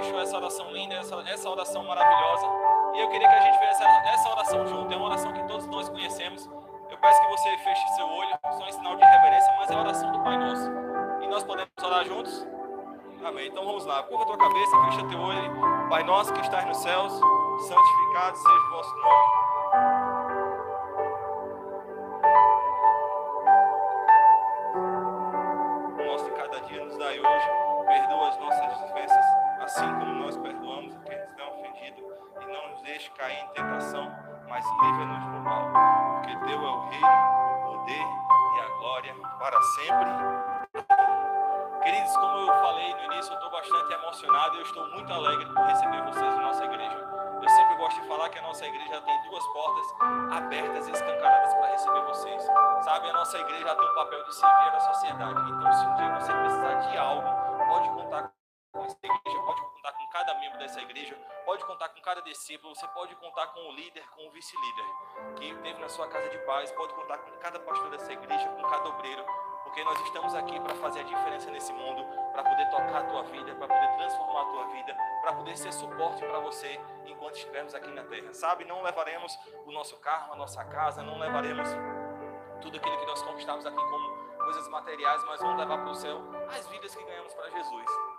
deixou 0.00 0.20
essa 0.20 0.36
oração 0.36 0.70
linda, 0.70 0.94
essa, 0.94 1.16
essa 1.28 1.50
oração 1.50 1.84
maravilhosa. 1.84 2.46
E 2.94 3.00
eu 3.00 3.08
queria 3.08 3.28
que 3.28 3.34
a 3.34 3.40
gente 3.40 3.58
fizesse 3.58 3.82
essa, 3.82 4.08
essa 4.08 4.30
oração 4.30 4.66
junto. 4.66 4.92
É 4.92 4.96
uma 4.96 5.06
oração 5.06 5.32
que 5.32 5.42
todos 5.44 5.66
nós 5.66 5.88
conhecemos. 5.88 6.48
Eu 6.90 6.98
peço 6.98 7.20
que 7.20 7.28
você 7.28 7.58
feche 7.58 7.88
seu 7.94 8.06
olho, 8.06 8.38
só 8.58 8.66
em 8.66 8.72
sinal 8.72 8.96
de 8.96 9.04
reverência, 9.04 9.54
mas 9.58 9.70
é 9.70 9.74
a 9.74 9.80
oração 9.80 10.12
do 10.12 10.20
Pai 10.20 10.36
Nosso. 10.38 10.70
E 11.22 11.26
nós 11.26 11.42
podemos 11.42 11.70
orar 11.82 12.04
juntos? 12.04 12.46
Amém. 13.24 13.48
Então 13.48 13.64
vamos 13.64 13.84
lá. 13.84 14.02
Curva 14.04 14.24
tua 14.26 14.38
cabeça, 14.38 14.84
fecha 14.84 15.08
teu 15.08 15.20
olho. 15.20 15.88
Pai 15.88 16.02
nosso 16.04 16.32
que 16.32 16.40
estás 16.40 16.64
nos 16.66 16.76
céus, 16.76 17.12
santificado 17.12 18.36
seja 18.36 18.66
o 18.66 18.70
vosso 18.70 18.96
nome. 18.96 19.45
Cair 33.26 33.40
em 33.40 33.48
tentação, 33.48 34.12
mas 34.48 34.64
livra-nos 34.64 35.24
do 35.24 35.40
mal. 35.40 35.68
Porque 36.14 36.36
teu 36.46 36.62
é 36.62 36.70
o 36.70 36.88
reino, 36.88 37.06
o 37.06 37.72
poder 37.72 38.06
e 38.56 38.60
a 38.60 38.68
glória 38.78 39.14
para 39.38 39.60
sempre. 39.62 40.10
Queridos, 41.82 42.16
como 42.16 42.38
eu 42.38 42.54
falei 42.54 42.94
no 42.94 43.12
início, 43.12 43.32
eu 43.32 43.36
estou 43.36 43.50
bastante 43.50 43.92
emocionado 43.92 44.54
e 44.54 44.58
eu 44.58 44.62
estou 44.62 44.88
muito 44.90 45.12
alegre 45.12 45.46
por 45.46 45.64
receber 45.64 46.02
vocês 46.02 46.36
na 46.36 46.42
nossa 46.42 46.64
igreja. 46.64 47.08
Eu 47.42 47.48
sempre 47.48 47.76
gosto 47.76 48.00
de 48.00 48.08
falar 48.08 48.28
que 48.28 48.38
a 48.38 48.42
nossa 48.42 48.66
igreja 48.66 49.00
tem 49.00 49.22
duas 49.28 49.46
portas 49.48 49.94
abertas 50.32 50.88
e 50.88 50.92
escancaradas 50.92 51.54
para 51.54 51.66
receber 51.66 52.02
vocês. 52.02 52.42
Sabe, 52.82 53.08
a 53.08 53.12
nossa 53.12 53.38
igreja 53.38 53.74
tem 53.74 53.88
um 53.88 53.94
papel 53.94 54.24
de 54.24 54.34
servir 54.34 54.74
a 54.74 54.80
sociedade. 54.80 55.50
Então, 55.50 55.72
se 55.72 55.86
um 55.86 55.94
dia 55.94 56.14
você 56.14 56.32
precisar 56.32 56.74
de 56.74 56.96
algo, 56.96 57.28
pode 57.68 57.88
contar 57.90 58.32
com 58.96 59.06
essa 59.06 59.16
igreja, 59.16 59.42
pode 59.42 59.60
contar 59.60 59.92
com 59.92 60.06
cada 60.08 60.34
membro 60.34 60.58
dessa 60.58 60.80
igreja, 60.80 61.14
pode 61.44 61.64
contar 61.64 61.88
com 61.90 62.00
cada 62.00 62.22
discípulo, 62.22 62.74
você 62.74 62.86
pode 62.88 63.14
contar 63.16 63.46
com 63.48 63.60
o 63.60 63.72
líder, 63.72 64.04
com 64.10 64.26
o 64.26 64.30
vice-líder 64.30 64.84
que 65.36 65.54
teve 65.56 65.80
na 65.80 65.88
sua 65.88 66.08
casa 66.08 66.28
de 66.28 66.38
paz, 66.38 66.70
pode 66.72 66.94
contar 66.94 67.18
com 67.18 67.30
cada 67.38 67.60
pastor 67.60 67.90
dessa 67.90 68.12
igreja, 68.12 68.48
com 68.48 68.62
cada 68.62 68.88
obreiro, 68.88 69.24
porque 69.64 69.84
nós 69.84 70.00
estamos 70.00 70.34
aqui 70.34 70.58
para 70.60 70.74
fazer 70.76 71.00
a 71.00 71.02
diferença 71.02 71.50
nesse 71.50 71.72
mundo, 71.72 72.04
para 72.32 72.42
poder 72.42 72.70
tocar 72.70 72.98
a 72.98 73.04
tua 73.04 73.22
vida, 73.24 73.54
para 73.54 73.68
poder 73.68 73.96
transformar 73.96 74.42
a 74.42 74.44
tua 74.46 74.66
vida, 74.68 74.96
para 75.20 75.32
poder 75.34 75.56
ser 75.56 75.72
suporte 75.72 76.24
para 76.24 76.38
você 76.40 76.80
enquanto 77.04 77.34
estivermos 77.34 77.74
aqui 77.74 77.88
na 77.88 78.04
terra. 78.04 78.32
Sabe, 78.32 78.64
não 78.64 78.82
levaremos 78.82 79.38
o 79.66 79.72
nosso 79.72 79.96
carro, 79.98 80.32
a 80.32 80.36
nossa 80.36 80.64
casa, 80.64 81.02
não 81.02 81.18
levaremos 81.18 81.68
tudo 82.60 82.78
aquilo 82.78 82.98
que 82.98 83.06
nós 83.06 83.22
conquistamos 83.22 83.66
aqui 83.66 83.76
como 83.76 84.36
coisas 84.38 84.68
materiais, 84.68 85.22
mas 85.24 85.40
vamos 85.40 85.58
levar 85.58 85.78
para 85.78 85.90
o 85.90 85.94
céu 85.94 86.22
as 86.48 86.66
vidas 86.68 86.94
que 86.94 87.04
ganhamos 87.04 87.34
para 87.34 87.50
Jesus. 87.50 88.15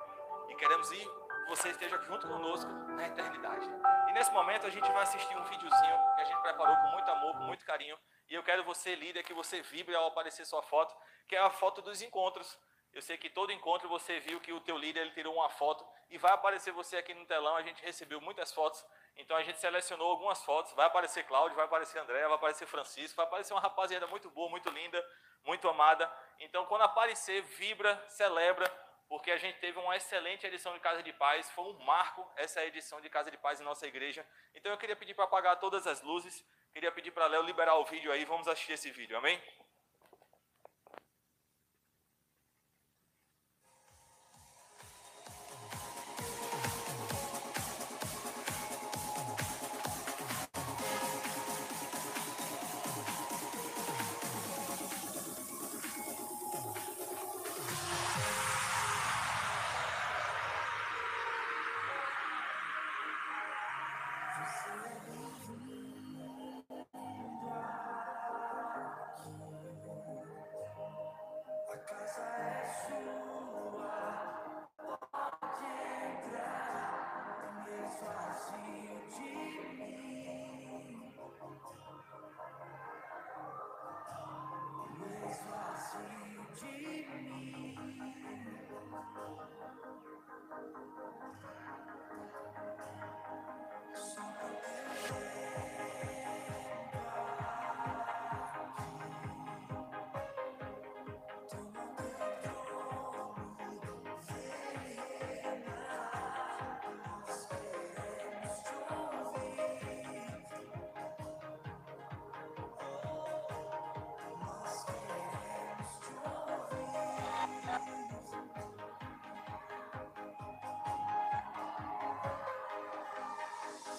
E 0.50 0.56
queremos 0.56 0.92
ir, 0.92 1.12
você 1.48 1.70
esteja 1.70 1.98
junto 2.02 2.28
conosco 2.28 2.70
na 2.70 3.08
eternidade. 3.08 3.68
E 4.10 4.12
nesse 4.14 4.32
momento 4.32 4.66
a 4.66 4.70
gente 4.70 4.90
vai 4.92 5.04
assistir 5.04 5.36
um 5.36 5.44
videozinho 5.44 5.98
que 6.16 6.22
a 6.22 6.26
gente 6.26 6.42
preparou 6.42 6.76
com 6.76 6.88
muito 6.90 7.10
amor, 7.10 7.34
com 7.34 7.44
muito 7.44 7.66
carinho. 7.66 7.98
E 8.30 8.36
eu 8.36 8.44
quero 8.44 8.64
você, 8.64 8.96
líder, 8.96 9.24
que 9.24 9.34
você 9.34 9.62
vibre 9.62 9.96
ao 9.96 10.08
aparecer 10.08 10.46
sua 10.46 10.62
foto, 10.62 10.96
que 11.28 11.36
é 11.36 11.40
a 11.40 11.50
foto 11.50 11.82
dos 11.82 12.02
encontros. 12.02 12.60
Eu 12.94 13.02
sei 13.02 13.18
que 13.18 13.30
todo 13.30 13.52
encontro 13.52 13.88
você 13.88 14.20
viu 14.20 14.40
que 14.42 14.52
o 14.52 14.60
teu 14.60 14.78
líder 14.78 15.02
ele 15.02 15.12
tirou 15.12 15.36
uma 15.36 15.50
foto 15.50 15.86
e 16.10 16.18
vai 16.18 16.32
aparecer 16.32 16.72
você 16.72 16.98
aqui 16.98 17.14
no 17.14 17.26
telão. 17.26 17.56
A 17.56 17.62
gente 17.62 17.84
recebeu 17.84 18.20
muitas 18.20 18.52
fotos, 18.52 18.84
então 19.16 19.38
a 19.38 19.44
gente 19.44 19.60
selecionou 19.60 20.10
algumas 20.10 20.44
fotos. 20.44 20.74
Vai 20.74 20.88
aparecer 20.88 21.24
Cláudio, 21.26 21.56
vai 21.56 21.66
aparecer 21.66 22.00
André, 22.00 22.24
vai 22.24 22.36
aparecer 22.36 22.66
Francisco, 22.66 23.16
vai 23.16 23.26
aparecer 23.26 23.54
uma 23.54 23.62
rapaziada 23.62 24.08
muito 24.08 24.30
boa, 24.32 24.50
muito 24.50 24.70
linda, 24.70 25.04
muito 25.46 25.70
amada. 25.70 26.12
Então 26.40 26.66
quando 26.66 26.82
aparecer, 26.82 27.44
vibra, 27.44 28.04
celebra, 28.10 28.66
porque 29.10 29.32
a 29.32 29.38
gente 29.38 29.60
teve 29.60 29.78
uma 29.80 29.96
excelente 29.96 30.46
edição 30.46 30.74
de 30.74 30.80
Casa 30.80 31.02
de 31.02 31.14
Paz. 31.14 31.50
Foi 31.52 31.66
um 31.66 31.80
marco 31.86 32.30
essa 32.36 32.64
edição 32.66 33.00
de 33.00 33.10
Casa 33.10 33.32
de 33.32 33.38
Paz 33.38 33.62
em 33.62 33.64
nossa 33.64 33.88
igreja. 33.88 34.26
Então 34.54 34.72
eu 34.72 34.78
queria 34.78 34.96
pedir 34.96 35.14
para 35.14 35.26
apagar 35.26 35.60
todas 35.60 35.88
as 35.88 36.02
luzes. 36.02 36.46
Queria 36.74 36.92
pedir 36.92 37.12
para 37.12 37.28
Léo 37.28 37.44
liberar 37.44 37.76
o 37.76 37.86
vídeo 37.86 38.12
aí. 38.12 38.26
Vamos 38.26 38.48
assistir 38.48 38.74
esse 38.74 38.92
vídeo, 38.92 39.18
amém? 39.18 39.42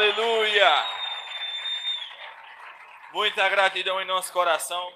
aleluia. 0.00 0.86
Muita 3.12 3.46
gratidão 3.50 4.00
em 4.00 4.06
nosso 4.06 4.32
coração 4.32 4.90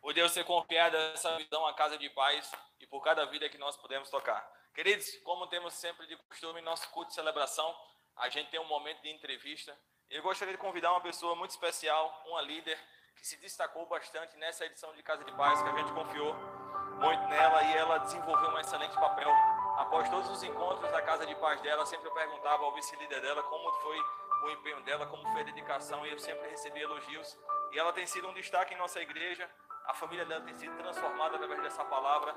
por 0.00 0.14
Deus 0.14 0.32
ter 0.32 0.44
confiado 0.44 0.96
essa 0.96 1.36
visão 1.36 1.66
à 1.66 1.74
casa 1.74 1.98
de 1.98 2.08
paz 2.08 2.50
e 2.80 2.86
por 2.86 3.02
cada 3.04 3.26
vida 3.26 3.50
que 3.50 3.58
nós 3.58 3.76
podemos 3.76 4.08
tocar. 4.08 4.50
Queridos, 4.74 5.14
como 5.24 5.46
temos 5.46 5.74
sempre 5.74 6.06
de 6.06 6.16
costume 6.16 6.60
em 6.60 6.64
nosso 6.64 6.88
culto 6.88 7.08
de 7.08 7.14
celebração, 7.14 7.76
a 8.16 8.30
gente 8.30 8.48
tem 8.48 8.58
um 8.58 8.64
momento 8.64 9.02
de 9.02 9.10
entrevista. 9.10 9.76
Eu 10.08 10.22
gostaria 10.22 10.54
de 10.54 10.60
convidar 10.60 10.90
uma 10.92 11.02
pessoa 11.02 11.36
muito 11.36 11.50
especial, 11.50 12.22
uma 12.26 12.40
líder 12.40 12.78
que 13.16 13.26
se 13.26 13.36
destacou 13.36 13.84
bastante 13.86 14.38
nessa 14.38 14.64
edição 14.64 14.94
de 14.94 15.02
Casa 15.02 15.22
de 15.22 15.32
Paz, 15.32 15.60
que 15.60 15.68
a 15.68 15.76
gente 15.76 15.92
confiou 15.92 16.34
muito 16.34 17.28
nela 17.28 17.62
e 17.62 17.76
ela 17.76 17.98
desenvolveu 17.98 18.48
um 18.48 18.58
excelente 18.58 18.94
papel. 18.94 19.30
Após 19.76 20.08
todos 20.08 20.30
os 20.30 20.42
encontros 20.42 20.90
da 20.90 21.02
Casa 21.02 21.26
de 21.26 21.34
Paz 21.34 21.60
dela, 21.60 21.84
sempre 21.84 22.08
eu 22.08 22.14
perguntava 22.14 22.64
ao 22.64 22.72
vice-líder 22.72 23.20
dela 23.20 23.42
como 23.42 23.70
foi 23.82 24.02
o 24.46 24.50
empenho 24.50 24.80
dela, 24.82 25.06
como 25.06 25.22
foi 25.32 25.40
a 25.40 25.44
dedicação 25.44 26.06
e 26.06 26.12
eu 26.12 26.18
sempre 26.18 26.48
recebi 26.48 26.80
elogios. 26.80 27.38
E 27.72 27.78
ela 27.78 27.92
tem 27.92 28.06
sido 28.06 28.28
um 28.28 28.34
destaque 28.34 28.74
em 28.74 28.76
nossa 28.76 29.00
igreja. 29.00 29.48
A 29.86 29.94
família 29.94 30.24
dela 30.24 30.40
tem 30.42 30.54
sido 30.54 30.76
transformada 30.76 31.36
através 31.36 31.62
dessa 31.62 31.84
palavra. 31.84 32.34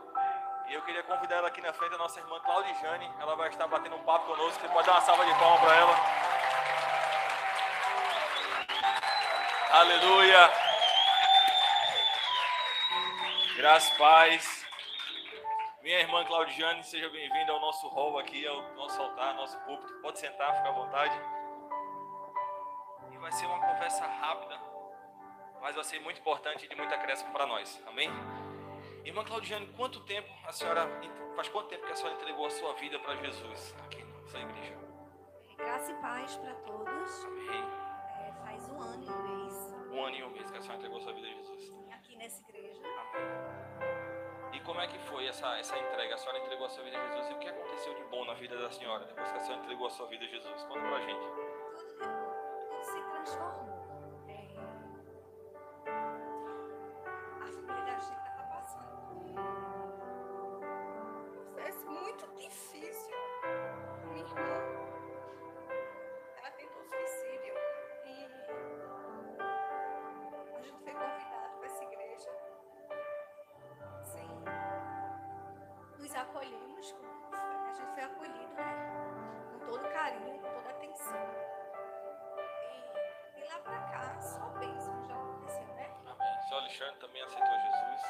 E 0.67 0.73
eu 0.73 0.81
queria 0.83 1.03
convidar 1.03 1.37
ela 1.37 1.47
aqui 1.47 1.61
na 1.61 1.73
frente, 1.73 1.95
a 1.95 1.97
nossa 1.97 2.19
irmã 2.19 2.39
Claudijane. 2.41 3.11
Ela 3.19 3.35
vai 3.35 3.49
estar 3.49 3.67
batendo 3.67 3.95
um 3.95 4.03
papo 4.03 4.25
conosco. 4.27 4.59
Você 4.59 4.67
pode 4.69 4.85
dar 4.85 4.93
uma 4.93 5.01
salva 5.01 5.25
de 5.25 5.31
palmas 5.39 5.59
para 5.61 5.75
ela. 5.75 5.95
Aleluia. 9.71 10.51
Graças, 13.55 13.89
paz. 13.97 14.65
Minha 15.81 15.99
irmã 15.99 16.23
Claudiane, 16.25 16.83
seja 16.83 17.09
bem-vinda 17.09 17.51
ao 17.51 17.59
nosso 17.59 17.87
hall 17.87 18.19
aqui, 18.19 18.45
ao 18.45 18.61
nosso 18.75 19.01
altar, 19.01 19.29
ao 19.29 19.35
nosso 19.35 19.57
púlpito. 19.61 19.93
Pode 20.01 20.19
sentar, 20.19 20.55
fica 20.55 20.69
à 20.69 20.71
vontade. 20.71 21.38
Vai 23.19 23.31
ser 23.31 23.45
uma 23.45 23.59
conversa 23.59 24.05
rápida, 24.05 24.59
mas 25.61 25.75
vai 25.75 25.83
ser 25.83 25.99
muito 25.99 26.19
importante 26.19 26.65
e 26.65 26.69
de 26.69 26.75
muito 26.75 26.93
acréscimo 26.93 27.31
para 27.31 27.45
nós. 27.45 27.81
Amém? 27.85 28.09
Irmã 29.03 29.23
Claudiane, 29.23 29.67
quanto 29.75 29.99
tempo 30.01 30.29
a 30.45 30.51
senhora, 30.51 30.87
faz 31.35 31.49
quanto 31.49 31.67
tempo 31.69 31.85
que 31.85 31.91
a 31.91 31.95
senhora 31.95 32.15
entregou 32.15 32.45
a 32.45 32.49
sua 32.49 32.73
vida 32.75 32.97
para 32.99 33.15
Jesus 33.17 33.75
aqui 33.85 34.03
nessa 34.03 34.39
igreja? 34.39 34.77
Graça 35.57 35.91
e 35.91 35.95
paz 35.95 36.35
para 36.37 36.53
todos. 36.55 37.25
Amém. 37.25 37.63
É, 38.21 38.31
faz 38.43 38.69
um 38.69 38.81
ano 38.81 39.03
e 39.03 39.09
um 39.09 39.43
mês 39.43 39.75
Um 39.91 40.05
ano 40.05 40.15
e 40.15 40.23
um 40.23 40.29
mês 40.29 40.49
que 40.51 40.57
a 40.57 40.61
senhora 40.61 40.77
entregou 40.77 40.97
a 40.99 41.01
sua 41.01 41.13
vida 41.13 41.27
a 41.27 41.31
Jesus. 41.31 41.73
aqui 41.91 42.15
nessa 42.15 42.41
igreja. 42.41 42.81
Amém. 42.85 44.53
E 44.53 44.59
como 44.61 44.79
é 44.81 44.87
que 44.87 44.97
foi 44.99 45.27
essa, 45.27 45.57
essa 45.57 45.77
entrega? 45.77 46.15
A 46.15 46.17
senhora 46.17 46.39
entregou 46.39 46.65
a 46.65 46.69
sua 46.69 46.83
vida 46.83 46.97
a 46.97 47.07
Jesus 47.07 47.29
e 47.29 47.33
o 47.33 47.39
que 47.39 47.47
aconteceu 47.49 47.93
de 47.95 48.03
bom 48.05 48.25
na 48.25 48.33
vida 48.33 48.57
da 48.57 48.71
senhora 48.71 49.05
depois 49.05 49.29
que 49.31 49.37
a 49.37 49.41
senhora 49.41 49.61
entregou 49.63 49.87
a 49.87 49.89
sua 49.89 50.07
vida 50.07 50.25
a 50.25 50.27
Jesus? 50.27 50.63
Conta 50.63 50.79
pra 50.81 50.99
gente. 51.01 51.48
Tudo, 53.29 53.51
tudo 53.59 53.68
Alexandre 86.69 86.99
também 86.99 87.21
aceitou 87.23 87.49
Jesus. 87.49 88.01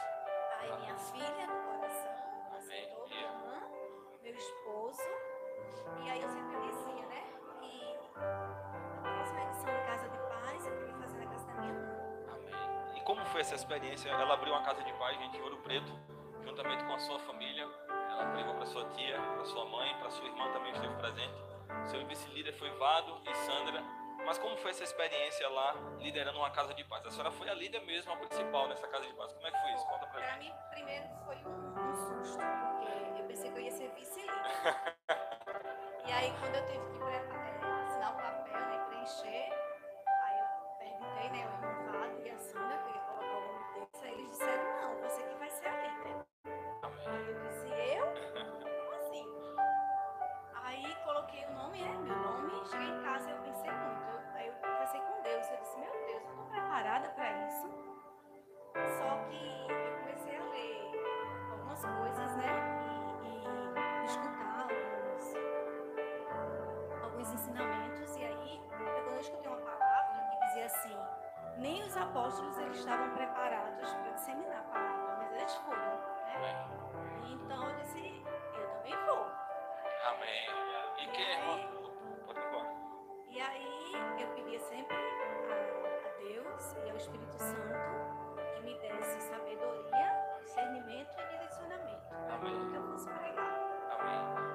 Aí 0.60 0.80
minha 0.80 0.98
filha 0.98 1.48
do 1.48 1.64
coração 1.64 2.58
aceitou 2.58 3.08
minha 3.08 3.22
irmã, 3.22 3.62
meu 4.22 4.36
esposo. 4.36 5.10
E 6.04 6.10
aí 6.10 6.22
eu 6.22 6.28
sempre 6.28 6.60
dizia, 6.60 7.06
né? 7.06 7.24
E 7.62 7.96
a 8.18 9.14
próxima 9.14 9.42
edição 9.44 9.74
de 9.74 9.82
Casa 9.88 10.10
de 10.10 10.18
Paz 10.18 10.66
eu 10.68 10.78
queria 10.78 10.94
fazer 10.96 11.18
na 11.20 11.32
casa 11.32 11.46
da 11.46 11.54
minha 11.54 11.74
mãe. 11.74 12.26
Amém. 12.34 12.98
E 12.98 13.02
como 13.06 13.26
foi 13.28 13.40
essa 13.40 13.56
experiência? 13.56 14.10
Ela 14.10 14.34
abriu 14.34 14.52
uma 14.52 14.64
casa 14.64 14.84
de 14.84 14.92
paz, 14.92 15.18
gente, 15.18 15.38
em 15.38 15.42
Ouro 15.42 15.58
Preto, 15.60 15.98
juntamente 16.44 16.84
com 16.84 16.94
a 16.94 17.00
sua 17.00 17.20
família. 17.20 17.66
Ela 17.88 18.30
pregou 18.34 18.56
para 18.56 18.66
sua 18.66 18.90
tia, 18.90 19.22
para 19.22 19.46
sua 19.46 19.64
mãe, 19.70 19.98
para 20.00 20.10
sua 20.10 20.26
irmã 20.26 20.52
também 20.52 20.74
esteve 20.74 20.96
presente. 20.96 21.42
Seu 21.86 22.06
vice-líder 22.06 22.52
foi 22.52 22.70
Vado 22.72 23.22
e 23.26 23.34
Sandra. 23.36 23.99
Mas 24.30 24.38
como 24.38 24.56
foi 24.58 24.70
essa 24.70 24.84
experiência 24.84 25.50
lá, 25.50 25.74
liderando 25.98 26.38
uma 26.38 26.52
casa 26.52 26.72
de 26.76 26.84
paz? 26.84 27.04
A 27.04 27.10
senhora 27.10 27.32
foi 27.32 27.50
a 27.50 27.54
líder 27.56 27.80
mesmo, 27.82 28.14
a 28.14 28.16
principal 28.16 28.68
nessa 28.68 28.88
casa 28.88 29.04
de 29.08 29.14
paz. 29.16 29.34
Como 29.34 29.48
é 29.48 29.50
que 29.50 29.60
foi 29.60 29.72
isso? 29.72 29.84
Conta 29.88 30.06
pra 30.06 30.22
Pra 30.22 30.28
gente. 30.34 30.44
mim, 30.46 30.54
primeiro 30.70 31.06
foi 31.26 31.36
um, 31.38 31.90
um 31.90 31.96
susto, 31.96 32.38
porque 32.38 33.22
eu 33.22 33.26
pensei 33.26 33.50
que 33.52 33.58
eu 33.58 33.62
ia 33.64 33.72
ser 33.72 33.90
vice-líder. 33.96 34.32
e 36.06 36.12
aí, 36.12 36.32
quando 36.40 36.56
eu 36.58 36.66
tive 36.68 36.78
que 36.92 37.00
preparar, 37.00 37.39
alguns 67.30 67.34
ensinamentos. 67.34 68.16
E 68.16 68.24
aí, 68.24 68.62
eu, 68.72 68.78
quando 68.78 69.14
eu 69.14 69.20
escutei 69.20 69.52
uma 69.52 69.62
palavra 69.62 70.30
que 70.30 70.46
dizia 70.48 70.66
assim: 70.66 70.98
nem 71.58 71.84
os 71.84 71.96
apóstolos 71.96 72.58
eles 72.58 72.78
estavam 72.78 73.10
preparados 73.12 73.94
para 73.94 74.12
disseminar 74.12 74.60
a 74.60 74.64
palavra, 74.64 75.18
mas 75.18 75.34
eles 75.34 75.56
foram, 75.56 75.80
né? 76.26 76.36
Amém. 76.36 77.34
Então 77.34 77.70
eu 77.70 77.76
disse: 77.78 78.24
eu 78.56 78.70
também 78.70 78.96
vou. 79.06 79.28
Amém. 80.06 80.50
E 80.98 81.08
quem 81.08 81.26
é? 81.26 81.70
Pode 82.26 82.40
embora. 82.40 82.74
E 83.30 83.42
aí 83.42 83.94
eu 84.20 84.28
pedia 84.30 84.60
sempre 84.60 84.96
a, 84.96 86.08
a 86.08 86.18
Deus 86.18 86.76
e 86.86 86.90
ao 86.90 86.98
Espírito 86.98 87.38
Santo 87.38 88.56
que 88.56 88.62
me 88.64 88.80
desse 88.80 89.22
sabedoria, 89.22 90.40
discernimento 90.44 91.16
e 91.20 91.28
direcionamento 91.30 92.10
para 92.10 92.40
que 92.40 92.76
eu 92.76 92.84
fosse 92.92 93.10
pregar. 93.10 93.60
Amém. 94.00 94.49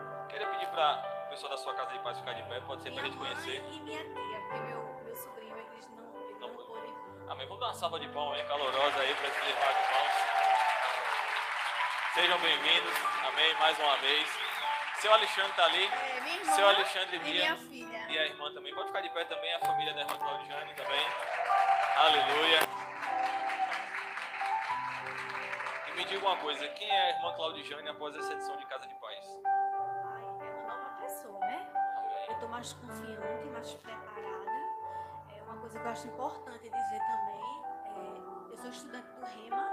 Para 0.74 1.24
o 1.26 1.30
pessoal 1.30 1.52
da 1.52 1.56
sua 1.56 1.72
casa 1.74 1.92
de 1.92 2.00
paz 2.00 2.18
ficar 2.18 2.32
de 2.32 2.42
pé, 2.42 2.60
pode 2.62 2.82
ser 2.82 2.90
para 2.90 3.02
a 3.02 3.04
gente 3.04 3.16
conhecer. 3.16 3.62
e 3.70 3.80
minha 3.80 4.02
tia, 4.02 4.40
porque 4.40 4.58
meu, 4.58 5.02
meu 5.04 5.16
sobrinho 5.16 5.56
eles 5.56 5.88
não, 5.90 6.20
ele 6.20 6.34
Não 6.40 6.48
não, 6.48 6.82
vir. 6.82 7.30
Amém. 7.30 7.46
Vamos 7.46 7.60
dar 7.60 7.66
uma 7.66 7.74
salva 7.74 8.00
de 8.00 8.08
palmas 8.08 8.40
aí, 8.40 8.44
calorosa 8.48 8.98
aí 8.98 9.14
para 9.14 9.28
esses 9.28 9.48
irmãos 9.48 9.70
irmãos. 9.70 10.12
Sejam 12.14 12.38
bem-vindos. 12.40 12.92
Amém. 13.24 13.54
Mais 13.54 13.78
uma 13.78 13.96
vez. 13.98 14.28
Seu 14.96 15.12
Alexandre 15.12 15.50
está 15.50 15.64
ali. 15.64 15.84
É, 15.84 16.20
minha 16.22 16.36
irmã 16.38 16.52
Seu 16.54 16.68
Alexandre 16.68 17.16
e 17.16 17.20
minha 17.20 17.56
filha. 17.56 18.06
E 18.08 18.18
a 18.18 18.26
irmã 18.26 18.52
também. 18.52 18.74
Pode 18.74 18.88
ficar 18.88 19.00
de 19.00 19.10
pé 19.10 19.24
também. 19.26 19.54
A 19.54 19.60
família 19.60 19.94
da 19.94 20.00
irmã 20.00 20.18
Claudiane 20.18 20.74
também. 20.74 21.06
Aleluia. 21.96 22.58
E 25.86 25.92
me 25.92 26.04
diga 26.04 26.26
uma 26.26 26.36
coisa. 26.38 26.66
Quem 26.66 26.90
é 26.90 27.00
a 27.00 27.10
irmã 27.10 27.32
Claudiane 27.34 27.88
após 27.90 28.16
essa 28.16 28.32
edição 28.32 28.56
de 28.56 28.66
Casa 28.66 28.88
de 28.88 28.94
Paz? 28.96 29.03
Mais 32.54 32.73
confiante, 32.75 33.46
mais 33.52 33.75
preparada. 33.75 34.50
É 35.37 35.42
uma 35.42 35.56
coisa 35.61 35.76
que 35.80 35.84
eu 35.84 35.90
acho 35.90 36.06
importante 36.06 36.70
dizer 36.70 37.00
também. 37.00 37.64
é, 37.87 38.52
eu 38.52 38.58
sou 38.58 38.70
estudante 38.70 39.08
do 39.11 39.25
REMA. 39.26 39.68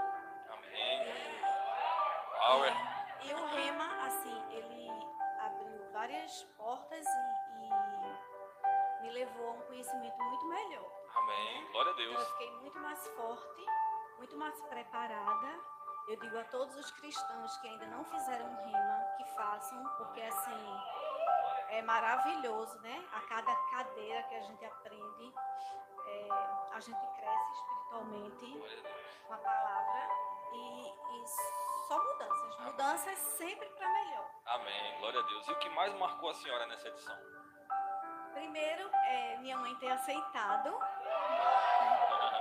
Amém. 0.50 1.08
e 1.08 2.38
Power. 2.40 2.72
E 3.22 3.34
o 3.34 3.46
Rema, 3.46 4.06
assim, 4.06 4.42
ele 4.50 4.90
abriu 5.40 5.92
várias 5.92 6.42
portas 6.56 7.06
e, 7.06 7.62
e 7.66 9.02
me 9.02 9.10
levou 9.12 9.48
a 9.48 9.52
um 9.52 9.60
conhecimento 9.62 10.16
muito 10.20 10.46
melhor. 10.46 10.90
Amém. 11.14 11.70
Glória 11.70 11.92
a 11.92 11.94
Então, 11.94 12.04
eu 12.04 12.14
Deus. 12.14 12.28
fiquei 12.32 12.50
muito 12.56 12.78
mais 12.80 13.06
forte, 13.10 13.64
muito 14.18 14.36
mais 14.36 14.60
preparada. 14.62 15.60
Eu 16.08 16.18
digo 16.18 16.36
a 16.36 16.44
todos 16.46 16.74
os 16.74 16.90
cristãos 16.90 17.56
que 17.58 17.68
ainda 17.68 17.86
não 17.86 18.04
fizeram 18.04 18.56
Rema, 18.56 19.06
que 19.16 19.24
façam, 19.36 19.84
porque 19.98 20.20
assim, 20.20 20.76
é 21.72 21.82
maravilhoso, 21.82 22.78
né? 22.80 23.02
A 23.12 23.20
cada 23.22 23.54
cadeira 23.70 24.22
que 24.24 24.34
a 24.34 24.40
gente 24.42 24.64
aprende, 24.64 25.34
é, 26.06 26.28
a 26.72 26.80
gente 26.80 27.06
cresce 27.16 27.52
espiritualmente 27.54 28.62
com 29.26 29.32
a 29.32 29.38
palavra 29.38 30.08
e, 30.52 30.88
e 30.88 31.26
só 31.88 31.98
mudanças. 31.98 32.58
Mudanças 32.60 33.18
sempre 33.18 33.66
para 33.70 33.88
melhor. 33.88 34.30
Amém. 34.46 34.98
Glória 34.98 35.20
a 35.20 35.22
Deus. 35.22 35.48
E 35.48 35.52
o 35.52 35.58
que 35.60 35.68
mais 35.70 35.94
marcou 35.94 36.28
a 36.28 36.34
senhora 36.34 36.66
nessa 36.66 36.88
edição? 36.88 37.16
Primeiro, 38.34 38.90
é, 39.06 39.38
minha 39.38 39.56
mãe 39.56 39.74
ter 39.76 39.90
aceitado, 39.92 40.78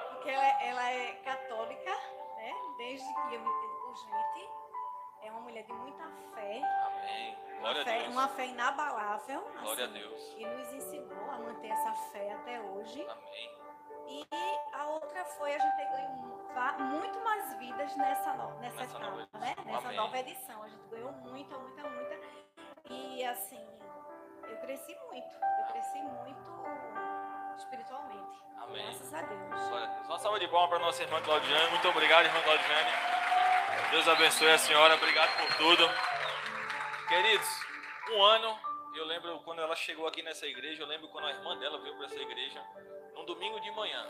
porque 0.09 0.29
ela, 0.29 0.63
ela 0.63 0.89
é 0.89 1.13
católica, 1.23 1.91
né? 2.35 2.53
Desde 2.77 3.05
que 3.05 3.35
eu 3.35 3.39
me 3.39 3.49
entendo 3.49 3.75
por 3.81 3.95
gente. 3.95 4.49
É 5.23 5.31
uma 5.31 5.41
mulher 5.41 5.63
de 5.63 5.73
muita 5.73 6.03
fé, 6.33 6.61
Amém. 6.85 6.90
Uma 7.01 7.59
Glória 7.59 7.81
a 7.81 7.85
fé, 7.85 7.99
Deus. 7.99 8.13
uma 8.13 8.27
fé 8.29 8.45
inabalável. 8.47 9.41
Glória 9.61 9.85
a 9.85 9.87
assim, 9.87 9.99
Deus. 9.99 10.21
E 10.37 10.45
nos 10.45 10.73
ensinou 10.73 11.29
a 11.31 11.37
manter 11.39 11.67
essa 11.69 11.93
fé 12.11 12.33
até 12.33 12.59
hoje. 12.59 13.07
Amém. 13.07 13.61
E 14.07 14.27
a 14.73 14.85
outra 14.87 15.23
foi 15.25 15.53
a 15.55 15.59
gente 15.59 15.75
ter 15.77 15.85
ganho 15.85 16.09
muito 16.99 17.19
mais 17.23 17.53
vidas 17.59 17.95
nessa, 17.95 18.33
no- 18.33 18.59
nessa, 18.59 18.75
Nessa 18.81 18.97
etapa, 18.97 19.11
nova 19.15 19.29
né? 19.39 19.55
Nessa 19.65 19.87
Amém. 19.87 19.97
nova 19.97 20.17
edição. 20.19 20.63
A 20.63 20.67
gente 20.67 20.87
ganhou 20.89 21.11
muita, 21.13 21.57
muita, 21.57 21.83
muita. 21.89 22.19
E 22.89 23.23
assim, 23.25 23.65
eu 24.47 24.57
cresci 24.57 24.95
muito. 25.09 25.33
Eu 25.59 25.65
cresci 25.71 26.01
muito 26.01 26.51
espiritualmente. 27.57 28.41
Amém. 28.57 28.83
Graças 28.85 29.13
a 29.13 29.21
Deus. 29.21 29.39
Glória 29.69 29.85
a 29.87 29.93
Deus. 29.93 30.07
Uma 30.07 30.19
salva 30.19 30.39
de 30.39 30.47
palmas 30.47 30.69
para 30.69 30.79
nossa 30.79 31.03
irmã 31.03 31.21
Claudiane. 31.21 31.69
Muito 31.69 31.87
obrigado, 31.89 32.25
irmã 32.25 32.41
Claudiane. 32.41 32.91
Deus 33.91 34.07
abençoe 34.07 34.51
a 34.51 34.57
senhora. 34.57 34.95
Obrigado 34.95 35.29
por 35.37 35.55
tudo. 35.57 35.83
Queridos, 37.11 37.45
um 38.13 38.23
ano, 38.23 38.57
eu 38.95 39.03
lembro 39.03 39.37
quando 39.41 39.59
ela 39.59 39.75
chegou 39.75 40.07
aqui 40.07 40.23
nessa 40.23 40.47
igreja, 40.47 40.81
eu 40.81 40.87
lembro 40.87 41.09
quando 41.09 41.27
a 41.27 41.31
irmã 41.31 41.57
dela 41.57 41.77
veio 41.79 41.93
para 41.97 42.05
essa 42.05 42.21
igreja, 42.21 42.65
num 43.13 43.25
domingo 43.25 43.59
de 43.59 43.69
manhã. 43.71 44.07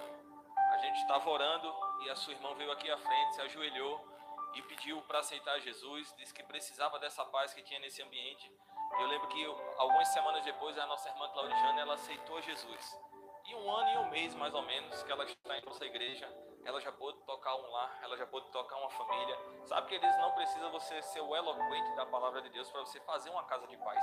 A 0.72 0.78
gente 0.78 0.98
estava 0.98 1.28
orando 1.28 1.74
e 2.04 2.12
a 2.12 2.16
sua 2.16 2.34
irmã 2.34 2.54
veio 2.54 2.72
aqui 2.72 2.92
à 2.92 2.98
frente, 3.00 3.34
se 3.34 3.42
ajoelhou 3.42 4.08
e 4.54 4.62
pediu 4.62 5.02
para 5.08 5.18
aceitar 5.18 5.60
Jesus, 5.62 6.14
disse 6.16 6.32
que 6.32 6.44
precisava 6.44 7.00
dessa 7.00 7.26
paz 7.26 7.56
que 7.56 7.64
tinha 7.64 7.80
nesse 7.80 8.04
ambiente. 8.04 8.52
Eu 9.00 9.08
lembro 9.08 9.28
que 9.30 9.44
algumas 9.80 10.08
semanas 10.10 10.46
depois 10.46 10.78
a 10.78 10.86
nossa 10.86 11.10
irmã 11.10 11.28
Claudiane 11.30 11.80
ela 11.80 11.96
aceitou 11.96 12.40
Jesus. 12.40 13.00
E 13.48 13.56
um 13.56 13.72
ano 13.72 13.90
e 13.90 13.98
um 13.98 14.10
mês, 14.12 14.36
mais 14.36 14.54
ou 14.54 14.62
menos, 14.62 15.02
que 15.02 15.12
ela 15.12 15.24
está 15.24 15.58
em 15.58 15.66
nossa 15.66 15.84
igreja, 15.88 16.32
ela 16.66 16.80
já 16.80 16.92
pôde 16.92 17.18
tocar 17.26 17.56
um 17.56 17.72
lar, 17.72 18.00
ela 18.02 18.18
já 18.18 18.26
pôde 18.26 18.50
tocar 18.52 18.78
uma 18.78 18.90
família. 18.90 19.38
Sabe 19.66 19.88
que 19.88 19.96
eles 19.96 20.18
não 20.18 20.32
precisa 20.32 20.70
você 20.70 21.02
ser 21.02 21.22
o 21.22 21.36
eloquente 21.36 21.96
da 21.96 22.06
palavra 22.06 22.42
de 22.42 22.50
Deus 22.50 22.70
para 22.70 22.82
você 22.82 23.00
fazer 23.02 23.30
uma 23.30 23.44
casa 23.46 23.68
de 23.68 23.78
paz. 23.78 24.00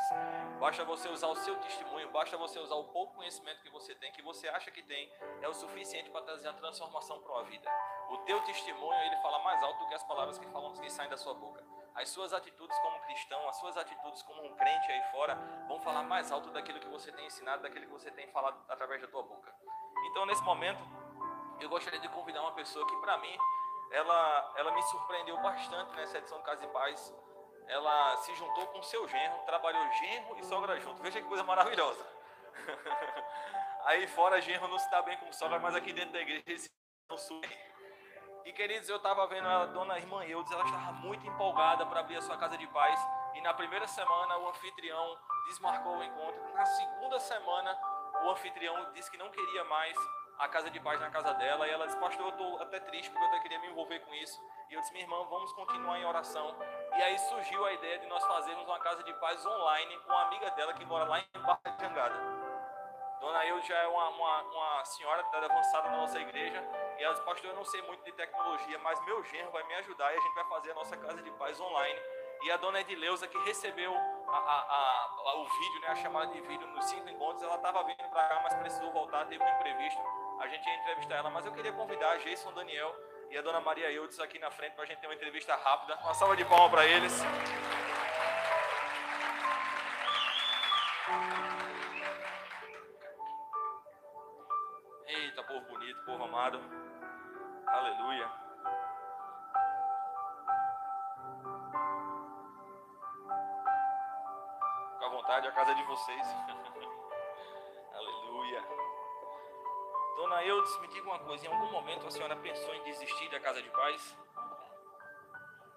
Basta 0.58 0.84
você 0.84 1.08
usar 1.08 1.28
o 1.28 1.36
seu 1.36 1.56
testemunho, 1.60 2.10
basta 2.10 2.36
você 2.36 2.58
usar 2.58 2.74
o 2.76 2.84
pouco 2.84 3.14
conhecimento 3.14 3.62
que 3.62 3.70
você 3.70 3.94
tem, 3.94 4.12
que 4.12 4.22
você 4.22 4.48
acha 4.48 4.70
que 4.70 4.82
tem, 4.82 5.10
é 5.40 5.48
o 5.48 5.54
suficiente 5.54 6.10
para 6.10 6.22
trazer 6.22 6.48
a 6.48 6.52
transformação 6.52 7.20
para 7.20 7.32
uma 7.32 7.44
vida. 7.44 7.70
O 8.10 8.18
teu 8.18 8.40
testemunho, 8.42 9.00
ele 9.02 9.16
fala 9.16 9.38
mais 9.40 9.62
alto 9.62 9.78
do 9.80 9.88
que 9.88 9.94
as 9.94 10.04
palavras 10.04 10.38
que 10.38 10.46
falam 10.48 10.72
que 10.72 10.90
saem 10.90 11.10
da 11.10 11.16
sua 11.16 11.34
boca. 11.34 11.64
As 11.94 12.08
suas 12.10 12.32
atitudes 12.32 12.78
como 12.78 13.00
cristão, 13.00 13.48
as 13.48 13.56
suas 13.56 13.76
atitudes 13.76 14.22
como 14.22 14.44
um 14.44 14.54
crente 14.54 14.92
aí 14.92 15.02
fora, 15.10 15.34
vão 15.66 15.80
falar 15.80 16.02
mais 16.04 16.30
alto 16.30 16.50
daquilo 16.50 16.78
que 16.78 16.88
você 16.88 17.10
tem 17.10 17.26
ensinado, 17.26 17.62
daquilo 17.62 17.86
que 17.86 17.92
você 17.92 18.10
tem 18.10 18.28
falado 18.28 18.64
através 18.68 19.02
da 19.02 19.08
tua 19.08 19.22
boca. 19.22 19.52
Então, 20.06 20.24
nesse 20.24 20.42
momento, 20.42 20.80
eu 21.60 21.68
gostaria 21.68 22.00
de 22.00 22.08
convidar 22.08 22.40
uma 22.40 22.52
pessoa 22.52 22.86
que, 22.86 22.96
para 22.96 23.18
mim, 23.18 23.36
ela, 23.90 24.52
ela 24.56 24.72
me 24.72 24.82
surpreendeu 24.82 25.36
bastante 25.38 25.94
nessa 25.96 26.18
edição 26.18 26.38
do 26.38 26.44
Casa 26.44 26.60
de 26.60 26.72
Paz. 26.72 27.14
Ela 27.66 28.16
se 28.18 28.34
juntou 28.34 28.66
com 28.68 28.82
seu 28.82 29.06
genro, 29.08 29.38
trabalhou 29.44 29.92
genro 29.92 30.38
e 30.38 30.44
sogra 30.44 30.78
junto. 30.80 31.02
Veja 31.02 31.20
que 31.20 31.28
coisa 31.28 31.44
maravilhosa. 31.44 32.04
Aí 33.84 34.06
fora, 34.08 34.40
genro 34.40 34.68
não 34.68 34.78
se 34.78 34.90
dá 34.90 35.02
bem 35.02 35.16
com 35.18 35.32
sogra, 35.32 35.58
mas 35.58 35.74
aqui 35.74 35.92
dentro 35.92 36.12
da 36.12 36.20
igreja 36.20 36.42
eles 36.46 36.68
dão 37.08 37.18
super. 37.18 37.68
E 38.44 38.52
queridos, 38.52 38.88
eu 38.88 38.96
estava 38.96 39.26
vendo 39.26 39.46
a 39.46 39.66
dona 39.66 39.98
irmã 39.98 40.24
Eudes, 40.24 40.50
ela 40.50 40.64
estava 40.64 40.92
muito 40.92 41.26
empolgada 41.26 41.84
para 41.84 42.00
abrir 42.00 42.16
a 42.16 42.22
sua 42.22 42.36
casa 42.36 42.56
de 42.56 42.66
paz. 42.68 42.98
E 43.34 43.40
na 43.42 43.52
primeira 43.52 43.86
semana 43.86 44.38
o 44.38 44.48
anfitrião 44.48 45.18
desmarcou 45.46 45.98
o 45.98 46.02
encontro. 46.02 46.54
Na 46.54 46.64
segunda 46.64 47.20
semana 47.20 47.78
o 48.24 48.30
anfitrião 48.30 48.90
disse 48.92 49.10
que 49.10 49.18
não 49.18 49.30
queria 49.30 49.64
mais 49.64 49.96
a 50.38 50.48
casa 50.48 50.70
de 50.70 50.78
paz 50.80 51.00
na 51.00 51.10
casa 51.10 51.32
dela. 51.34 51.66
E 51.66 51.70
ela 51.70 51.86
disse, 51.86 51.98
pastor, 51.98 52.26
eu 52.26 52.30
estou 52.30 52.62
até 52.62 52.80
triste 52.80 53.10
porque 53.10 53.24
eu 53.24 53.28
até 53.28 53.40
queria 53.40 53.58
me 53.60 53.68
envolver 53.68 53.98
com 54.00 54.14
isso. 54.14 54.40
E 54.70 54.74
eu 54.74 54.80
disse, 54.80 54.92
minha 54.92 55.04
irmã, 55.04 55.24
vamos 55.28 55.52
continuar 55.52 55.98
em 55.98 56.04
oração. 56.04 56.54
E 56.96 57.02
aí 57.02 57.18
surgiu 57.18 57.64
a 57.64 57.72
ideia 57.72 57.98
de 57.98 58.06
nós 58.06 58.24
fazermos 58.24 58.64
uma 58.66 58.78
casa 58.80 59.02
de 59.02 59.12
paz 59.14 59.44
online 59.46 59.98
com 60.00 60.10
uma 60.12 60.22
amiga 60.22 60.50
dela 60.52 60.72
que 60.74 60.84
mora 60.84 61.04
lá 61.04 61.20
em 61.20 61.40
Barra 61.40 61.60
de 61.76 61.82
Jangada. 61.84 62.48
Dona 63.20 63.44
Eudes 63.46 63.66
já 63.66 63.76
é 63.78 63.86
uma, 63.88 64.08
uma, 64.10 64.42
uma 64.42 64.84
senhora 64.84 65.22
idade 65.28 65.44
avançada 65.46 65.90
na 65.90 65.96
nossa 65.96 66.20
igreja. 66.20 66.62
E 66.98 67.02
ela 67.02 67.14
disse, 67.14 67.24
pastor, 67.24 67.50
eu 67.50 67.56
não 67.56 67.64
sei 67.64 67.82
muito 67.82 68.04
de 68.04 68.12
tecnologia, 68.12 68.78
mas 68.78 69.04
meu 69.04 69.22
genro 69.24 69.50
vai 69.50 69.64
me 69.64 69.74
ajudar 69.74 70.12
e 70.14 70.16
a 70.16 70.20
gente 70.20 70.34
vai 70.34 70.44
fazer 70.44 70.70
a 70.70 70.74
nossa 70.74 70.96
casa 70.96 71.20
de 71.22 71.30
paz 71.32 71.58
online. 71.60 71.98
E 72.42 72.52
a 72.52 72.56
dona 72.56 72.80
Edileuza, 72.80 73.26
que 73.26 73.36
recebeu 73.38 73.92
a, 73.92 74.36
a- 74.36 75.08
a- 75.32 75.34
o 75.38 75.44
vídeo, 75.48 75.80
né, 75.80 75.88
a 75.88 75.94
chamada 75.96 76.28
de 76.28 76.40
vídeo 76.42 76.66
nos 76.68 76.84
cinco 76.84 77.08
encontros, 77.08 77.42
ela 77.42 77.56
estava 77.56 77.82
vindo 77.82 78.08
para 78.10 78.28
cá, 78.28 78.40
mas 78.44 78.54
precisou 78.54 78.92
voltar, 78.92 79.26
teve 79.26 79.42
um 79.42 79.48
imprevisto. 79.56 80.00
A 80.40 80.46
gente 80.46 80.66
ia 80.68 80.76
entrevistar 80.76 81.16
ela, 81.16 81.30
mas 81.30 81.44
eu 81.44 81.52
queria 81.52 81.72
convidar 81.72 82.12
a 82.12 82.16
Jason 82.18 82.52
Daniel 82.52 82.94
e 83.30 83.36
a 83.36 83.42
dona 83.42 83.60
Maria 83.60 83.90
Eudes 83.90 84.20
aqui 84.20 84.38
na 84.38 84.50
frente 84.50 84.74
para 84.74 84.84
a 84.84 84.86
gente 84.86 85.00
ter 85.00 85.06
uma 85.06 85.14
entrevista 85.14 85.54
rápida. 85.56 85.96
Uma 85.96 86.14
salva 86.14 86.36
de 86.36 86.44
palmas 86.44 86.70
para 86.70 86.86
eles. 86.86 87.12
Eita, 95.06 95.42
povo 95.42 95.66
bonito, 95.66 96.04
povo 96.04 96.24
amado. 96.24 96.60
Aleluia. 97.66 98.30
Fica 104.92 105.06
à 105.06 105.08
vontade, 105.08 105.48
a 105.48 105.52
casa 105.52 105.72
é 105.72 105.74
de 105.74 105.82
vocês. 105.82 106.26
Dona 110.28 110.44
Eudes, 110.44 110.78
me 110.80 110.88
diga 110.88 111.08
uma 111.08 111.18
coisa: 111.20 111.46
em 111.46 111.48
algum 111.48 111.72
momento 111.72 112.06
a 112.06 112.10
senhora 112.10 112.36
pensou 112.36 112.74
em 112.74 112.82
desistir 112.82 113.30
da 113.30 113.40
casa 113.40 113.62
de 113.62 113.70
paz? 113.70 114.14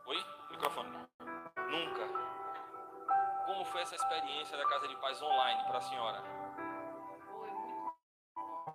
Oi? 0.08 0.26
Microfone. 0.50 0.90
Nunca. 1.70 2.06
Como 3.46 3.64
foi 3.64 3.82
essa 3.82 3.96
experiência 3.96 4.58
da 4.58 4.66
casa 4.66 4.90
de 4.90 4.96
paz 4.98 5.22
online 5.22 5.64
para 5.64 5.78
a 5.78 5.82
senhora? 5.82 6.22
Foi 7.32 7.50
muito 7.50 7.96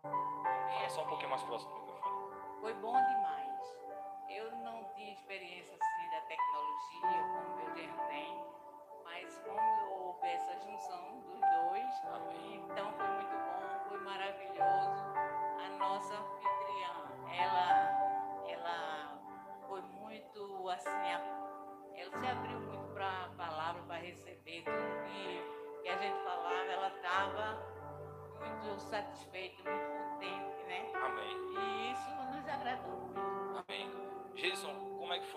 Fala 0.01 0.89
só 0.89 1.03
um 1.03 1.09
pouquinho 1.09 1.29
mais 1.29 1.43
próximo 1.43 1.75
do 1.75 1.81
microfone. 1.81 2.31
Foi 2.63 2.73
bom 2.73 2.93
demais. 2.93 3.26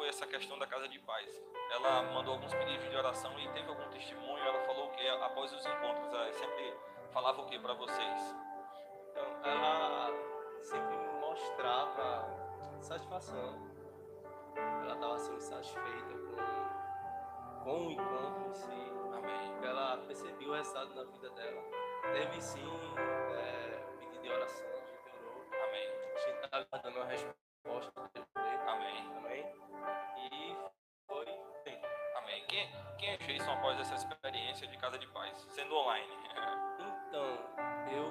Essa 0.10 0.26
questão 0.26 0.58
da 0.58 0.66
casa 0.66 0.88
de 0.88 1.00
paz? 1.00 1.42
Ela 1.72 2.02
mandou 2.14 2.34
alguns 2.34 2.54
pedidos 2.54 2.90
de 2.90 2.96
oração 2.96 3.32
e 3.40 3.48
teve 3.50 3.70
algum 3.70 3.88
testemunho? 3.90 4.44
Ela 4.44 4.60
falou 4.66 4.90
que 4.90 5.08
após 5.08 5.54
os 5.54 5.66
encontros? 5.66 6.12
Ela 6.12 6.34
sempre 6.34 6.74
falava 7.14 7.42
o 7.42 7.46
que 7.46 7.60
para 7.60 7.74
vocês? 7.76 8.36
Então, 9.12 9.24
ela 9.44 10.10
sempre 10.62 10.98
mostrava 11.22 12.28
satisfação. 12.82 13.70
Ela 14.56 14.96
estava 14.96 15.20
sempre 15.20 15.42
satisfeita 15.42 16.14
com, 16.26 17.64
com 17.64 17.88
o 17.88 17.92
encontro 17.92 18.50
em 18.50 18.54
si. 18.54 18.92
Amém. 19.14 19.64
Ela 19.64 19.98
percebeu 20.08 20.50
o 20.50 20.54
resultado 20.54 20.96
na 20.96 21.04
vida 21.04 21.30
dela. 21.30 21.62
Teve 22.14 22.42
sim 22.42 22.68
é, 23.36 23.86
pedido 24.00 24.22
de 24.24 24.30
oração, 24.30 24.69
Quem, 33.00 33.12
é 33.12 33.18
Jason 33.18 33.54
após 33.54 33.80
essa 33.80 33.96
experiência 33.96 34.68
de 34.68 34.78
casa 34.78 35.00
de 35.00 35.08
paz, 35.08 35.38
sendo 35.52 35.76
online? 35.76 36.08
Então, 37.10 37.26
eu. 37.92 38.06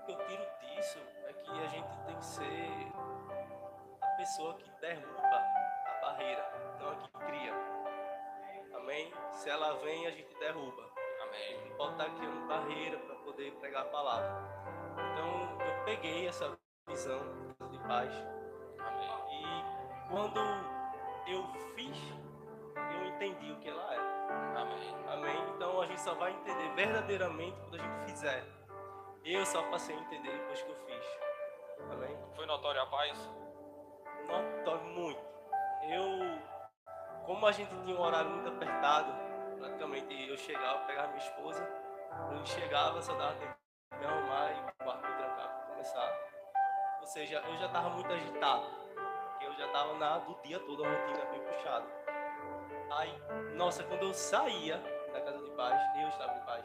O 0.00 0.04
que 0.04 0.12
eu 0.12 0.18
tiro 0.26 0.44
disso 0.60 0.98
é 1.28 1.32
que 1.32 1.50
a 1.50 1.66
gente 1.68 1.96
tem 2.06 2.16
que 2.16 2.24
ser 2.24 2.92
a 4.00 4.06
pessoa 4.16 4.54
que 4.54 4.68
derruba 4.80 5.36
a 5.86 6.00
barreira, 6.02 6.74
não 6.80 6.90
a 6.90 6.96
que 6.96 7.08
cria. 7.24 7.54
Amém? 8.74 9.14
Se 9.30 9.48
ela 9.48 9.74
vem, 9.74 10.08
a 10.08 10.10
gente 10.10 10.34
derruba. 10.40 10.82
A 10.96 11.22
Amém. 11.22 11.40
gente 11.40 11.68
não 11.68 11.76
pode 11.76 11.92
estar 11.92 12.10
criando 12.16 12.48
barreira 12.48 12.98
para 12.98 13.14
poder 13.14 13.52
pregar 13.52 13.82
a 13.82 13.90
palavra. 13.90 14.42
Então, 15.12 15.64
eu 15.64 15.84
peguei 15.84 16.26
essa 16.26 16.58
visão 16.88 17.20
de 17.70 17.78
paz 17.86 18.12
Amém. 18.80 19.10
e 19.30 20.10
quando 20.10 20.71
eu 21.26 21.46
fiz, 21.74 21.96
eu 22.76 23.06
entendi 23.06 23.52
o 23.52 23.58
que 23.60 23.68
ela 23.68 23.92
era. 23.92 24.60
Amém. 24.60 24.96
Amém? 25.08 25.54
Então 25.54 25.80
a 25.80 25.86
gente 25.86 26.00
só 26.00 26.14
vai 26.14 26.32
entender 26.32 26.74
verdadeiramente 26.74 27.56
quando 27.60 27.74
a 27.76 27.78
gente 27.78 28.10
fizer. 28.10 28.44
Eu 29.24 29.46
só 29.46 29.62
passei 29.70 29.96
a 29.96 30.00
entender 30.00 30.32
depois 30.32 30.62
que 30.62 30.70
eu 30.70 30.76
fiz. 30.76 31.18
Amém? 31.90 32.16
Foi 32.34 32.46
notório 32.46 32.82
a 32.82 32.86
paz? 32.86 33.30
Notório 34.26 34.84
muito. 34.84 35.20
Eu, 35.88 37.24
como 37.24 37.46
a 37.46 37.52
gente 37.52 37.70
tinha 37.84 37.96
um 37.96 38.00
horário 38.00 38.30
muito 38.30 38.48
apertado, 38.48 39.12
praticamente 39.58 40.28
eu 40.28 40.36
chegava, 40.36 40.84
pegava 40.86 41.08
minha 41.08 41.18
esposa, 41.18 41.64
quando 42.28 42.46
chegava 42.46 43.00
só 43.02 43.14
dava 43.14 43.34
tempo 43.34 43.54
de 43.92 43.98
me 43.98 44.06
arrumar 44.06 44.50
e 44.50 44.60
o 44.60 44.64
me 44.64 45.16
trancar 45.16 45.66
começar. 45.68 46.18
Ou 47.00 47.06
seja, 47.06 47.42
eu 47.46 47.56
já 47.58 47.66
estava 47.66 47.90
muito 47.90 48.12
agitado, 48.12 48.66
eu 49.52 49.58
já 49.58 49.66
estava 49.66 49.94
na 49.94 50.18
do 50.18 50.34
dia 50.42 50.58
todo, 50.60 50.84
a 50.84 50.88
rotina 50.88 51.24
bem 51.26 51.40
puxada. 51.40 51.86
Aí, 52.90 53.22
nossa, 53.54 53.82
quando 53.84 54.02
eu 54.02 54.14
saía 54.14 54.78
da 55.12 55.20
casa 55.20 55.42
de 55.42 55.50
paz, 55.50 55.80
eu 56.00 56.08
estava 56.08 56.36
em 56.36 56.40
paz. 56.40 56.64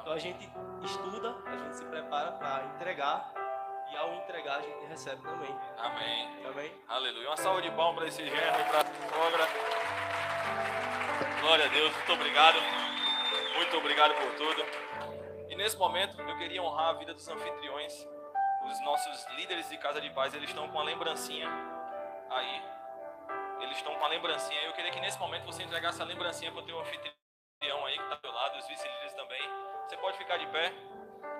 Então 0.00 0.12
a 0.12 0.18
gente 0.18 0.50
estuda, 0.82 1.36
a 1.46 1.56
gente 1.56 1.76
se 1.76 1.84
prepara 1.84 2.32
para 2.32 2.64
entregar 2.74 3.32
e 3.90 3.96
ao 3.96 4.14
entregar 4.14 4.58
a 4.58 4.62
gente 4.62 4.84
recebe 4.86 5.22
também. 5.22 5.54
Amém. 5.78 6.46
Amém? 6.46 6.72
Aleluia. 6.88 7.28
Uma 7.28 7.36
salva 7.36 7.62
de 7.62 7.70
palmas 7.70 7.96
para 7.96 8.08
esse 8.08 8.24
genro, 8.24 8.64
para 8.70 8.80
a 8.80 8.84
sogra. 8.84 9.48
Glória 11.40 11.66
a 11.66 11.68
Deus. 11.68 11.94
Muito 11.94 12.12
obrigado. 12.12 12.58
Muito 13.54 13.76
obrigado 13.76 14.14
por 14.14 14.34
tudo. 14.34 14.64
E 15.48 15.54
nesse 15.54 15.76
momento 15.76 16.20
eu 16.20 16.38
queria 16.38 16.62
honrar 16.62 16.90
a 16.90 16.92
vida 16.94 17.14
dos 17.14 17.28
anfitriões, 17.28 18.08
os 18.64 18.84
nossos 18.84 19.26
líderes 19.36 19.68
de 19.68 19.76
casa 19.76 20.00
de 20.00 20.10
paz. 20.10 20.34
Eles 20.34 20.48
estão 20.48 20.66
com 20.68 20.78
uma 20.78 20.84
lembrancinha 20.84 21.71
aí. 22.36 22.62
Eles 23.60 23.76
estão 23.76 23.94
com 23.94 24.04
a 24.04 24.08
lembrancinha. 24.08 24.60
Eu 24.62 24.72
queria 24.72 24.90
que 24.90 25.00
nesse 25.00 25.18
momento 25.18 25.44
você 25.46 25.62
entregasse 25.62 26.00
a 26.02 26.04
lembrancinha 26.04 26.50
para 26.50 26.62
o 26.62 26.66
teu 26.66 26.78
anfitrião 26.78 27.86
aí 27.86 27.96
que 27.96 28.02
está 28.02 28.16
do 28.16 28.32
lado, 28.32 28.58
os 28.58 28.66
vice-líderes 28.66 29.14
também. 29.14 29.42
Você 29.86 29.96
pode 29.96 30.18
ficar 30.18 30.36
de 30.36 30.46
pé. 30.48 30.72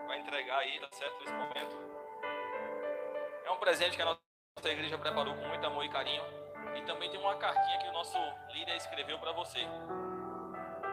Vai 0.07 0.19
entregar 0.19 0.59
aí, 0.59 0.79
tá 0.81 0.89
certo? 0.93 1.19
Nesse 1.21 1.33
momento. 1.33 1.77
É 3.45 3.51
um 3.51 3.57
presente 3.57 3.97
que 3.97 4.03
a 4.03 4.05
nossa 4.05 4.21
igreja 4.69 4.97
preparou 4.99 5.35
com 5.35 5.47
muito 5.47 5.67
amor 5.67 5.85
e 5.85 5.89
carinho. 5.89 6.23
E 6.77 6.83
também 6.83 7.11
tem 7.11 7.21
uma 7.21 7.37
cartinha 7.37 7.79
que 7.79 7.89
o 7.89 7.93
nosso 7.93 8.19
líder 8.51 8.77
escreveu 8.77 9.19
para 9.19 9.33
você. 9.33 9.61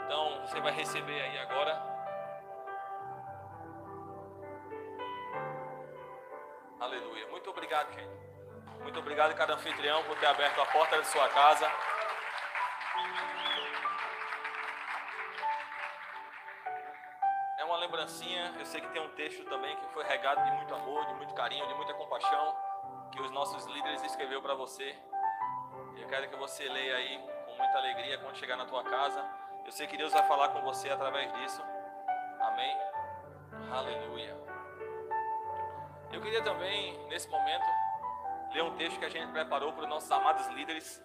Então, 0.06 0.42
você 0.42 0.60
vai 0.60 0.72
receber 0.72 1.22
aí 1.22 1.38
agora. 1.40 1.80
Aleluia. 6.80 7.28
Muito 7.28 7.50
obrigado, 7.50 7.94
gente. 7.94 8.29
Muito 8.82 9.00
obrigado, 9.00 9.36
cada 9.36 9.54
anfitrião, 9.54 10.04
por 10.04 10.18
ter 10.18 10.26
aberto 10.26 10.60
a 10.62 10.66
porta 10.66 10.98
da 10.98 11.04
sua 11.04 11.28
casa. 11.30 11.70
É 17.58 17.64
uma 17.66 17.78
lembrancinha. 17.78 18.56
Eu 18.58 18.66
sei 18.66 18.82
que 18.82 18.90
tem 18.90 19.02
um 19.02 19.10
texto 19.10 19.44
também 19.46 19.76
que 19.78 19.94
foi 19.94 20.04
regado 20.06 20.44
de 20.44 20.52
muito 20.52 20.74
amor, 20.74 21.06
de 21.08 21.14
muito 21.16 21.34
carinho, 21.34 21.68
de 21.68 21.74
muita 21.74 21.94
compaixão, 21.94 22.56
que 23.12 23.22
os 23.22 23.32
nossos 23.32 23.66
líderes 23.66 24.04
escreveu 24.04 24.42
para 24.42 24.54
você. 24.54 24.98
Eu 25.98 26.08
quero 26.08 26.30
que 26.30 26.36
você 26.38 26.68
leia 26.70 26.96
aí 26.96 27.20
com 27.46 27.56
muita 27.56 27.78
alegria 27.78 28.18
quando 28.18 28.38
chegar 28.38 28.56
na 28.56 28.66
tua 28.66 28.84
casa. 28.84 29.24
Eu 29.66 29.72
sei 29.72 29.88
que 29.88 29.98
Deus 29.98 30.14
vai 30.14 30.24
falar 30.24 30.50
com 30.50 30.62
você 30.62 30.90
através 30.90 31.32
disso. 31.34 31.62
Amém. 32.40 32.78
Aleluia. 33.72 34.36
Eu 36.12 36.22
queria 36.22 36.44
também, 36.44 36.98
nesse 37.08 37.30
momento, 37.30 37.66
ler 38.52 38.64
um 38.64 38.76
texto 38.76 39.00
que 39.00 39.06
a 39.06 39.10
gente 39.10 39.32
preparou 39.32 39.74
para 39.74 39.84
os 39.84 39.90
nossos 39.90 40.12
amados 40.12 40.48
líderes. 40.48 41.04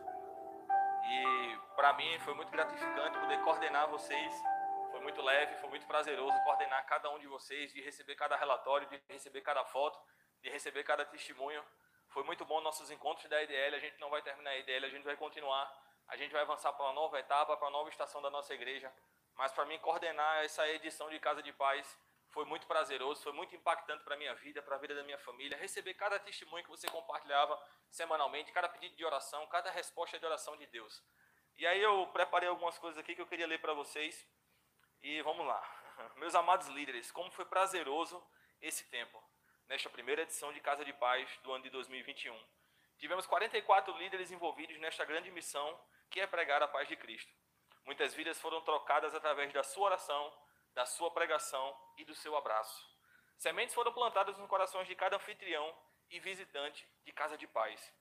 E 1.07 1.59
para 1.77 1.93
mim 1.95 2.19
foi 2.21 2.35
muito 2.35 2.51
gratificante 2.51 3.19
poder 3.19 3.41
coordenar 3.43 3.89
vocês. 3.89 4.43
Foi 4.91 5.01
muito 5.01 5.21
leve, 5.21 5.57
foi 5.57 5.69
muito 5.69 5.87
prazeroso 5.87 6.39
coordenar 6.45 6.87
cada 6.87 7.11
um 7.11 7.19
de 7.19 7.27
vocês, 7.27 7.73
de 7.73 7.83
receber 7.83 8.15
cada 8.15 8.37
relatório, 8.37 8.87
de 8.89 9.03
receber 9.09 9.41
cada 9.41 9.65
foto, 9.65 9.99
de 10.41 10.49
receber 10.49 10.85
cada 10.85 11.05
testemunho. 11.05 11.63
Foi 12.09 12.23
muito 12.23 12.45
bom 12.45 12.61
nossos 12.61 12.91
encontros 12.91 13.29
da 13.29 13.43
IDL. 13.43 13.75
A 13.75 13.81
gente 13.81 13.99
não 14.01 14.09
vai 14.09 14.23
terminar 14.23 14.51
a 14.51 14.59
IDL, 14.59 14.87
a 14.87 14.89
gente 14.89 15.05
vai 15.05 15.17
continuar. 15.17 15.71
A 16.09 16.17
gente 16.17 16.33
vai 16.33 16.43
avançar 16.43 16.73
para 16.73 16.87
uma 16.87 16.93
nova 16.93 17.19
etapa, 17.19 17.57
para 17.57 17.67
uma 17.67 17.73
nova 17.73 17.89
estação 17.89 18.23
da 18.23 18.31
nossa 18.31 18.55
igreja. 18.55 18.93
Mas 19.37 19.53
para 19.53 19.65
mim 19.65 19.79
coordenar 19.79 20.45
essa 20.45 20.67
edição 20.69 21.11
de 21.11 21.19
Casa 21.19 21.43
de 21.43 21.53
Paz 21.53 21.99
foi 22.35 22.45
muito 22.45 22.67
prazeroso, 22.67 23.23
foi 23.23 23.33
muito 23.33 23.55
impactante 23.55 24.03
para 24.03 24.17
a 24.17 24.19
minha 24.19 24.35
vida, 24.35 24.61
para 24.61 24.75
a 24.75 24.79
vida 24.79 24.93
da 24.93 25.05
minha 25.05 25.19
família. 25.19 25.57
Receber 25.57 25.95
cada 25.95 26.19
testemunho 26.19 26.65
que 26.65 26.69
você 26.69 26.89
compartilhava 26.89 27.57
semanalmente, 27.89 28.51
cada 28.51 28.69
pedido 28.69 28.97
de 28.97 29.05
oração, 29.05 29.47
cada 29.47 29.71
resposta 29.71 30.19
de 30.19 30.27
oração 30.27 30.57
de 30.57 30.67
Deus. 30.67 31.01
E 31.57 31.65
aí 31.65 31.81
eu 31.81 32.09
preparei 32.09 32.49
algumas 32.49 32.77
coisas 32.77 32.99
aqui 32.99 33.15
que 33.15 33.23
eu 33.23 33.27
queria 33.27 33.47
ler 33.47 33.61
para 33.61 33.73
vocês. 33.73 34.29
E 35.01 35.23
vamos 35.23 35.47
lá. 35.47 35.63
Meus 36.17 36.35
amados 36.35 36.67
líderes, 36.67 37.13
como 37.13 37.31
foi 37.31 37.45
prazeroso 37.45 38.21
esse 38.61 38.91
tempo, 38.91 39.23
nesta 39.69 39.89
primeira 39.89 40.23
edição 40.23 40.53
de 40.53 40.59
Casa 40.59 40.85
de 40.85 40.93
Paz 40.93 41.31
do 41.45 41.53
ano 41.53 41.63
de 41.63 41.71
2021. 41.71 42.37
Tivemos 42.99 43.27
44 43.27 43.97
líderes 43.97 44.33
envolvidos 44.33 44.77
nesta 44.81 45.05
grande 45.05 45.31
missão, 45.31 45.81
que 46.11 46.21
é 46.21 46.27
pregar 46.27 46.61
a 46.65 46.67
paz 46.67 46.89
de 46.89 46.97
Cristo. 46.97 47.33
Muitas 47.85 48.13
vidas 48.13 48.41
foram 48.41 48.61
trocadas 48.63 49.15
através 49.15 49.53
da 49.53 49.63
sua 49.63 49.85
oração, 49.85 50.33
da 50.75 50.85
sua 50.85 51.11
pregação 51.11 51.77
e 51.97 52.05
do 52.05 52.15
seu 52.15 52.37
abraço. 52.37 52.87
Sementes 53.39 53.75
foram 53.75 53.93
plantadas 53.93 54.37
nos 54.37 54.49
corações 54.49 54.87
de 54.87 54.95
cada 54.95 55.17
anfitrião 55.17 55.75
e 56.11 56.21
visitante 56.21 56.87
de 57.05 57.13
Casa 57.13 57.37
de 57.37 57.47
Paz. 57.47 57.93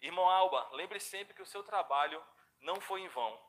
Irmão 0.00 0.28
Alba, 0.28 0.68
lembre 0.72 0.98
sempre 0.98 1.34
que 1.34 1.42
o 1.42 1.46
seu 1.46 1.62
trabalho 1.62 2.22
não 2.60 2.80
foi 2.80 3.02
em 3.02 3.08
vão. 3.08 3.40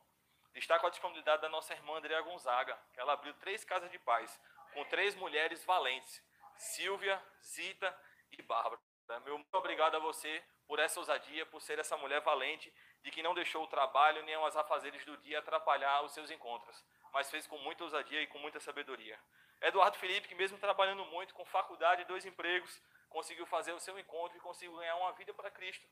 Destaco 0.54 0.86
a 0.86 0.90
disponibilidade 0.90 1.42
da 1.42 1.50
nossa 1.50 1.74
irmã 1.74 1.98
Andrea 1.98 2.22
Gonzaga, 2.22 2.78
que 2.94 3.00
ela 3.00 3.14
abriu 3.14 3.34
três 3.36 3.64
casas 3.64 3.90
de 3.90 3.98
paz, 3.98 4.40
com 4.74 4.86
três 4.86 5.16
mulheres 5.16 5.64
valentes, 5.66 6.22
Silvia, 6.56 7.22
Zita 7.44 7.98
e 8.32 8.42
Bárbara. 8.42 8.80
Meu 9.26 9.38
muito 9.38 9.54
obrigado 9.56 9.96
a 9.96 10.00
você 10.00 10.44
por 10.68 10.80
essa 10.80 11.00
ousadia, 11.00 11.46
por 11.46 11.62
ser 11.62 11.80
essa 11.80 11.98
mulher 11.98 12.22
valente, 12.22 12.74
de 13.02 13.12
que 13.12 13.24
não 13.24 13.34
deixou 13.34 13.64
o 13.64 13.68
trabalho 13.68 14.24
nem 14.24 14.38
os 14.38 14.56
afazeres 14.56 15.04
do 15.06 15.18
dia 15.18 15.40
atrapalhar 15.40 16.04
os 16.04 16.14
seus 16.14 16.32
encontros, 16.32 16.84
mas 17.14 17.30
fez 17.30 17.46
com 17.48 17.58
muita 17.60 17.84
ousadia 17.84 18.22
e 18.22 18.28
com 18.28 18.40
muita 18.40 18.60
sabedoria. 18.60 19.18
Eduardo 19.62 19.98
Felipe, 19.98 20.28
que 20.28 20.36
mesmo 20.36 20.58
trabalhando 20.58 21.06
muito, 21.06 21.34
com 21.34 21.46
faculdade 21.46 22.02
e 22.02 22.06
dois 22.06 22.26
empregos, 22.26 22.82
conseguiu 23.10 23.46
fazer 23.46 23.72
o 23.72 23.80
seu 23.80 23.98
encontro 23.98 24.38
e 24.38 24.42
conseguiu 24.42 24.76
ganhar 24.76 24.96
uma 24.96 25.14
vida 25.14 25.34
para 25.34 25.52
Cristo. 25.52 25.88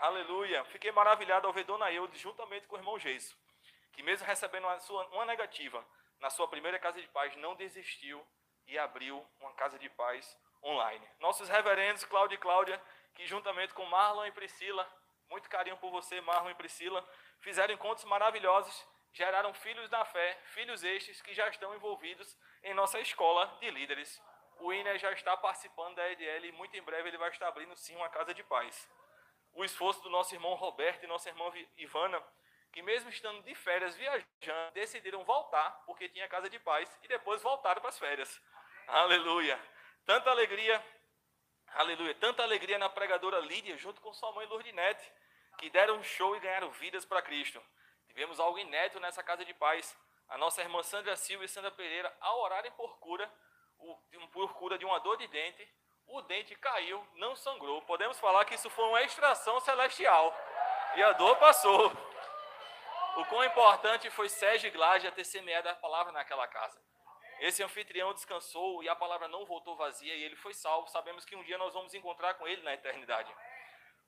Aleluia. 0.00 0.64
Fiquei 0.66 0.92
maravilhado 0.92 1.46
ao 1.46 1.52
ver 1.52 1.64
Dona 1.64 1.90
Eude 1.90 2.18
juntamente 2.18 2.66
com 2.66 2.76
o 2.76 2.78
irmão 2.78 2.98
Geiso, 2.98 3.34
que 3.92 4.02
mesmo 4.02 4.26
recebendo 4.26 4.64
uma, 4.64 4.78
sua, 4.80 5.06
uma 5.06 5.24
negativa 5.24 5.82
na 6.20 6.28
sua 6.28 6.48
primeira 6.48 6.78
casa 6.78 7.00
de 7.00 7.08
paz, 7.08 7.34
não 7.36 7.54
desistiu 7.54 8.22
e 8.66 8.78
abriu 8.78 9.24
uma 9.40 9.52
casa 9.52 9.78
de 9.78 9.88
paz 9.88 10.36
online. 10.62 11.06
Nossos 11.20 11.48
reverendos, 11.48 12.04
Cláudio 12.04 12.34
e 12.34 12.38
Cláudia, 12.38 12.82
que 13.14 13.26
juntamente 13.26 13.72
com 13.72 13.84
Marlon 13.86 14.26
e 14.26 14.32
Priscila, 14.32 14.86
muito 15.30 15.48
carinho 15.48 15.76
por 15.76 15.90
você, 15.90 16.20
Marlon 16.20 16.50
e 16.50 16.54
Priscila, 16.54 17.06
fizeram 17.40 17.72
encontros 17.72 18.04
maravilhosos, 18.04 18.86
geraram 19.16 19.54
filhos 19.54 19.88
da 19.88 20.04
fé, 20.04 20.38
filhos 20.44 20.84
estes 20.84 21.22
que 21.22 21.32
já 21.32 21.48
estão 21.48 21.74
envolvidos 21.74 22.36
em 22.62 22.74
nossa 22.74 23.00
escola 23.00 23.46
de 23.60 23.70
líderes. 23.70 24.22
O 24.58 24.74
Iner 24.74 24.98
já 24.98 25.10
está 25.12 25.34
participando 25.34 25.94
da 25.94 26.10
EDL 26.10 26.44
e 26.44 26.52
muito 26.52 26.76
em 26.76 26.82
breve 26.82 27.08
ele 27.08 27.16
vai 27.16 27.30
estar 27.30 27.48
abrindo 27.48 27.74
sim 27.76 27.96
uma 27.96 28.10
casa 28.10 28.34
de 28.34 28.42
paz. 28.42 28.86
O 29.54 29.64
esforço 29.64 30.02
do 30.02 30.10
nosso 30.10 30.34
irmão 30.34 30.52
Roberto 30.54 31.02
e 31.02 31.06
nossa 31.06 31.30
irmã 31.30 31.50
Ivana, 31.78 32.22
que 32.70 32.82
mesmo 32.82 33.08
estando 33.08 33.42
de 33.42 33.54
férias 33.54 33.96
viajando, 33.96 34.72
decidiram 34.74 35.24
voltar 35.24 35.70
porque 35.86 36.10
tinha 36.10 36.28
casa 36.28 36.50
de 36.50 36.58
paz 36.58 36.86
e 37.02 37.08
depois 37.08 37.40
voltaram 37.40 37.80
para 37.80 37.88
as 37.88 37.98
férias. 37.98 38.38
Aleluia. 38.86 39.58
Tanta 40.04 40.30
alegria, 40.30 40.84
aleluia, 41.68 42.14
tanta 42.16 42.42
alegria 42.42 42.76
na 42.76 42.90
pregadora 42.90 43.40
Lídia, 43.40 43.78
junto 43.78 43.98
com 44.02 44.12
sua 44.12 44.30
mãe 44.32 44.46
Lourdinete, 44.46 45.10
que 45.56 45.70
deram 45.70 45.96
um 45.96 46.04
show 46.04 46.36
e 46.36 46.40
ganharam 46.40 46.70
vidas 46.72 47.06
para 47.06 47.22
Cristo. 47.22 47.62
Tivemos 48.16 48.40
algo 48.40 48.58
inédito 48.58 48.98
nessa 48.98 49.22
casa 49.22 49.44
de 49.44 49.52
paz. 49.52 49.94
A 50.30 50.38
nossa 50.38 50.62
irmã 50.62 50.82
Sandra 50.82 51.14
Silva 51.16 51.44
e 51.44 51.48
Sandra 51.48 51.70
Pereira, 51.70 52.10
ao 52.18 52.40
orarem 52.40 52.72
por 52.72 52.98
cura, 52.98 53.30
por 54.32 54.54
cura 54.54 54.78
de 54.78 54.86
uma 54.86 54.98
dor 55.00 55.18
de 55.18 55.26
dente, 55.26 55.68
o 56.06 56.22
dente 56.22 56.54
caiu, 56.54 57.06
não 57.16 57.36
sangrou. 57.36 57.82
Podemos 57.82 58.18
falar 58.18 58.46
que 58.46 58.54
isso 58.54 58.70
foi 58.70 58.86
uma 58.86 59.02
extração 59.02 59.60
celestial. 59.60 60.34
E 60.94 61.02
a 61.02 61.12
dor 61.12 61.36
passou. 61.36 61.92
O 63.18 63.24
quão 63.26 63.44
importante 63.44 64.08
foi 64.08 64.30
Sérgio 64.30 64.72
Glage 64.72 65.10
ter 65.10 65.24
semeado 65.24 65.68
a 65.68 65.74
palavra 65.74 66.10
naquela 66.10 66.48
casa. 66.48 66.80
Esse 67.40 67.62
anfitrião 67.62 68.14
descansou 68.14 68.82
e 68.82 68.88
a 68.88 68.96
palavra 68.96 69.28
não 69.28 69.44
voltou 69.44 69.76
vazia 69.76 70.14
e 70.14 70.22
ele 70.22 70.36
foi 70.36 70.54
salvo. 70.54 70.88
Sabemos 70.88 71.26
que 71.26 71.36
um 71.36 71.42
dia 71.42 71.58
nós 71.58 71.74
vamos 71.74 71.92
encontrar 71.92 72.32
com 72.32 72.48
ele 72.48 72.62
na 72.62 72.72
eternidade. 72.72 73.30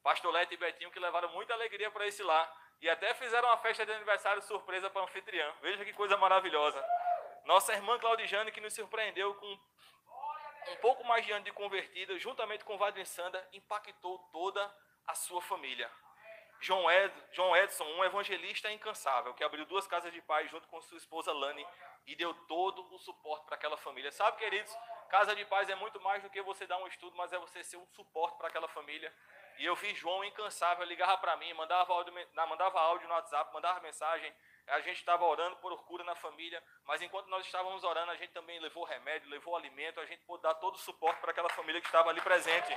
Pastor 0.03 0.33
Leto 0.33 0.55
e 0.55 0.57
Betinho 0.57 0.91
que 0.91 0.99
levaram 0.99 1.29
muita 1.29 1.53
alegria 1.53 1.91
para 1.91 2.07
esse 2.07 2.23
lar 2.23 2.68
e 2.81 2.89
até 2.89 3.15
fizeram 3.15 3.49
uma 3.49 3.59
festa 3.59 3.85
de 3.85 3.93
aniversário 3.93 4.43
surpresa 4.43 4.89
para 4.89 5.03
o 5.03 5.05
anfitrião. 5.05 5.53
Veja 5.61 5.85
que 5.85 5.93
coisa 5.93 6.17
maravilhosa. 6.17 6.85
Nossa 7.45 7.73
irmã 7.73 7.99
Claudijane 7.99 8.53
que 8.53 8.61
nos 8.61 8.75
surpreendeu 8.75 9.35
com 9.35 9.47
um 9.47 10.77
pouco 10.77 11.05
mais 11.05 11.25
de 11.25 11.33
ano 11.33 11.45
de 11.45 11.53
convertida, 11.53 12.19
juntamente 12.19 12.65
com 12.65 12.77
Vadrin 12.77 13.05
Sanda, 13.05 13.47
impactou 13.53 14.19
toda 14.31 14.75
a 15.07 15.15
sua 15.15 15.41
família. 15.41 15.91
João, 16.61 16.91
Ed, 16.91 17.15
João 17.33 17.57
Edson, 17.57 17.85
um 17.85 18.05
evangelista 18.05 18.71
incansável, 18.71 19.33
que 19.35 19.45
abriu 19.45 19.65
duas 19.65 19.87
casas 19.87 20.13
de 20.13 20.21
paz 20.21 20.51
junto 20.51 20.67
com 20.69 20.81
sua 20.83 20.99
esposa 20.99 21.33
Lani 21.33 21.65
e 22.07 22.17
deu 22.17 22.35
todo 22.47 22.83
o 22.93 22.99
suporte 22.99 23.47
para 23.47 23.55
aquela 23.55 23.77
família. 23.77 24.11
Sabe, 24.11 24.39
queridos, 24.39 24.77
casa 25.09 25.35
de 25.37 25.45
paz 25.45 25.69
é 25.69 25.75
muito 25.77 26.01
mais 26.01 26.23
do 26.23 26.31
que 26.31 26.43
você 26.43 26.67
dar 26.67 26.79
um 26.79 26.87
estudo, 26.87 27.17
mas 27.17 27.33
é 27.33 27.39
você 27.39 27.63
ser 27.63 27.77
um 27.77 27.87
suporte 27.87 28.37
para 28.39 28.49
aquela 28.49 28.69
família. 28.69 29.15
E 29.59 29.67
eu 29.67 29.75
vi 29.75 29.93
João 29.95 30.23
incansável, 30.25 30.87
ligava 30.87 31.19
para 31.19 31.37
mim, 31.37 31.53
mandava 31.53 31.93
áudio, 31.93 32.15
mandava 32.35 32.81
áudio 32.81 33.09
no 33.09 33.15
WhatsApp, 33.15 33.53
mandava 33.53 33.81
mensagem. 33.81 34.33
A 34.69 34.81
gente 34.81 34.99
estava 34.99 35.25
orando 35.25 35.57
por 35.57 35.77
cura 35.85 36.05
na 36.05 36.15
família, 36.15 36.63
mas 36.85 37.03
enquanto 37.03 37.27
nós 37.27 37.45
estávamos 37.45 37.83
orando, 37.83 38.13
a 38.13 38.17
gente 38.17 38.33
também 38.33 38.61
levou 38.61 38.85
remédio, 38.85 39.29
levou 39.29 39.57
alimento, 39.57 39.99
a 39.99 40.07
gente 40.07 40.23
pôde 40.23 40.45
dar 40.45 40.55
todo 40.55 40.77
o 40.77 40.79
suporte 40.79 41.21
para 41.21 41.33
aquela 41.33 41.49
família 41.49 41.81
que 41.81 41.89
estava 41.89 42.09
ali 42.11 42.21
presente. 42.21 42.77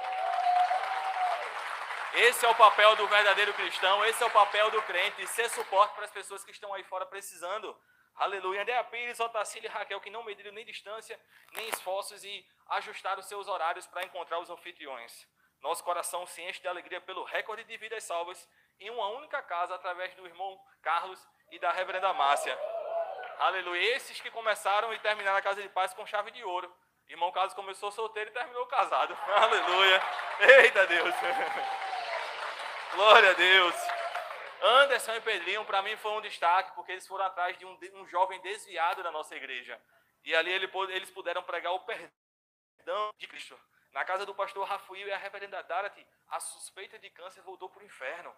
Esse 2.13 2.45
é 2.45 2.49
o 2.49 2.55
papel 2.55 2.95
do 2.95 3.07
verdadeiro 3.07 3.53
cristão, 3.53 4.03
esse 4.05 4.23
é 4.23 4.25
o 4.25 4.31
papel 4.31 4.71
do 4.71 4.81
crente, 4.81 5.27
ser 5.27 5.49
suporte 5.49 5.93
para 5.93 6.05
as 6.05 6.11
pessoas 6.11 6.43
que 6.43 6.51
estão 6.51 6.73
aí 6.73 6.83
fora 6.85 7.05
precisando. 7.05 7.79
Aleluia. 8.15 8.63
Andréa 8.63 8.83
Pires, 8.85 9.19
Otacília 9.19 9.67
e 9.67 9.71
Raquel, 9.71 10.01
que 10.01 10.09
não 10.09 10.23
mediram 10.23 10.51
nem 10.51 10.65
distância, 10.65 11.19
nem 11.53 11.69
esforços 11.69 12.23
e 12.23 12.45
ajustaram 12.69 13.21
seus 13.21 13.47
horários 13.47 13.85
para 13.85 14.03
encontrar 14.03 14.39
os 14.39 14.49
anfitriões. 14.49 15.27
Nosso 15.61 15.83
coração 15.83 16.25
se 16.25 16.41
enche 16.41 16.61
de 16.61 16.67
alegria 16.67 16.99
pelo 17.01 17.23
recorde 17.23 17.63
de 17.63 17.77
vidas 17.77 18.03
salvas 18.03 18.49
em 18.79 18.89
uma 18.89 19.07
única 19.09 19.41
casa, 19.43 19.75
através 19.75 20.13
do 20.15 20.25
irmão 20.25 20.59
Carlos 20.81 21.19
e 21.51 21.59
da 21.59 21.71
reverenda 21.71 22.11
Márcia. 22.13 22.57
Aleluia. 23.39 23.95
Esses 23.95 24.19
que 24.19 24.31
começaram 24.31 24.93
e 24.93 24.99
terminaram 24.99 25.37
a 25.37 25.41
casa 25.41 25.61
de 25.61 25.69
paz 25.69 25.93
com 25.93 26.05
chave 26.05 26.31
de 26.31 26.43
ouro. 26.43 26.73
Irmão 27.07 27.31
Carlos 27.31 27.53
começou 27.53 27.91
solteiro 27.91 28.29
e 28.29 28.33
terminou 28.33 28.65
casado. 28.67 29.15
Aleluia. 29.35 30.01
Eita 30.39 30.87
Deus. 30.87 31.13
Glória 32.95 33.29
a 33.29 33.33
Deus. 33.33 33.75
Anderson 34.63 35.15
e 35.15 35.21
Pedrinho, 35.21 35.65
para 35.65 35.81
mim, 35.81 35.95
foi 35.97 36.11
um 36.11 36.21
destaque, 36.21 36.73
porque 36.75 36.91
eles 36.91 37.07
foram 37.07 37.25
atrás 37.25 37.57
de 37.57 37.65
um, 37.65 37.77
um 37.95 38.07
jovem 38.07 38.39
desviado 38.41 39.01
da 39.01 39.11
nossa 39.11 39.35
igreja. 39.35 39.79
E 40.23 40.35
ali 40.35 40.51
ele, 40.51 40.69
eles 40.89 41.09
puderam 41.09 41.41
pregar 41.43 41.73
o 41.73 41.79
perdão 41.79 43.11
de 43.17 43.27
Cristo. 43.27 43.59
Na 43.91 44.05
casa 44.05 44.25
do 44.25 44.33
pastor 44.33 44.65
Rafael 44.65 45.07
e 45.07 45.11
a 45.11 45.17
reverenda 45.17 45.61
Dorothy, 45.63 46.05
a 46.29 46.39
suspeita 46.39 46.97
de 46.97 47.09
câncer 47.09 47.41
voltou 47.41 47.69
para 47.69 47.83
o 47.83 47.85
inferno. 47.85 48.33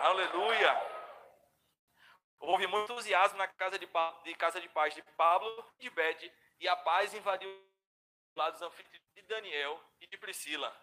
Aleluia. 0.00 1.02
Houve 2.38 2.66
muito 2.66 2.92
entusiasmo 2.92 3.38
na 3.38 3.46
casa 3.46 3.78
de, 3.78 3.88
de, 4.24 4.34
casa 4.34 4.60
de 4.60 4.68
paz 4.68 4.94
de 4.94 5.02
Pablo 5.16 5.64
e 5.78 5.82
de 5.82 5.90
Bede, 5.90 6.32
e 6.60 6.68
a 6.68 6.76
paz 6.76 7.14
invadiu 7.14 7.48
os 7.48 8.36
lados 8.36 8.60
de 9.14 9.22
Daniel 9.22 9.80
e 10.00 10.06
de 10.06 10.18
Priscila. 10.18 10.76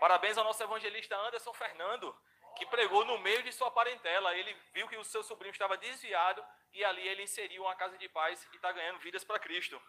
Parabéns 0.00 0.36
ao 0.36 0.44
nosso 0.44 0.62
evangelista 0.62 1.16
Anderson 1.16 1.52
Fernando, 1.52 2.16
que 2.56 2.66
pregou 2.66 3.04
no 3.04 3.18
meio 3.18 3.42
de 3.42 3.52
sua 3.52 3.70
parentela. 3.70 4.34
Ele 4.34 4.52
viu 4.72 4.88
que 4.88 4.96
o 4.96 5.04
seu 5.04 5.22
sobrinho 5.22 5.52
estava 5.52 5.76
desviado 5.76 6.44
e 6.72 6.84
ali 6.84 7.06
ele 7.06 7.22
inseriu 7.22 7.62
uma 7.62 7.76
casa 7.76 7.96
de 7.96 8.08
paz 8.08 8.42
e 8.52 8.56
está 8.56 8.72
ganhando 8.72 8.98
vidas 8.98 9.22
para 9.22 9.38
Cristo. 9.38 9.80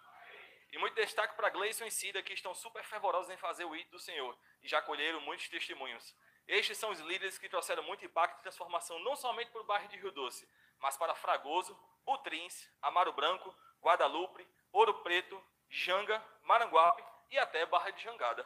E 0.73 0.77
muito 0.79 0.95
destaque 0.95 1.35
para 1.35 1.51
Gleison 1.51 1.85
e 1.85 1.91
Cida, 1.91 2.23
que 2.23 2.33
estão 2.33 2.51
super 2.55 2.83
fervorosos 2.83 3.29
em 3.29 3.37
fazer 3.37 3.63
o 3.63 3.75
hito 3.75 3.91
do 3.91 3.99
Senhor 3.99 4.35
e 4.63 4.67
já 4.67 4.81
colheram 4.81 5.21
muitos 5.21 5.47
testemunhos. 5.47 6.15
Estes 6.47 6.79
são 6.79 6.89
os 6.89 6.99
líderes 7.01 7.37
que 7.37 7.47
trouxeram 7.47 7.83
muito 7.83 8.03
impacto 8.03 8.39
e 8.39 8.41
transformação 8.41 8.97
não 8.97 9.15
somente 9.15 9.51
para 9.51 9.61
o 9.61 9.65
bairro 9.65 9.87
de 9.87 9.97
Rio 9.97 10.11
Doce, 10.11 10.49
mas 10.79 10.97
para 10.97 11.13
Fragoso, 11.13 11.79
Butrins, 12.03 12.67
Amaro 12.81 13.13
Branco, 13.13 13.55
Guadalupe, 13.83 14.47
Ouro 14.71 14.95
Preto, 15.03 15.39
Janga, 15.69 16.25
Maranguape 16.41 17.03
e 17.29 17.37
até 17.37 17.67
Barra 17.67 17.91
de 17.91 18.01
Jangada. 18.01 18.43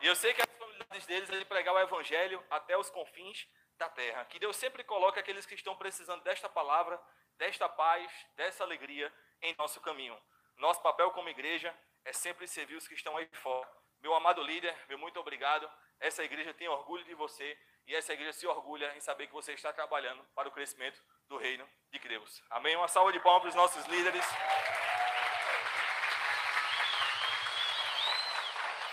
E 0.00 0.08
eu 0.08 0.16
sei 0.16 0.34
que 0.34 0.42
as 0.42 0.58
familiares 0.58 1.06
deles 1.06 1.30
ele 1.30 1.44
pregar 1.44 1.72
o 1.72 1.78
evangelho 1.78 2.44
até 2.50 2.76
os 2.76 2.90
confins 2.90 3.46
da 3.78 3.88
terra. 3.88 4.24
Que 4.24 4.40
Deus 4.40 4.56
sempre 4.56 4.82
coloque 4.82 5.20
aqueles 5.20 5.46
que 5.46 5.54
estão 5.54 5.76
precisando 5.76 6.24
desta 6.24 6.48
palavra, 6.48 7.00
desta 7.36 7.68
paz, 7.68 8.10
dessa 8.34 8.64
alegria 8.64 9.14
em 9.40 9.54
nosso 9.56 9.80
caminho. 9.80 10.20
Nosso 10.58 10.80
papel 10.82 11.10
como 11.10 11.28
igreja 11.28 11.74
é 12.04 12.12
sempre 12.12 12.46
servir 12.48 12.76
os 12.76 12.88
que 12.88 12.94
estão 12.94 13.16
aí 13.16 13.28
fora. 13.32 13.68
Meu 14.00 14.14
amado 14.14 14.42
líder, 14.42 14.74
meu 14.88 14.98
muito 14.98 15.18
obrigado. 15.20 15.70
Essa 16.00 16.24
igreja 16.24 16.54
tem 16.54 16.68
orgulho 16.68 17.04
de 17.04 17.14
você 17.14 17.58
e 17.86 17.94
essa 17.94 18.12
igreja 18.12 18.32
se 18.32 18.46
orgulha 18.46 18.92
em 18.96 19.00
saber 19.00 19.26
que 19.26 19.32
você 19.32 19.52
está 19.52 19.72
trabalhando 19.72 20.22
para 20.34 20.48
o 20.48 20.52
crescimento 20.52 21.00
do 21.28 21.36
reino 21.36 21.68
de 21.92 21.98
Deus. 21.98 22.42
Amém? 22.50 22.76
Uma 22.76 22.88
salva 22.88 23.12
de 23.12 23.20
palmas 23.20 23.42
para 23.42 23.48
os 23.50 23.54
nossos 23.54 23.84
líderes. 23.86 24.24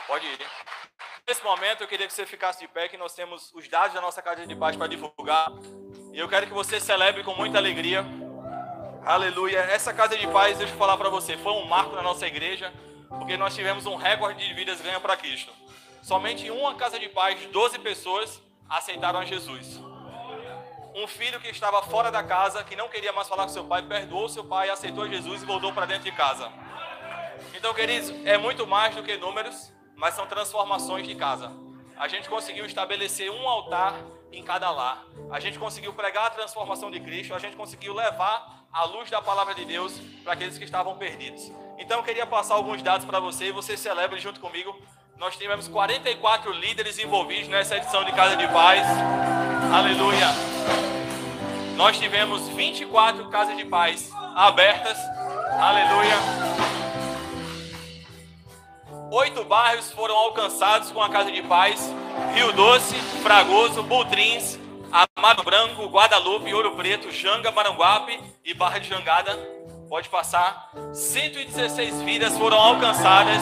Pode 0.06 0.28
ir. 0.28 0.40
Nesse 1.26 1.44
momento, 1.44 1.82
eu 1.82 1.88
queria 1.88 2.06
que 2.06 2.14
você 2.14 2.26
ficasse 2.26 2.60
de 2.60 2.68
pé, 2.68 2.90
que 2.90 2.98
nós 2.98 3.16
temos 3.16 3.54
os 3.54 3.68
dados 3.70 3.94
da 3.94 4.02
nossa 4.02 4.22
casa 4.22 4.46
de 4.46 4.56
paz 4.56 4.76
para 4.76 4.88
divulgar. 4.88 5.48
E 6.12 6.20
eu 6.20 6.28
quero 6.28 6.46
que 6.46 6.54
você 6.54 6.80
celebre 6.80 7.24
com 7.24 7.34
muita 7.34 7.58
alegria. 7.58 8.04
Aleluia. 9.06 9.60
Essa 9.60 9.94
casa 9.94 10.18
de 10.18 10.28
paz, 10.28 10.58
deixa 10.58 10.74
eu 10.74 10.78
falar 10.78 10.98
para 10.98 11.10
você, 11.10 11.38
foi 11.38 11.52
um 11.54 11.66
marco 11.66 11.96
na 11.96 12.02
nossa 12.02 12.26
igreja, 12.26 12.74
porque 13.10 13.38
nós 13.38 13.54
tivemos 13.56 13.86
um 13.86 13.96
recorde 13.96 14.48
de 14.48 14.54
vidas 14.54 14.82
ganhas 14.82 15.02
para 15.02 15.18
Cristo. 15.18 15.52
Somente 16.02 16.48
em 16.48 16.50
uma 16.50 16.76
casa 16.76 17.00
de 17.00 17.10
paz, 17.10 17.40
12 17.52 17.80
pessoas 17.80 18.42
aceitaram 18.70 19.20
a 19.20 19.26
Jesus. 19.26 19.80
Um 20.96 21.08
filho 21.08 21.40
que 21.40 21.50
estava 21.50 21.82
fora 21.84 22.12
da 22.12 22.24
casa, 22.24 22.64
que 22.64 22.76
não 22.76 22.88
queria 22.88 23.12
mais 23.12 23.28
falar 23.28 23.44
com 23.44 23.50
seu 23.50 23.66
pai, 23.66 23.82
perdoou 23.82 24.30
seu 24.30 24.44
pai, 24.44 24.70
aceitou 24.70 25.08
Jesus 25.08 25.42
e 25.42 25.46
voltou 25.46 25.74
para 25.74 25.86
dentro 25.86 26.04
de 26.04 26.12
casa. 26.12 26.52
Então, 27.56 27.74
queridos, 27.74 28.10
é 28.26 28.38
muito 28.38 28.66
mais 28.68 28.96
do 28.96 29.04
que 29.04 29.18
números 29.18 29.74
mas 29.96 30.16
são 30.16 30.28
transformações 30.28 31.08
de 31.08 31.16
casa. 31.16 31.52
A 31.96 32.08
gente 32.08 32.28
conseguiu 32.28 32.66
estabelecer 32.66 33.32
um 33.32 33.48
altar 33.48 33.96
em 34.32 34.44
cada 34.44 34.70
lar. 34.70 35.06
A 35.32 35.40
gente 35.40 35.60
conseguiu 35.60 35.94
pregar 35.94 36.28
a 36.28 36.30
transformação 36.30 36.90
de 36.90 37.00
Cristo, 37.00 37.34
a 37.34 37.40
gente 37.40 37.56
conseguiu 37.56 37.94
levar 37.94 38.63
a 38.74 38.86
luz 38.86 39.08
da 39.10 39.22
palavra 39.22 39.54
de 39.54 39.64
Deus 39.66 39.94
para 40.24 40.34
aqueles 40.34 40.58
que 40.58 40.64
estavam 40.64 40.98
perdidos. 40.98 41.52
Então 41.78 41.98
eu 41.98 42.04
queria 42.04 42.26
passar 42.26 42.56
alguns 42.56 42.82
dados 42.82 43.06
para 43.06 43.20
você 43.20 43.50
e 43.50 43.52
você 43.52 43.78
celebre 43.78 44.20
junto 44.20 44.40
comigo. 44.40 44.76
Nós 45.16 45.38
tivemos 45.38 45.68
44 45.68 46.52
líderes 46.52 46.98
envolvidos 46.98 47.48
nessa 47.50 47.78
edição 47.78 48.04
de 48.04 48.12
Casa 48.14 48.36
de 48.36 48.48
Paz. 48.48 48.86
Aleluia. 49.72 50.28
Nós 51.76 52.00
tivemos 52.00 52.48
24 52.50 53.30
casas 53.30 53.56
de 53.56 53.66
paz 53.66 54.12
abertas. 54.36 54.98
Aleluia. 55.60 56.16
Oito 59.12 59.44
bairros 59.44 59.92
foram 59.92 60.16
alcançados 60.16 60.92
com 60.92 61.02
a 61.02 61.10
Casa 61.10 61.32
de 61.32 61.44
Paz: 61.44 61.94
Rio 62.34 62.52
Doce, 62.54 62.96
Fragoso, 63.22 63.84
Bultrins, 63.84 64.58
Amaro 64.94 65.42
Branco, 65.42 65.88
Guadalupe, 65.88 66.54
Ouro 66.54 66.76
Preto, 66.76 67.12
Janga, 67.12 67.52
Maranguape 67.52 68.20
e 68.46 68.54
Barra 68.54 68.78
de 68.78 68.90
Jangada. 68.90 69.36
Pode 69.90 70.08
passar. 70.08 70.70
116 70.94 72.04
vidas 72.04 72.38
foram 72.38 72.60
alcançadas. 72.60 73.42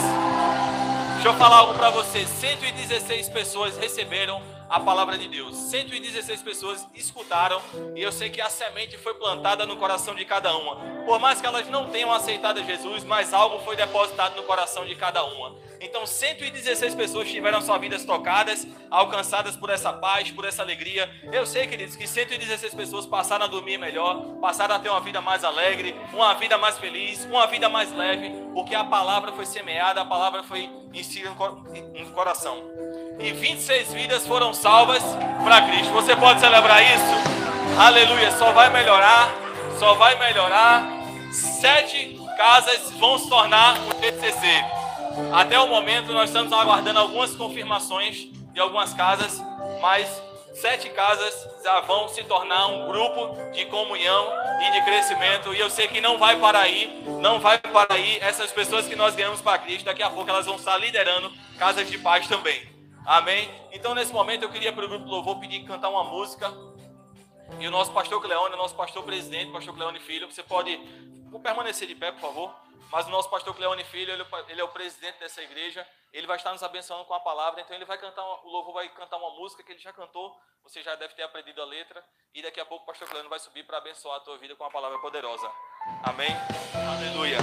Deixa 1.12 1.28
eu 1.28 1.34
falar 1.34 1.58
algo 1.58 1.74
para 1.74 1.90
você. 1.90 2.24
116 2.24 3.28
pessoas 3.28 3.76
receberam 3.76 4.40
a 4.72 4.80
palavra 4.80 5.18
de 5.18 5.28
Deus. 5.28 5.54
116 5.54 6.40
pessoas 6.40 6.88
escutaram 6.94 7.60
e 7.94 8.00
eu 8.00 8.10
sei 8.10 8.30
que 8.30 8.40
a 8.40 8.48
semente 8.48 8.96
foi 8.96 9.12
plantada 9.12 9.66
no 9.66 9.76
coração 9.76 10.14
de 10.14 10.24
cada 10.24 10.56
uma. 10.56 10.76
Por 11.04 11.20
mais 11.20 11.42
que 11.42 11.46
elas 11.46 11.68
não 11.68 11.90
tenham 11.90 12.10
aceitado 12.10 12.64
Jesus, 12.64 13.04
mas 13.04 13.34
algo 13.34 13.62
foi 13.66 13.76
depositado 13.76 14.34
no 14.34 14.44
coração 14.44 14.86
de 14.86 14.94
cada 14.94 15.22
uma. 15.24 15.54
Então 15.78 16.06
116 16.06 16.94
pessoas 16.94 17.28
tiveram 17.28 17.60
suas 17.60 17.78
vidas 17.82 18.06
tocadas, 18.06 18.66
alcançadas 18.90 19.56
por 19.56 19.68
essa 19.68 19.92
paz, 19.92 20.30
por 20.30 20.46
essa 20.46 20.62
alegria. 20.62 21.10
Eu 21.30 21.44
sei, 21.44 21.66
queridos, 21.66 21.94
que 21.94 22.06
116 22.06 22.74
pessoas 22.74 23.04
passaram 23.04 23.44
a 23.44 23.48
dormir 23.48 23.76
melhor, 23.76 24.24
passaram 24.40 24.76
a 24.76 24.78
ter 24.78 24.88
uma 24.88 25.02
vida 25.02 25.20
mais 25.20 25.44
alegre, 25.44 25.94
uma 26.14 26.32
vida 26.32 26.56
mais 26.56 26.78
feliz, 26.78 27.22
uma 27.26 27.46
vida 27.46 27.68
mais 27.68 27.92
leve, 27.92 28.32
porque 28.54 28.74
a 28.74 28.84
palavra 28.84 29.32
foi 29.32 29.44
semeada, 29.44 30.00
a 30.00 30.04
palavra 30.06 30.42
foi 30.42 30.70
insistida 30.94 31.28
no 31.28 32.10
coração 32.12 32.72
e 33.22 33.32
26 33.32 33.92
vidas 33.92 34.26
foram 34.26 34.52
salvas 34.52 35.02
para 35.44 35.62
Cristo. 35.62 35.92
Você 35.92 36.16
pode 36.16 36.40
celebrar 36.40 36.82
isso? 36.82 37.78
Aleluia, 37.78 38.32
só 38.32 38.52
vai 38.52 38.68
melhorar, 38.68 39.32
só 39.78 39.94
vai 39.94 40.18
melhorar. 40.18 40.84
Sete 41.32 42.18
casas 42.36 42.90
vão 42.98 43.16
se 43.18 43.28
tornar 43.28 43.78
um 43.78 43.90
TCC. 43.90 44.64
Até 45.32 45.58
o 45.58 45.68
momento 45.68 46.12
nós 46.12 46.30
estamos 46.30 46.52
aguardando 46.52 46.98
algumas 46.98 47.34
confirmações 47.36 48.26
de 48.52 48.60
algumas 48.60 48.92
casas, 48.92 49.40
mas 49.80 50.22
sete 50.54 50.90
casas 50.90 51.48
já 51.62 51.80
vão 51.80 52.08
se 52.08 52.24
tornar 52.24 52.66
um 52.66 52.88
grupo 52.88 53.36
de 53.52 53.64
comunhão 53.66 54.32
e 54.66 54.72
de 54.72 54.84
crescimento. 54.84 55.54
E 55.54 55.60
eu 55.60 55.70
sei 55.70 55.86
que 55.86 56.00
não 56.00 56.18
vai 56.18 56.36
parar 56.36 56.62
aí, 56.62 57.04
não 57.20 57.38
vai 57.38 57.58
parar 57.58 57.94
aí. 57.94 58.18
Essas 58.20 58.50
pessoas 58.50 58.86
que 58.88 58.96
nós 58.96 59.14
ganhamos 59.14 59.40
para 59.40 59.58
Cristo, 59.58 59.84
daqui 59.84 60.02
a 60.02 60.10
pouco 60.10 60.28
elas 60.28 60.46
vão 60.46 60.56
estar 60.56 60.76
liderando 60.78 61.30
casas 61.58 61.88
de 61.88 61.96
paz 61.98 62.26
também. 62.26 62.72
Amém? 63.06 63.50
Então, 63.72 63.94
nesse 63.94 64.12
momento, 64.12 64.44
eu 64.44 64.50
queria 64.50 64.72
para 64.72 64.84
o 64.84 64.88
grupo 64.88 65.06
Louvor 65.06 65.40
pedir 65.40 65.64
cantar 65.64 65.88
uma 65.88 66.04
música. 66.04 66.52
E 67.58 67.66
o 67.66 67.70
nosso 67.70 67.92
pastor 67.92 68.20
Cleone, 68.22 68.54
o 68.54 68.58
nosso 68.58 68.74
pastor 68.74 69.02
presidente, 69.02 69.52
pastor 69.52 69.74
Cleone 69.74 70.00
Filho, 70.00 70.30
você 70.30 70.42
pode 70.42 70.76
permanecer 71.42 71.86
de 71.86 71.94
pé, 71.94 72.12
por 72.12 72.20
favor. 72.20 72.54
Mas 72.90 73.06
o 73.06 73.10
nosso 73.10 73.28
pastor 73.30 73.54
Cleone 73.54 73.84
Filho, 73.84 74.12
ele, 74.12 74.60
é 74.60 74.64
o 74.64 74.68
presidente 74.68 75.18
dessa 75.18 75.42
igreja. 75.42 75.86
Ele 76.12 76.26
vai 76.26 76.36
estar 76.36 76.52
nos 76.52 76.62
abençoando 76.62 77.04
com 77.06 77.14
a 77.14 77.20
palavra. 77.20 77.60
Então 77.60 77.74
ele 77.74 77.86
vai 77.86 77.96
cantar, 77.98 78.22
o 78.22 78.48
louvor 78.48 78.74
vai 78.74 78.88
cantar 78.90 79.16
uma 79.16 79.30
música 79.30 79.62
que 79.62 79.72
ele 79.72 79.80
já 79.80 79.92
cantou. 79.92 80.38
Você 80.62 80.82
já 80.82 80.94
deve 80.94 81.14
ter 81.14 81.22
aprendido 81.22 81.62
a 81.62 81.64
letra. 81.64 82.04
E 82.34 82.42
daqui 82.42 82.60
a 82.60 82.66
pouco 82.66 82.84
o 82.84 82.86
pastor 82.86 83.08
Cleano 83.08 83.30
vai 83.30 83.38
subir 83.38 83.64
para 83.64 83.78
abençoar 83.78 84.18
a 84.18 84.20
tua 84.20 84.36
vida 84.36 84.54
com 84.54 84.64
uma 84.64 84.70
palavra 84.70 84.98
poderosa. 84.98 85.50
Amém? 86.04 86.30
Aleluia. 86.96 87.38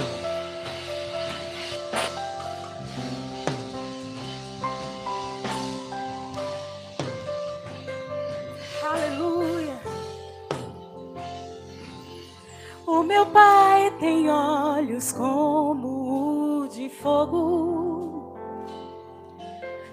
O 12.92 13.04
meu 13.04 13.24
pai 13.26 13.88
tem 14.00 14.28
olhos 14.28 15.12
como 15.12 16.62
o 16.64 16.68
de 16.68 16.88
fogo, 16.88 18.36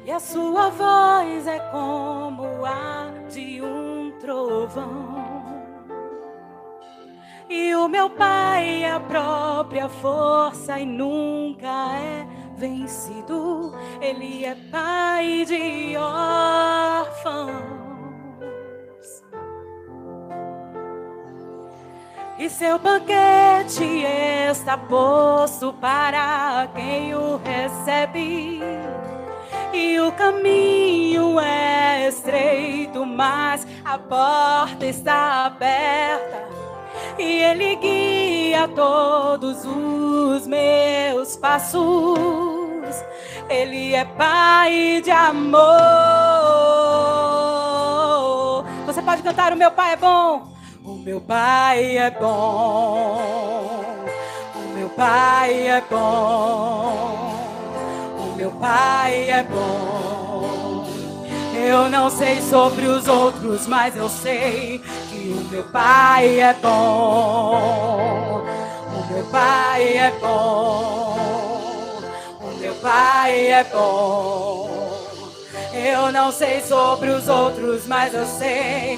e 0.04 0.12
a 0.12 0.20
sua 0.20 0.70
voz 0.72 1.46
é 1.46 1.60
como 1.70 2.66
a 2.66 3.12
de 3.30 3.62
um 3.62 4.12
trovão. 4.20 5.16
E 7.48 7.76
o 7.76 7.88
meu 7.88 8.10
pai 8.10 8.84
é 8.84 8.94
a 8.94 9.00
própria 9.00 9.88
força 9.88 10.80
e 10.80 10.86
nunca 10.86 11.94
é 12.00 12.28
vencido. 12.58 13.76
Ele 14.02 14.44
é 14.44 14.56
pai 14.72 15.46
de 15.46 15.96
órfãos. 15.96 17.87
E 22.40 22.52
seu 22.52 22.78
banquete 22.78 24.04
está 24.52 24.78
posto 24.78 25.74
para 25.74 26.68
quem 26.76 27.16
o 27.16 27.38
recebe. 27.38 28.62
E 29.74 30.00
o 30.00 30.12
caminho 30.12 31.40
é 31.40 32.08
estreito, 32.08 33.04
mas 33.08 33.66
a 33.84 33.98
porta 33.98 34.86
está 34.86 35.48
aberta. 35.48 36.48
E 37.18 37.42
ele 37.42 37.76
guia 37.78 38.68
todos 38.68 39.66
os 39.66 40.46
meus 40.46 41.36
passos. 41.38 43.04
Ele 43.50 43.96
é 43.96 44.06
pai 44.06 45.02
de 45.04 45.10
amor. 45.10 45.58
Você 48.86 49.02
pode 49.02 49.24
cantar: 49.24 49.54
O 49.54 49.58
meu 49.58 49.72
pai 49.72 49.94
é 49.94 49.98
bom. 49.98 50.57
O 50.88 50.96
meu 50.96 51.20
pai 51.20 51.98
é 51.98 52.10
bom. 52.10 53.20
O 54.56 54.74
meu 54.74 54.90
pai 54.92 55.68
é 55.68 55.82
bom. 55.82 57.36
O 58.18 58.36
meu 58.38 58.52
pai 58.52 59.30
é 59.30 59.44
bom. 59.44 60.88
Eu 61.54 61.90
não 61.90 62.10
sei 62.10 62.42
sobre 62.42 62.86
os 62.86 63.06
outros, 63.06 63.68
mas 63.68 63.98
eu 63.98 64.08
sei 64.08 64.82
que 65.10 65.36
o 65.38 65.52
meu 65.52 65.64
pai 65.64 66.40
é 66.40 66.54
bom. 66.54 68.46
O 68.88 69.14
meu 69.14 69.26
pai 69.26 69.98
é 69.98 70.12
bom. 70.22 71.18
O 72.40 72.60
meu 72.62 72.76
pai 72.76 73.48
é 73.48 73.64
bom. 73.66 74.70
Eu 75.74 76.14
não 76.14 76.32
sei 76.32 76.62
sobre 76.62 77.10
os 77.10 77.28
outros, 77.28 77.86
mas 77.86 78.14
eu 78.14 78.26
sei 78.26 78.98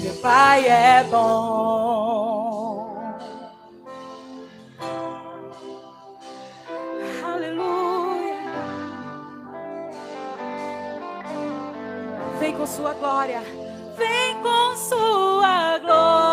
meu 0.00 0.14
pai 0.16 0.66
é 0.66 1.04
bom. 1.04 2.86
Aleluia. 7.24 8.36
Vem 12.38 12.56
com 12.56 12.66
sua 12.66 12.94
glória. 12.94 13.40
Vem 13.96 14.36
com 14.42 14.76
sua 14.76 15.78
glória. 15.78 16.25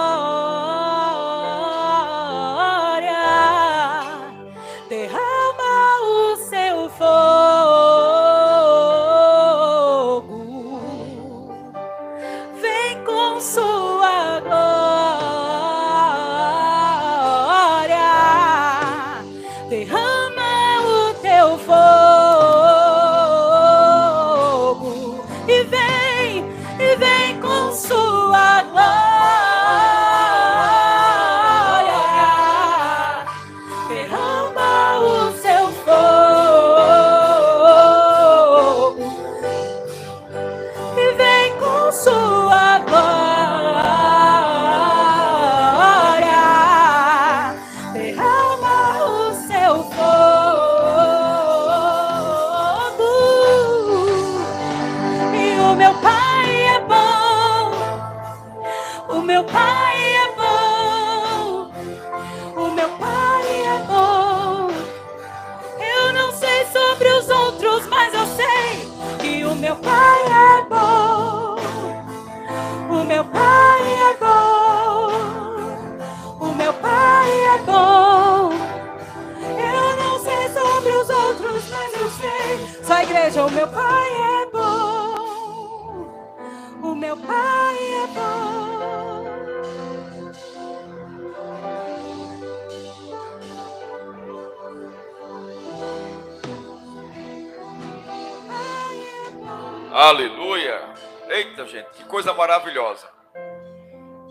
Coisa 102.13 102.31
maravilhosa. 102.31 103.11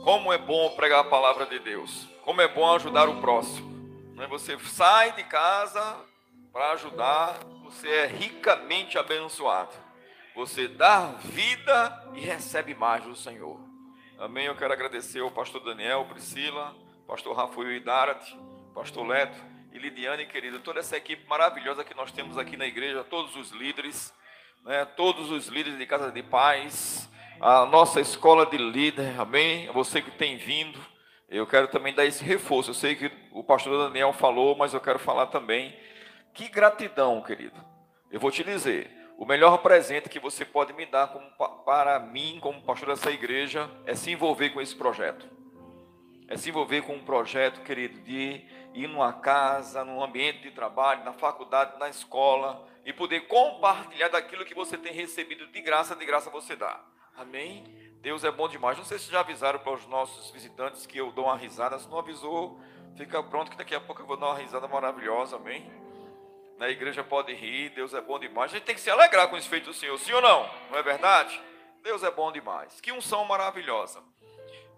Como 0.04 0.32
é 0.32 0.38
bom 0.38 0.70
pregar 0.76 1.00
a 1.00 1.10
palavra 1.10 1.46
de 1.46 1.58
Deus. 1.58 2.06
Como 2.22 2.40
é 2.40 2.46
bom 2.46 2.72
ajudar 2.76 3.08
o 3.08 3.20
próximo. 3.20 4.14
Né? 4.14 4.24
Você 4.28 4.56
sai 4.60 5.10
de 5.16 5.24
casa 5.24 5.96
para 6.52 6.70
ajudar, 6.74 7.40
você 7.64 7.88
é 7.88 8.06
ricamente 8.06 8.96
abençoado. 8.96 9.72
Você 10.36 10.68
dá 10.68 11.06
vida 11.24 12.10
e 12.14 12.20
recebe 12.20 12.72
mais 12.72 13.02
do 13.02 13.16
Senhor. 13.16 13.58
Amém. 14.16 14.46
Eu 14.46 14.54
quero 14.54 14.72
agradecer 14.72 15.18
ao 15.18 15.32
pastor 15.32 15.64
Daniel, 15.64 16.04
Priscila, 16.04 16.76
pastor 17.08 17.36
Rafael 17.36 17.72
Idarat, 17.72 18.24
pastor 18.72 19.04
Leto 19.04 19.36
e 19.72 19.78
Lidiane, 19.80 20.26
querida, 20.26 20.60
toda 20.60 20.78
essa 20.78 20.96
equipe 20.96 21.28
maravilhosa 21.28 21.82
que 21.82 21.96
nós 21.96 22.12
temos 22.12 22.38
aqui 22.38 22.56
na 22.56 22.64
igreja, 22.64 23.02
todos 23.02 23.34
os 23.34 23.50
líderes 23.50 24.14
né, 24.64 24.84
todos 24.84 25.30
os 25.30 25.48
líderes 25.48 25.78
de 25.78 25.86
casa 25.86 26.10
de 26.10 26.22
paz, 26.22 27.08
a 27.42 27.66
nossa 27.66 28.00
escola 28.00 28.46
de 28.46 28.56
líder, 28.56 29.18
amém? 29.18 29.66
Você 29.72 30.00
que 30.00 30.12
tem 30.12 30.36
vindo, 30.36 30.78
eu 31.28 31.44
quero 31.44 31.66
também 31.66 31.92
dar 31.92 32.04
esse 32.04 32.22
reforço. 32.22 32.70
Eu 32.70 32.74
sei 32.74 32.94
que 32.94 33.10
o 33.32 33.42
pastor 33.42 33.88
Daniel 33.88 34.12
falou, 34.12 34.56
mas 34.56 34.72
eu 34.72 34.80
quero 34.80 35.00
falar 35.00 35.26
também. 35.26 35.76
Que 36.32 36.48
gratidão, 36.48 37.20
querido. 37.20 37.60
Eu 38.12 38.20
vou 38.20 38.30
te 38.30 38.44
dizer, 38.44 38.88
o 39.18 39.26
melhor 39.26 39.58
presente 39.58 40.08
que 40.08 40.20
você 40.20 40.44
pode 40.44 40.72
me 40.72 40.86
dar 40.86 41.08
como, 41.08 41.28
pa- 41.32 41.48
para 41.48 41.98
mim, 41.98 42.38
como 42.40 42.62
pastor 42.62 42.90
dessa 42.90 43.10
igreja, 43.10 43.68
é 43.86 43.94
se 43.96 44.12
envolver 44.12 44.50
com 44.50 44.60
esse 44.60 44.76
projeto. 44.76 45.28
É 46.28 46.36
se 46.36 46.48
envolver 46.48 46.82
com 46.82 46.94
um 46.94 47.04
projeto, 47.04 47.60
querido, 47.62 48.00
de 48.02 48.46
ir 48.72 48.86
numa 48.86 49.12
casa, 49.12 49.84
num 49.84 50.00
ambiente 50.00 50.42
de 50.42 50.52
trabalho, 50.52 51.04
na 51.04 51.12
faculdade, 51.12 51.76
na 51.80 51.88
escola, 51.88 52.64
e 52.86 52.92
poder 52.92 53.22
compartilhar 53.26 54.08
daquilo 54.08 54.44
que 54.44 54.54
você 54.54 54.78
tem 54.78 54.92
recebido 54.92 55.46
de 55.48 55.60
graça, 55.60 55.96
de 55.96 56.06
graça 56.06 56.30
você 56.30 56.54
dá. 56.54 56.80
Amém? 57.16 57.64
Deus 58.00 58.24
é 58.24 58.30
bom 58.30 58.48
demais. 58.48 58.76
Não 58.76 58.84
sei 58.84 58.98
se 58.98 59.10
já 59.10 59.20
avisaram 59.20 59.58
para 59.58 59.72
os 59.72 59.86
nossos 59.86 60.30
visitantes 60.30 60.86
que 60.86 60.98
eu 60.98 61.12
dou 61.12 61.26
uma 61.26 61.36
risada. 61.36 61.78
Se 61.78 61.88
não 61.88 61.98
avisou, 61.98 62.60
fica 62.96 63.22
pronto 63.22 63.50
que 63.50 63.56
daqui 63.56 63.74
a 63.74 63.80
pouco 63.80 64.02
eu 64.02 64.06
vou 64.06 64.16
dar 64.16 64.26
uma 64.26 64.38
risada 64.38 64.66
maravilhosa. 64.66 65.36
Amém? 65.36 65.70
Na 66.58 66.68
igreja 66.68 67.02
pode 67.02 67.32
rir, 67.34 67.70
Deus 67.70 67.94
é 67.94 68.00
bom 68.00 68.18
demais. 68.18 68.52
A 68.52 68.54
gente 68.54 68.64
tem 68.64 68.74
que 68.74 68.80
se 68.80 68.90
alegrar 68.90 69.28
com 69.28 69.36
os 69.36 69.46
feitos 69.46 69.68
do 69.68 69.74
Senhor, 69.74 69.98
sim 69.98 70.12
ou 70.12 70.20
não? 70.20 70.48
Não 70.70 70.78
é 70.78 70.82
verdade? 70.82 71.40
Deus 71.82 72.02
é 72.02 72.10
bom 72.10 72.30
demais. 72.30 72.80
Que 72.80 72.92
unção 72.92 73.24
maravilhosa. 73.24 74.02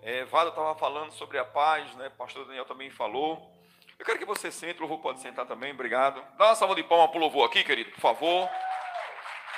É, 0.03 0.25
Vada 0.25 0.51
estava 0.51 0.75
falando 0.75 1.12
sobre 1.12 1.38
a 1.38 1.44
paz, 1.44 1.94
né? 1.97 2.11
Pastor 2.11 2.47
Daniel 2.47 2.64
também 2.64 2.90
falou. 2.90 3.51
Eu 3.99 4.05
quero 4.05 4.18
que 4.18 4.25
você 4.25 4.51
sente, 4.51 4.79
o 4.79 4.83
louvor 4.83 4.99
pode 4.99 5.20
sentar 5.20 5.47
também, 5.47 5.73
obrigado. 5.73 6.23
Dá 6.37 6.47
uma 6.47 6.55
salva 6.55 6.75
de 6.75 6.83
palmas 6.83 7.09
para 7.09 7.16
o 7.16 7.20
louvor 7.20 7.47
aqui, 7.47 7.62
querido, 7.64 7.90
por 7.92 8.01
favor. 8.01 8.49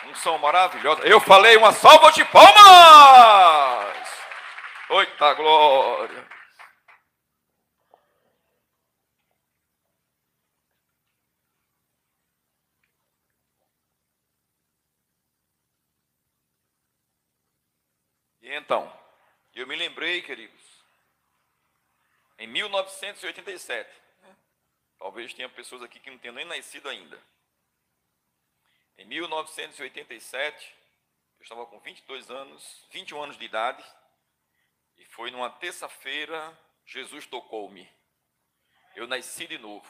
Unção 0.09 0.38
maravilhosa. 0.38 1.03
Eu 1.03 1.21
falei 1.21 1.57
uma 1.57 1.73
salva 1.73 2.12
de 2.12 2.25
palmas! 2.27 4.09
Oita 4.88 5.35
glória! 5.35 6.27
E 18.40 18.55
então, 18.55 18.92
eu 19.53 19.66
me 19.66 19.75
lembrei, 19.75 20.23
queridos, 20.23 20.62
em 22.38 22.47
1987, 22.47 23.90
né? 24.23 24.37
talvez 25.01 25.35
tenha 25.35 25.49
pessoas 25.49 25.83
aqui 25.83 25.99
que 25.99 26.11
não 26.11 26.19
tenham 26.19 26.37
nem 26.37 26.45
nascido 26.45 26.88
ainda. 26.88 27.21
Em 28.99 29.05
1987, 29.05 30.75
eu 31.39 31.43
estava 31.43 31.67
com 31.67 31.79
22 31.81 32.31
anos, 32.31 32.87
21 32.91 33.23
anos 33.23 33.39
de 33.39 33.45
idade, 33.45 33.85
e 34.97 35.05
foi 35.07 35.31
numa 35.31 35.51
terça-feira, 35.51 36.59
Jesus 36.85 37.27
tocou-me. 37.27 37.89
Eu 38.95 39.07
nasci 39.07 39.47
de 39.47 39.59
novo. 39.59 39.87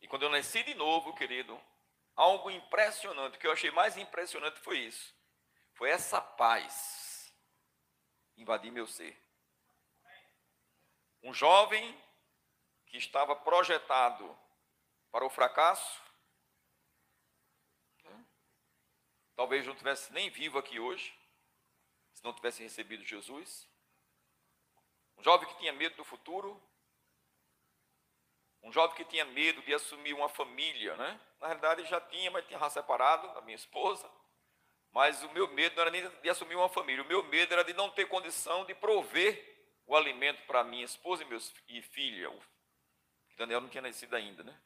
E 0.00 0.06
quando 0.06 0.22
eu 0.24 0.30
nasci 0.30 0.62
de 0.62 0.74
novo, 0.74 1.14
querido, 1.14 1.60
algo 2.14 2.50
impressionante, 2.50 3.36
o 3.36 3.38
que 3.38 3.46
eu 3.46 3.52
achei 3.52 3.70
mais 3.70 3.96
impressionante 3.96 4.60
foi 4.60 4.78
isso. 4.78 5.14
Foi 5.74 5.90
essa 5.90 6.20
paz 6.20 7.32
invadir 8.36 8.70
meu 8.70 8.86
ser. 8.86 9.16
Um 11.22 11.32
jovem 11.32 11.96
que 12.86 12.96
estava 12.96 13.34
projetado 13.34 14.38
para 15.10 15.24
o 15.24 15.30
fracasso, 15.30 16.02
né? 18.04 18.26
Talvez 19.38 19.64
não 19.64 19.74
tivesse 19.76 20.12
nem 20.12 20.28
vivo 20.28 20.58
aqui 20.58 20.80
hoje, 20.80 21.16
se 22.12 22.24
não 22.24 22.32
tivesse 22.32 22.60
recebido 22.60 23.04
Jesus. 23.04 23.68
Um 25.16 25.22
jovem 25.22 25.48
que 25.48 25.58
tinha 25.58 25.72
medo 25.72 25.94
do 25.94 26.04
futuro, 26.04 26.60
um 28.64 28.72
jovem 28.72 28.96
que 28.96 29.04
tinha 29.04 29.24
medo 29.24 29.62
de 29.62 29.72
assumir 29.72 30.12
uma 30.12 30.28
família, 30.28 30.96
né? 30.96 31.20
Na 31.40 31.46
realidade 31.46 31.84
já 31.84 32.00
tinha, 32.00 32.32
mas 32.32 32.48
tinha 32.48 32.68
separado 32.68 33.32
da 33.32 33.40
minha 33.42 33.54
esposa. 33.54 34.10
Mas 34.90 35.22
o 35.22 35.30
meu 35.30 35.46
medo 35.46 35.76
não 35.76 35.82
era 35.82 35.90
nem 35.92 36.10
de 36.20 36.28
assumir 36.28 36.56
uma 36.56 36.68
família, 36.68 37.04
o 37.04 37.06
meu 37.06 37.22
medo 37.22 37.52
era 37.52 37.62
de 37.62 37.72
não 37.74 37.88
ter 37.90 38.08
condição 38.08 38.64
de 38.64 38.74
prover 38.74 39.56
o 39.86 39.94
alimento 39.94 40.44
para 40.48 40.64
minha 40.64 40.84
esposa 40.84 41.22
e 41.22 41.26
meus 41.26 41.54
e 41.68 41.80
filha. 41.80 42.28
O 42.28 42.42
Daniel 43.36 43.60
não 43.60 43.68
tinha 43.68 43.82
nascido 43.82 44.14
ainda, 44.14 44.42
né? 44.42 44.60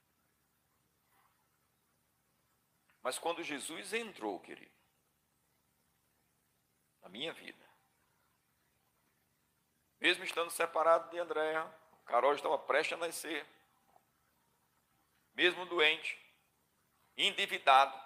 Mas 3.02 3.18
quando 3.18 3.42
Jesus 3.42 3.92
entrou, 3.92 4.38
querido, 4.40 4.72
na 7.00 7.08
minha 7.08 7.32
vida, 7.32 7.68
mesmo 10.00 10.24
estando 10.24 10.50
separado 10.50 11.10
de 11.10 11.18
Andréa, 11.18 11.64
Carol 12.06 12.34
estava 12.34 12.58
prestes 12.58 12.94
a 12.94 12.96
nascer, 12.96 13.46
mesmo 15.34 15.66
doente, 15.66 16.18
endividado, 17.16 18.00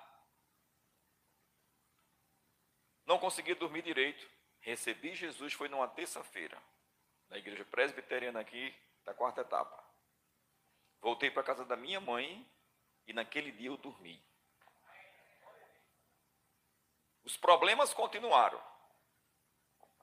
não 3.05 3.19
conseguia 3.19 3.55
dormir 3.55 3.83
direito. 3.83 4.29
Recebi 4.61 5.15
Jesus, 5.15 5.53
foi 5.53 5.69
numa 5.69 5.87
terça-feira, 5.87 6.61
na 7.29 7.39
igreja 7.39 7.65
presbiteriana 7.65 8.41
aqui, 8.41 8.75
da 9.05 9.15
quarta 9.15 9.43
etapa. 9.43 9.85
Voltei 11.01 11.31
para 11.31 11.43
a 11.43 11.45
casa 11.45 11.65
da 11.65 11.77
minha 11.77 12.01
mãe 12.01 12.45
e 13.07 13.13
naquele 13.13 13.53
dia 13.53 13.69
eu 13.69 13.77
dormi. 13.77 14.26
Os 17.27 17.37
problemas 17.37 17.93
continuaram. 17.93 18.63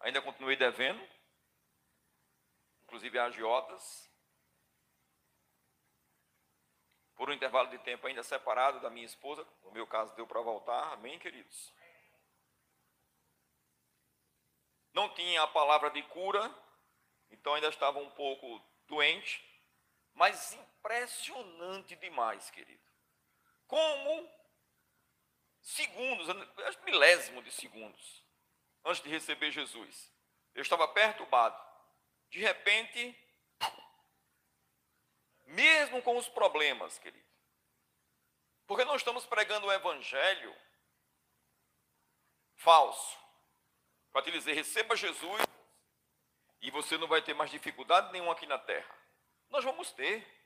Ainda 0.02 0.22
continuei 0.22 0.58
devendo, 0.58 1.02
inclusive 2.84 3.18
agiotas. 3.18 4.12
Por 7.16 7.30
um 7.30 7.34
intervalo 7.34 7.70
de 7.70 7.78
tempo 7.80 8.06
ainda 8.06 8.22
separado 8.24 8.82
da 8.82 8.90
minha 8.90 9.06
esposa, 9.06 9.48
no 9.64 9.72
meu 9.72 9.88
caso 9.88 10.14
deu 10.16 10.28
para 10.28 10.42
voltar, 10.42 10.92
amém, 10.92 11.18
queridos? 11.18 11.74
Não 14.92 15.08
tinha 15.14 15.44
a 15.44 15.48
palavra 15.48 15.92
de 15.92 16.04
cura, 16.04 16.54
então 17.32 17.54
ainda 17.54 17.70
estava 17.70 18.00
um 18.00 18.10
pouco 18.12 18.62
doente, 18.86 19.42
mas 20.14 20.52
impressionante 20.52 21.96
demais, 21.96 22.50
querido. 22.50 22.84
Como 23.66 24.30
segundos, 25.64 26.28
milésimo 26.84 27.42
de 27.42 27.52
segundos, 27.52 28.24
antes 28.86 29.02
de 29.02 29.10
receber 29.10 29.50
Jesus, 29.50 30.12
eu 30.54 30.62
estava 30.62 30.88
perturbado. 30.90 31.60
De 32.30 32.40
repente, 32.40 33.18
mesmo 35.46 36.02
com 36.02 36.18
os 36.18 36.28
problemas, 36.28 37.00
querido, 37.00 37.24
porque 38.68 38.86
nós 38.86 39.02
estamos 39.02 39.26
pregando 39.26 39.68
o 39.68 39.72
evangelho 39.72 40.56
falso, 42.56 43.18
para 44.12 44.22
te 44.22 44.32
dizer, 44.32 44.54
receba 44.54 44.96
Jesus 44.96 45.42
e 46.62 46.70
você 46.72 46.98
não 46.98 47.08
vai 47.08 47.22
ter 47.22 47.34
mais 47.34 47.50
dificuldade 47.50 48.12
nenhuma 48.12 48.34
aqui 48.34 48.46
na 48.46 48.58
terra. 48.58 48.96
Nós 49.50 49.64
vamos 49.64 49.92
ter. 49.92 50.43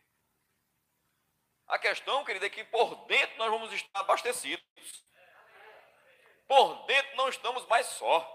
A 1.68 1.78
questão, 1.78 2.24
querido, 2.24 2.46
é 2.46 2.50
que 2.50 2.64
por 2.64 2.96
dentro 3.08 3.38
nós 3.38 3.50
vamos 3.50 3.74
estar 3.74 4.00
abastecidos. 4.00 4.64
Por 6.48 6.86
dentro 6.86 7.16
não 7.18 7.28
estamos 7.28 7.66
mais 7.68 7.86
só. 7.88 8.34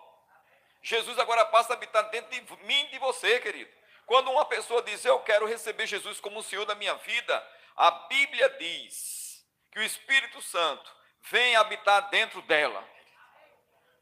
Jesus 0.83 1.19
agora 1.19 1.45
passa 1.47 1.73
a 1.73 1.77
habitar 1.77 2.11
dentro 2.11 2.31
de 2.31 2.65
mim 2.65 2.85
e 2.85 2.91
de 2.91 2.99
você, 2.99 3.41
querido. 3.41 3.71
Quando 4.05 4.31
uma 4.31 4.45
pessoa 4.45 4.83
diz, 4.83 5.05
eu 5.05 5.21
quero 5.21 5.47
receber 5.47 5.87
Jesus 5.87 6.21
como 6.21 6.41
o 6.41 6.43
Senhor 6.43 6.67
da 6.67 6.75
minha 6.75 6.95
vida, 6.97 7.49
a 7.77 7.91
Bíblia 7.91 8.49
diz 8.59 9.47
que 9.71 9.79
o 9.79 9.83
Espírito 9.83 10.43
Santo 10.43 10.95
vem 11.31 11.57
habitar 11.57 12.11
dentro 12.11 12.43
dela. 12.43 12.87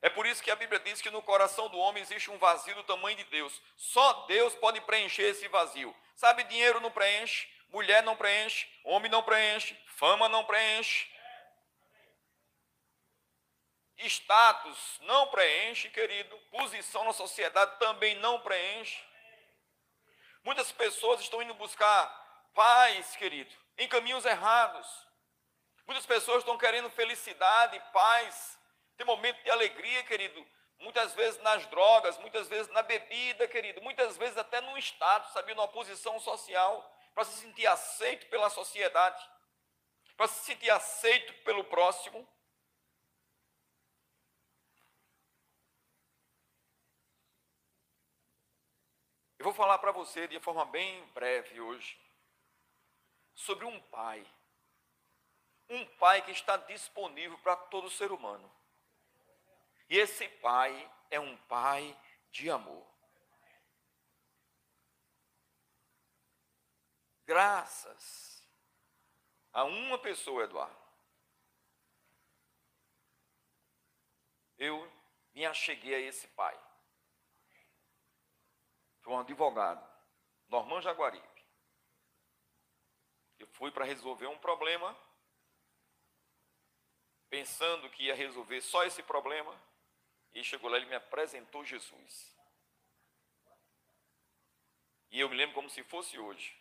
É 0.03 0.09
por 0.09 0.27
isso 0.27 0.43
que 0.43 0.51
a 0.51 0.57
Bíblia 0.57 0.81
diz 0.81 1.01
que 1.01 1.11
no 1.11 1.23
coração 1.23 1.69
do 1.69 1.79
homem 1.79 2.03
existe 2.03 2.31
um 2.31 2.39
vazio 2.39 2.75
do 2.75 2.83
tamanho 2.83 3.19
de 3.19 3.25
Deus. 3.25 3.61
Só 3.77 4.25
Deus 4.27 4.55
pode 4.55 4.81
preencher 4.81 5.25
esse 5.25 5.47
vazio. 5.49 5.95
Sabe, 6.17 6.43
dinheiro 6.45 6.81
não 6.81 6.91
preenche, 6.91 7.47
mulher 7.71 8.03
não 8.03 8.17
preenche, 8.17 8.69
homem 8.85 9.11
não 9.11 9.23
preenche, 9.23 9.77
fama 9.97 10.29
não 10.29 10.45
preenche. 10.45 11.09
Status 13.99 14.99
não 15.03 15.27
preenche, 15.29 15.91
querido. 15.91 16.37
Posição 16.51 17.05
na 17.05 17.13
sociedade 17.13 17.79
também 17.79 18.15
não 18.17 18.41
preenche. 18.41 19.05
Muitas 20.43 20.73
pessoas 20.73 21.21
estão 21.21 21.43
indo 21.43 21.53
buscar 21.55 22.09
paz, 22.55 23.15
querido, 23.17 23.55
em 23.77 23.87
caminhos 23.89 24.25
errados. 24.25 24.87
Muitas 25.87 26.07
pessoas 26.07 26.39
estão 26.39 26.57
querendo 26.57 26.89
felicidade, 26.91 27.83
paz, 27.93 28.59
tem 28.97 29.05
momento 29.05 29.43
de 29.43 29.51
alegria, 29.51 30.03
querido, 30.05 30.47
muitas 30.79 31.13
vezes 31.15 31.41
nas 31.43 31.67
drogas, 31.67 32.17
muitas 32.19 32.49
vezes 32.49 32.71
na 32.73 32.83
bebida, 32.83 33.49
querido, 33.49 33.83
muitas 33.83 34.17
vezes 34.17 34.37
até 34.39 34.61
num 34.61 34.79
status, 34.79 35.33
sabia, 35.33 35.55
numa 35.55 35.69
posição 35.69 36.19
social, 36.21 37.00
para 37.15 37.25
se 37.25 37.41
sentir 37.41 37.67
aceito 37.67 38.27
pela 38.29 38.51
sociedade, 38.51 39.29
para 40.17 40.29
se 40.29 40.45
sentir 40.45 40.71
aceito 40.71 41.33
pelo 41.45 41.65
próximo. 41.65 42.27
Eu 49.39 49.45
vou 49.45 49.55
falar 49.55 49.79
para 49.79 49.91
você 49.91 50.29
de 50.29 50.39
forma 50.39 50.67
bem 50.67 51.03
breve 51.15 51.61
hoje 51.61 51.99
sobre 53.35 53.65
um 53.65 53.81
pai. 53.81 54.27
Um 55.69 55.87
pai 55.97 56.21
que 56.21 56.31
está 56.31 56.59
disponível 56.59 57.39
para 57.39 57.57
todo 57.57 57.89
ser 57.89 58.13
humano. 58.13 58.53
E 59.89 59.97
esse 59.97 60.29
pai 60.29 60.93
é 61.11 61.19
um 61.19 61.37
pai 61.49 61.97
de 62.31 62.51
amor. 62.51 62.90
Graças 67.31 68.45
a 69.53 69.63
uma 69.63 69.97
pessoa, 69.97 70.43
Eduardo, 70.43 70.77
eu 74.59 74.93
me 75.33 75.47
acheguei 75.47 75.95
a 75.95 76.01
esse 76.01 76.27
pai. 76.27 76.61
Foi 79.03 79.13
um 79.13 79.21
advogado, 79.21 79.89
Norman 80.49 80.83
Jaguaribe. 80.83 81.45
Eu 83.39 83.47
fui 83.47 83.71
para 83.71 83.85
resolver 83.85 84.27
um 84.27 84.39
problema 84.39 84.99
pensando 87.29 87.89
que 87.91 88.07
ia 88.07 88.15
resolver 88.17 88.61
só 88.61 88.83
esse 88.83 89.05
problema, 89.05 89.57
e 90.33 90.43
chegou 90.43 90.69
lá, 90.69 90.79
ele 90.79 90.87
me 90.87 90.97
apresentou 90.97 91.65
Jesus. 91.65 92.37
E 95.13 95.21
eu 95.21 95.29
me 95.29 95.37
lembro 95.37 95.55
como 95.55 95.71
se 95.71 95.85
fosse 95.85 96.19
hoje. 96.19 96.60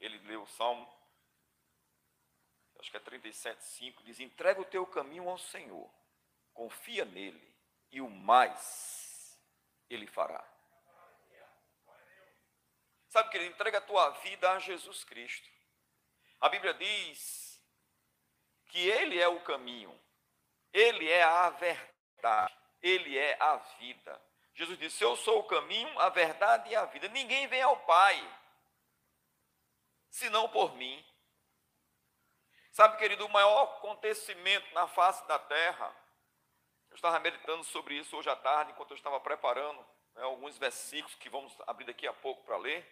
Ele 0.00 0.18
leu 0.26 0.42
o 0.42 0.46
Salmo, 0.46 0.90
acho 2.78 2.90
que 2.90 2.96
é 2.96 3.00
37, 3.00 3.62
5, 3.62 4.02
diz: 4.02 4.20
entrega 4.20 4.60
o 4.60 4.64
teu 4.64 4.86
caminho 4.86 5.28
ao 5.28 5.38
Senhor, 5.38 5.88
confia 6.54 7.04
nele, 7.04 7.54
e 7.92 8.00
o 8.00 8.08
mais 8.08 9.38
ele 9.90 10.06
fará. 10.06 10.42
Sabe, 13.08 13.30
querido, 13.30 13.52
entrega 13.52 13.78
a 13.78 13.82
tua 13.82 14.10
vida 14.10 14.52
a 14.52 14.58
Jesus 14.60 15.02
Cristo. 15.02 15.48
A 16.40 16.48
Bíblia 16.48 16.72
diz 16.74 17.60
que 18.68 18.88
Ele 18.88 19.20
é 19.20 19.26
o 19.26 19.40
caminho, 19.40 19.92
Ele 20.72 21.10
é 21.10 21.24
a 21.24 21.50
verdade, 21.50 22.56
Ele 22.80 23.18
é 23.18 23.36
a 23.42 23.56
vida. 23.56 24.22
Jesus 24.54 24.78
disse: 24.78 25.02
Eu 25.02 25.16
sou 25.16 25.40
o 25.40 25.48
caminho, 25.48 25.98
a 25.98 26.08
verdade 26.08 26.70
e 26.70 26.76
a 26.76 26.84
vida. 26.84 27.08
Ninguém 27.08 27.48
vem 27.48 27.62
ao 27.62 27.76
Pai 27.80 28.39
senão 30.10 30.48
por 30.48 30.74
mim. 30.74 31.04
Sabe, 32.72 32.98
querido, 32.98 33.26
o 33.26 33.30
maior 33.30 33.64
acontecimento 33.64 34.72
na 34.74 34.86
face 34.86 35.26
da 35.26 35.38
terra, 35.38 35.94
eu 36.90 36.94
estava 36.94 37.18
meditando 37.18 37.64
sobre 37.64 37.94
isso 37.94 38.16
hoje 38.16 38.28
à 38.28 38.36
tarde, 38.36 38.72
enquanto 38.72 38.90
eu 38.90 38.96
estava 38.96 39.20
preparando 39.20 39.78
né, 40.14 40.22
alguns 40.22 40.58
versículos 40.58 41.14
que 41.16 41.28
vamos 41.28 41.56
abrir 41.66 41.84
daqui 41.84 42.06
a 42.06 42.12
pouco 42.12 42.44
para 42.44 42.56
ler. 42.56 42.86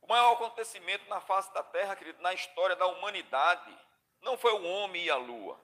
O 0.00 0.06
maior 0.06 0.32
acontecimento 0.32 1.08
na 1.08 1.20
face 1.20 1.52
da 1.52 1.62
terra, 1.62 1.96
querido, 1.96 2.22
na 2.22 2.32
história 2.32 2.74
da 2.74 2.86
humanidade, 2.86 3.76
não 4.20 4.36
foi 4.36 4.52
o 4.52 4.64
homem 4.64 5.04
e 5.04 5.10
a 5.10 5.16
lua. 5.16 5.60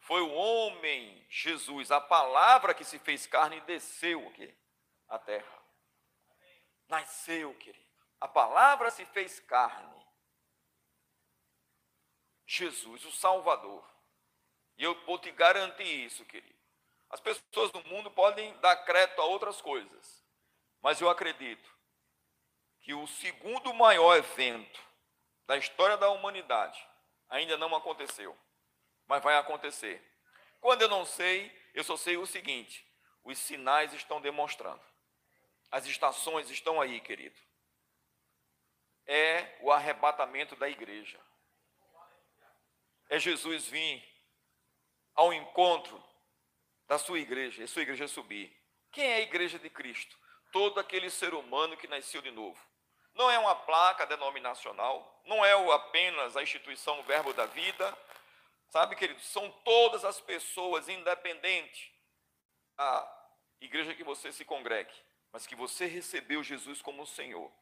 Foi 0.00 0.20
o 0.20 0.32
homem, 0.34 1.24
Jesus, 1.30 1.90
a 1.90 2.00
palavra 2.00 2.74
que 2.74 2.84
se 2.84 2.98
fez 2.98 3.26
carne 3.26 3.56
e 3.56 3.60
desceu 3.62 4.26
aqui, 4.28 4.54
à 5.08 5.18
terra. 5.18 5.62
Nasceu, 6.88 7.54
querido. 7.54 7.83
A 8.20 8.28
palavra 8.28 8.90
se 8.90 9.04
fez 9.06 9.40
carne. 9.40 10.04
Jesus, 12.46 13.04
o 13.04 13.12
Salvador. 13.12 13.84
E 14.76 14.84
eu 14.84 14.94
vou 15.04 15.18
te 15.18 15.30
garantir 15.30 16.04
isso, 16.04 16.24
querido. 16.24 16.54
As 17.10 17.20
pessoas 17.20 17.70
do 17.70 17.82
mundo 17.84 18.10
podem 18.10 18.56
dar 18.58 18.76
crédito 18.84 19.20
a 19.20 19.24
outras 19.24 19.60
coisas, 19.60 20.24
mas 20.80 21.00
eu 21.00 21.08
acredito 21.08 21.72
que 22.80 22.92
o 22.92 23.06
segundo 23.06 23.72
maior 23.72 24.16
evento 24.16 24.82
da 25.46 25.56
história 25.56 25.96
da 25.96 26.10
humanidade 26.10 26.86
ainda 27.28 27.56
não 27.56 27.74
aconteceu, 27.74 28.36
mas 29.06 29.22
vai 29.22 29.36
acontecer. 29.36 30.02
Quando 30.60 30.82
eu 30.82 30.88
não 30.88 31.04
sei, 31.04 31.56
eu 31.72 31.84
só 31.84 31.96
sei 31.96 32.16
o 32.16 32.26
seguinte: 32.26 32.86
os 33.22 33.38
sinais 33.38 33.92
estão 33.92 34.20
demonstrando. 34.20 34.82
As 35.70 35.86
estações 35.86 36.50
estão 36.50 36.80
aí, 36.80 37.00
querido. 37.00 37.38
É 39.06 39.58
o 39.60 39.70
arrebatamento 39.70 40.56
da 40.56 40.68
igreja. 40.68 41.20
É 43.08 43.18
Jesus 43.18 43.66
vir 43.66 44.02
ao 45.14 45.32
encontro 45.32 46.02
da 46.86 46.98
sua 46.98 47.18
igreja, 47.18 47.62
e 47.62 47.68
sua 47.68 47.82
igreja 47.82 48.08
subir. 48.08 48.54
Quem 48.90 49.04
é 49.06 49.16
a 49.16 49.20
igreja 49.20 49.58
de 49.58 49.70
Cristo? 49.70 50.16
Todo 50.52 50.78
aquele 50.78 51.10
ser 51.10 51.34
humano 51.34 51.76
que 51.76 51.88
nasceu 51.88 52.22
de 52.22 52.30
novo. 52.30 52.60
Não 53.14 53.30
é 53.30 53.38
uma 53.38 53.54
placa 53.54 54.06
denominacional, 54.06 55.22
não 55.24 55.44
é 55.44 55.52
apenas 55.72 56.36
a 56.36 56.42
instituição 56.42 57.02
Verbo 57.04 57.32
da 57.32 57.46
Vida. 57.46 57.96
Sabe, 58.68 58.96
queridos, 58.96 59.24
são 59.26 59.50
todas 59.64 60.04
as 60.04 60.20
pessoas, 60.20 60.88
independente 60.88 61.94
da 62.76 63.28
igreja 63.60 63.94
que 63.94 64.02
você 64.02 64.32
se 64.32 64.44
congregue, 64.44 64.92
mas 65.32 65.46
que 65.46 65.54
você 65.54 65.86
recebeu 65.86 66.42
Jesus 66.42 66.82
como 66.82 67.06
Senhor. 67.06 67.52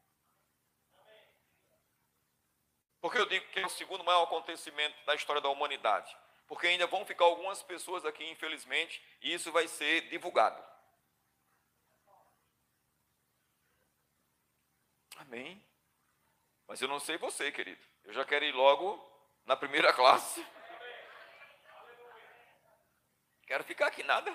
Porque 3.02 3.18
eu 3.18 3.26
digo 3.26 3.44
que 3.48 3.58
é 3.58 3.66
o 3.66 3.68
segundo 3.68 4.04
maior 4.04 4.22
acontecimento 4.22 4.94
da 5.04 5.16
história 5.16 5.42
da 5.42 5.48
humanidade. 5.48 6.16
Porque 6.46 6.68
ainda 6.68 6.86
vão 6.86 7.04
ficar 7.04 7.24
algumas 7.24 7.60
pessoas 7.60 8.04
aqui, 8.04 8.24
infelizmente, 8.30 9.02
e 9.20 9.34
isso 9.34 9.50
vai 9.50 9.66
ser 9.66 10.08
divulgado. 10.08 10.62
Amém. 15.16 15.60
Mas 16.68 16.80
eu 16.80 16.86
não 16.86 17.00
sei 17.00 17.18
você, 17.18 17.50
querido. 17.50 17.84
Eu 18.04 18.12
já 18.12 18.24
quero 18.24 18.44
ir 18.44 18.52
logo 18.52 19.04
na 19.44 19.56
primeira 19.56 19.92
classe. 19.94 20.46
Quero 23.44 23.64
ficar 23.64 23.88
aqui 23.88 24.04
nada. 24.04 24.32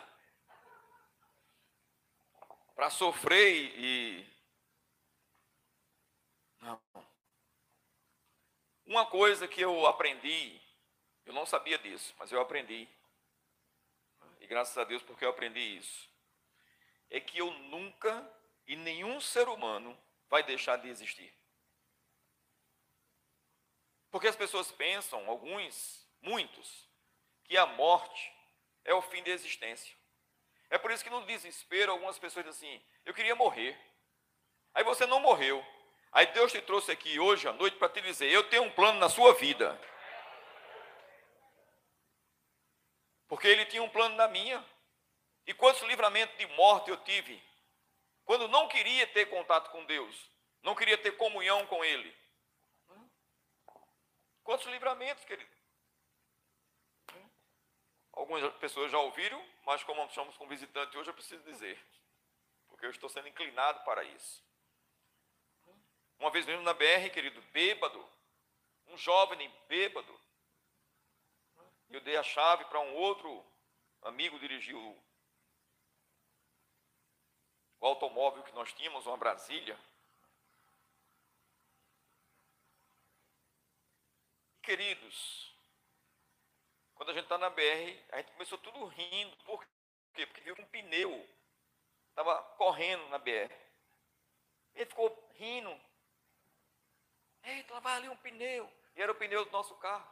Para 2.76 2.90
sofrer 2.90 3.72
e. 3.80 4.30
Não. 6.60 7.07
Uma 8.88 9.06
coisa 9.06 9.50
que 9.50 9.60
eu 9.60 9.86
aprendi, 9.86 10.62
eu 11.26 11.34
não 11.34 11.46
sabia 11.46 11.78
disso, 11.78 12.16
mas 12.18 12.32
eu 12.32 12.40
aprendi. 12.40 12.88
E 14.40 14.48
graças 14.48 14.78
a 14.78 14.86
Deus 14.86 15.04
porque 15.04 15.26
eu 15.26 15.30
aprendi 15.30 15.60
isso. 15.60 16.10
É 17.10 17.20
que 17.20 17.38
eu 17.38 17.52
nunca, 17.52 18.26
e 18.66 18.78
nenhum 18.78 19.20
ser 19.20 19.50
humano, 19.50 19.98
vai 20.30 20.42
deixar 20.42 20.78
de 20.78 20.88
existir. 20.88 21.34
Porque 24.10 24.30
as 24.30 24.38
pessoas 24.38 24.72
pensam, 24.72 25.30
alguns, 25.30 26.08
muitos, 26.22 26.88
que 27.44 27.58
a 27.58 27.66
morte 27.66 28.34
é 28.86 28.94
o 28.94 29.02
fim 29.02 29.22
da 29.22 29.32
existência. 29.32 29.94
É 30.70 30.78
por 30.78 30.92
isso 30.92 31.04
que 31.04 31.10
no 31.10 31.26
desespero 31.26 31.92
algumas 31.92 32.18
pessoas 32.18 32.46
dizem 32.46 32.76
assim: 32.78 32.86
eu 33.04 33.14
queria 33.14 33.36
morrer. 33.36 33.78
Aí 34.74 34.86
você 34.86 35.06
não 35.06 35.20
morreu. 35.20 35.62
Aí 36.18 36.26
Deus 36.34 36.52
te 36.52 36.60
trouxe 36.64 36.92
aqui 36.92 37.20
hoje 37.20 37.48
à 37.48 37.54
noite 37.54 37.78
para 37.78 37.90
te 37.90 38.02
dizer: 38.02 38.32
eu 38.32 38.50
tenho 38.50 38.64
um 38.64 38.72
plano 38.72 38.98
na 38.98 39.08
sua 39.08 39.36
vida. 39.36 39.80
Porque 43.28 43.48
Ele 43.48 43.68
tinha 43.68 43.84
um 43.84 43.90
plano 43.90 44.16
na 44.16 44.28
minha. 44.28 44.66
E 45.46 45.54
quantos 45.54 45.84
livramentos 45.84 46.36
de 46.36 46.48
morte 46.56 46.90
eu 46.90 46.98
tive 47.04 47.40
quando 48.26 48.48
não 48.48 48.68
queria 48.68 49.06
ter 49.06 49.28
contato 49.28 49.70
com 49.70 49.86
Deus, 49.86 50.32
não 50.64 50.74
queria 50.74 50.98
ter 50.98 51.12
comunhão 51.12 51.68
com 51.68 51.86
Ele. 51.86 52.12
Quantos 54.44 54.66
livramentos, 54.66 55.24
querido? 55.24 55.56
Algumas 58.12 58.52
pessoas 58.56 58.92
já 58.92 58.98
ouviram, 58.98 59.40
mas 59.64 59.84
como 59.84 60.04
estamos 60.08 60.36
com 60.36 60.48
visitante 60.48 60.98
hoje, 60.98 61.12
eu 61.12 61.14
preciso 61.14 61.44
dizer, 61.44 61.80
porque 62.70 62.88
eu 62.88 62.90
estou 62.90 63.08
sendo 63.08 63.28
inclinado 63.28 63.84
para 63.84 64.04
isso. 64.04 64.47
Uma 66.20 66.32
vez 66.32 66.46
mesmo 66.46 66.64
na 66.64 66.74
BR, 66.74 67.10
querido, 67.14 67.42
bêbado, 67.54 68.04
um 68.88 68.98
jovem 68.98 69.50
bêbado, 69.68 70.20
eu 71.90 72.02
dei 72.02 72.18
a 72.18 72.24
chave 72.24 72.66
para 72.66 72.80
um 72.80 72.96
outro 72.96 73.46
amigo 74.02 74.40
dirigir 74.40 74.76
o 74.76 75.08
o 77.80 77.86
automóvel 77.86 78.44
que 78.44 78.54
nós 78.54 78.74
tínhamos, 78.74 79.06
uma 79.06 79.18
Brasília. 79.18 79.78
Queridos, 84.62 85.56
quando 86.96 87.12
a 87.12 87.14
gente 87.14 87.24
está 87.24 87.38
na 87.38 87.50
BR, 87.50 88.04
a 88.12 88.18
gente 88.18 88.32
começou 88.34 88.58
tudo 88.58 88.86
rindo. 88.86 89.36
Por 89.44 89.66
quê? 90.14 90.26
Porque 90.26 90.42
viu 90.42 90.56
um 90.60 90.66
pneu. 90.66 91.30
Estava 92.10 92.42
correndo 92.58 93.08
na 93.10 93.18
BR. 93.18 93.54
Ele 94.74 94.86
ficou 94.86 95.30
rindo. 95.36 95.70
Eita, 97.48 97.74
lá 97.74 97.80
vai 97.80 97.96
ali 97.96 98.10
um 98.10 98.18
pneu. 98.18 98.70
E 98.94 99.02
era 99.02 99.12
o 99.12 99.16
pneu 99.16 99.46
do 99.46 99.52
nosso 99.52 99.74
carro. 99.76 100.06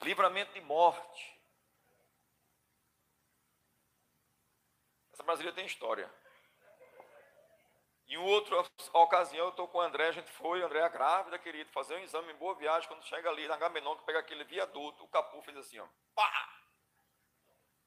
Livramento 0.00 0.52
de 0.54 0.60
morte. 0.62 1.38
Essa 5.12 5.22
Brasília 5.22 5.52
tem 5.52 5.66
história. 5.66 6.10
Em 8.08 8.16
outra 8.16 8.64
ocasião, 8.94 9.46
eu 9.46 9.50
estou 9.50 9.68
com 9.68 9.78
o 9.78 9.80
André, 9.80 10.08
a 10.08 10.12
gente 10.12 10.30
foi, 10.30 10.62
André 10.62 10.78
é 10.78 10.88
grávida, 10.88 11.38
querido, 11.38 11.70
fazer 11.72 11.96
um 11.96 12.04
exame 12.04 12.32
em 12.32 12.36
boa 12.36 12.54
viagem, 12.54 12.88
quando 12.88 13.04
chega 13.04 13.28
ali 13.28 13.48
na 13.48 13.56
Gamenon, 13.56 13.96
que 13.96 14.04
pega 14.04 14.20
aquele 14.20 14.44
viaduto, 14.44 15.04
o 15.04 15.08
capu 15.08 15.42
fez 15.42 15.56
assim, 15.56 15.80
ó, 15.80 15.88
pá! 16.14 16.62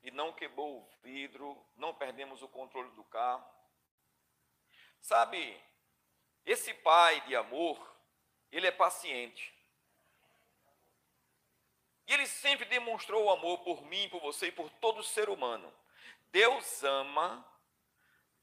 E 0.04 0.12
não 0.12 0.34
quebrou 0.34 0.82
o 0.82 0.90
vidro, 1.02 1.66
não 1.78 1.96
perdemos 1.96 2.42
o 2.42 2.50
controle 2.50 2.92
do 2.92 3.04
carro. 3.06 3.48
Sabe, 5.00 5.60
esse 6.52 6.74
pai 6.74 7.22
de 7.22 7.36
amor, 7.36 7.80
ele 8.52 8.66
é 8.66 8.72
paciente. 8.72 9.54
E 12.08 12.14
ele 12.14 12.26
sempre 12.26 12.66
demonstrou 12.66 13.26
o 13.26 13.30
amor 13.30 13.60
por 13.60 13.84
mim, 13.84 14.10
por 14.10 14.20
você 14.20 14.48
e 14.48 14.52
por 14.52 14.68
todo 14.82 15.04
ser 15.04 15.30
humano. 15.30 15.72
Deus 16.32 16.84
ama 16.84 17.46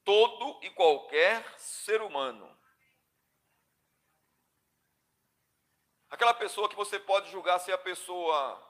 todo 0.05 0.63
e 0.63 0.71
qualquer 0.71 1.43
ser 1.59 2.01
humano. 2.01 2.57
Aquela 6.09 6.33
pessoa 6.33 6.69
que 6.69 6.77
você 6.77 7.01
pode 7.01 7.29
julgar 7.33 7.59
se 7.59 7.73
a 7.73 7.79
pessoa 7.79 8.63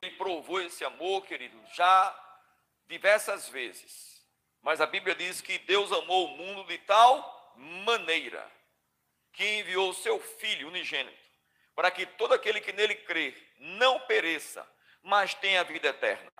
que 0.00 0.10
provou 0.12 0.62
esse 0.62 0.82
amor, 0.86 1.26
querido, 1.26 1.62
já 1.74 2.40
diversas 2.86 3.46
vezes. 3.50 4.15
Mas 4.66 4.80
a 4.80 4.86
Bíblia 4.86 5.14
diz 5.14 5.40
que 5.40 5.58
Deus 5.60 5.92
amou 5.92 6.24
o 6.24 6.36
mundo 6.36 6.64
de 6.64 6.76
tal 6.78 7.54
maneira 7.54 8.50
que 9.32 9.60
enviou 9.60 9.90
o 9.90 9.94
seu 9.94 10.18
Filho 10.18 10.66
unigênito, 10.66 11.30
para 11.72 11.88
que 11.88 12.04
todo 12.04 12.34
aquele 12.34 12.60
que 12.60 12.72
nele 12.72 12.96
crê 12.96 13.32
não 13.58 14.00
pereça, 14.08 14.68
mas 15.04 15.34
tenha 15.34 15.62
vida 15.62 15.86
eterna. 15.86 16.32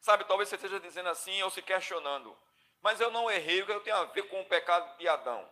Sabe, 0.00 0.24
talvez 0.24 0.48
você 0.48 0.56
esteja 0.56 0.80
dizendo 0.80 1.08
assim 1.08 1.40
ou 1.40 1.50
se 1.50 1.62
questionando, 1.62 2.36
mas 2.82 3.00
eu 3.00 3.12
não 3.12 3.30
errei, 3.30 3.62
o 3.62 3.66
que 3.66 3.70
eu 3.70 3.84
tenho 3.84 3.98
a 3.98 4.06
ver 4.06 4.24
com 4.24 4.40
o 4.40 4.46
pecado 4.46 4.98
de 4.98 5.06
Adão? 5.06 5.48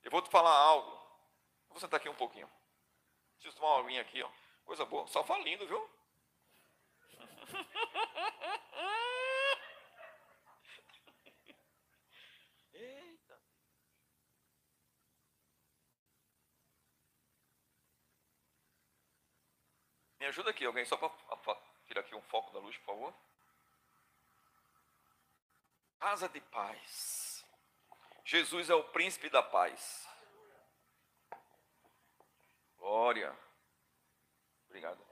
Eu 0.00 0.12
vou 0.12 0.22
te 0.22 0.30
falar 0.30 0.54
algo. 0.54 0.96
Vou 1.70 1.80
sentar 1.80 1.98
aqui 1.98 2.08
um 2.08 2.14
pouquinho. 2.14 2.48
Preciso 3.34 3.56
tomar 3.56 3.74
uma 3.74 3.80
aguinha 3.80 4.02
aqui, 4.02 4.22
ó. 4.22 4.30
Coisa 4.64 4.84
boa. 4.84 5.08
Só 5.08 5.24
falindo, 5.24 5.66
viu? 5.66 5.99
Eita. 12.72 13.40
Me 20.18 20.26
ajuda 20.26 20.50
aqui, 20.50 20.64
alguém, 20.64 20.84
só 20.84 20.96
para 20.96 21.10
tirar 21.86 22.00
aqui 22.02 22.14
um 22.14 22.22
foco 22.22 22.52
da 22.52 22.58
luz, 22.60 22.76
por 22.78 22.86
favor. 22.86 23.14
Casa 25.98 26.28
de 26.28 26.40
paz. 26.40 27.44
Jesus 28.24 28.70
é 28.70 28.74
o 28.74 28.84
príncipe 28.84 29.28
da 29.28 29.42
paz. 29.42 30.08
Glória. 32.78 33.36
Obrigado. 34.66 35.09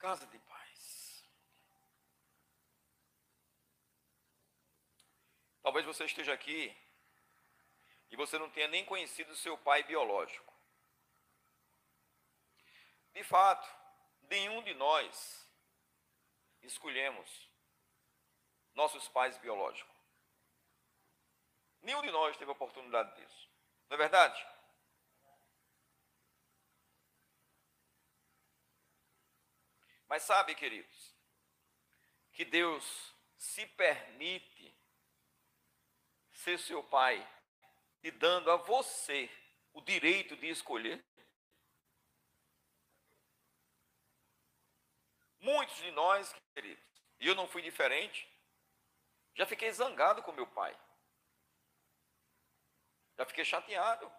Casa 0.00 0.26
de 0.26 0.38
paz. 0.38 1.24
Talvez 5.62 5.84
você 5.84 6.06
esteja 6.06 6.32
aqui 6.32 6.74
e 8.10 8.16
você 8.16 8.38
não 8.38 8.50
tenha 8.50 8.66
nem 8.66 8.82
conhecido 8.82 9.36
seu 9.36 9.58
pai 9.58 9.82
biológico. 9.82 10.54
De 13.12 13.22
fato, 13.22 13.68
nenhum 14.22 14.62
de 14.62 14.72
nós 14.72 15.46
escolhemos 16.62 17.50
nossos 18.74 19.06
pais 19.08 19.36
biológicos. 19.36 19.94
Nenhum 21.82 22.00
de 22.00 22.10
nós 22.10 22.38
teve 22.38 22.50
oportunidade 22.50 23.14
disso. 23.16 23.50
Não 23.90 23.96
é 23.96 23.98
verdade? 23.98 24.46
Mas 30.10 30.24
sabe, 30.24 30.56
queridos, 30.56 31.14
que 32.32 32.44
Deus 32.44 33.14
se 33.38 33.64
permite 33.64 34.76
ser 36.32 36.58
seu 36.58 36.82
pai 36.82 37.24
e 38.02 38.10
dando 38.10 38.50
a 38.50 38.56
você 38.56 39.30
o 39.72 39.80
direito 39.80 40.36
de 40.36 40.48
escolher. 40.48 41.00
Muitos 45.38 45.76
de 45.76 45.92
nós, 45.92 46.34
queridos, 46.54 46.84
e 47.20 47.28
eu 47.28 47.36
não 47.36 47.46
fui 47.46 47.62
diferente, 47.62 48.28
já 49.36 49.46
fiquei 49.46 49.70
zangado 49.70 50.24
com 50.24 50.32
meu 50.32 50.46
pai. 50.48 50.76
Já 53.16 53.24
fiquei 53.26 53.44
chateado. 53.44 54.12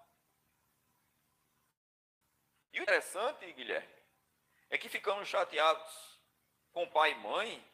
E 2.72 2.80
o 2.80 2.84
interessante, 2.84 3.52
Guilherme, 3.52 4.01
é 4.72 4.78
que 4.78 4.90
ficamos 4.90 5.28
chateados 5.28 6.20
com 6.72 6.90
pai 6.90 7.12
e 7.12 7.16
mãe 7.16 7.72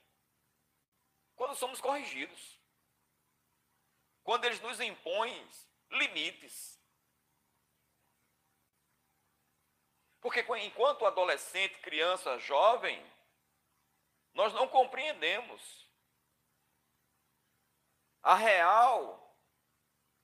quando 1.36 1.56
somos 1.56 1.80
corrigidos. 1.80 2.60
Quando 4.24 4.46
eles 4.46 4.60
nos 4.60 4.82
impõem 4.82 5.50
limites. 5.92 6.82
Porque 10.20 10.42
enquanto 10.58 11.06
adolescente, 11.06 11.80
criança, 11.80 12.38
jovem, 12.40 13.00
nós 14.34 14.52
não 14.54 14.68
compreendemos 14.68 15.88
a 18.24 18.34
real 18.34 19.38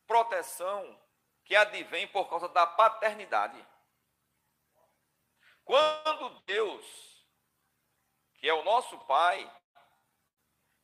proteção 0.07 0.99
que 1.45 1.55
advém 1.55 2.07
por 2.07 2.27
causa 2.27 2.49
da 2.49 2.65
paternidade. 2.65 3.72
Quando 5.63 6.41
Deus, 6.41 6.85
que 8.35 8.47
é 8.47 8.53
o 8.53 8.63
nosso 8.63 8.97
Pai, 9.05 9.49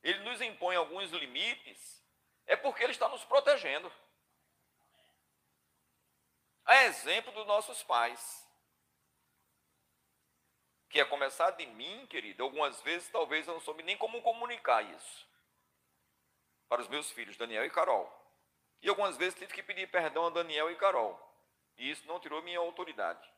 ele 0.02 0.20
nos 0.20 0.40
impõe 0.40 0.76
alguns 0.76 1.10
limites, 1.10 2.02
é 2.46 2.56
porque 2.56 2.82
ele 2.82 2.92
está 2.92 3.08
nos 3.08 3.24
protegendo. 3.24 3.92
A 6.64 6.84
exemplo 6.84 7.32
dos 7.32 7.46
nossos 7.46 7.82
pais. 7.82 8.48
Que 10.88 11.00
é 11.00 11.04
começar 11.04 11.50
de 11.52 11.66
mim, 11.66 12.06
querido. 12.06 12.42
Algumas 12.42 12.80
vezes, 12.82 13.08
talvez 13.10 13.46
eu 13.46 13.54
não 13.54 13.60
soube 13.60 13.82
nem 13.82 13.96
como 13.96 14.22
comunicar 14.22 14.82
isso 14.82 15.28
para 16.68 16.82
os 16.82 16.88
meus 16.88 17.10
filhos, 17.10 17.36
Daniel 17.36 17.64
e 17.64 17.70
Carol. 17.70 18.08
E 18.80 18.88
algumas 18.88 19.16
vezes 19.16 19.38
tive 19.38 19.52
que 19.52 19.62
pedir 19.62 19.90
perdão 19.90 20.26
a 20.26 20.30
Daniel 20.30 20.70
e 20.70 20.76
Carol. 20.76 21.18
E 21.76 21.90
isso 21.90 22.06
não 22.06 22.20
tirou 22.20 22.42
minha 22.42 22.60
autoridade. 22.60 23.28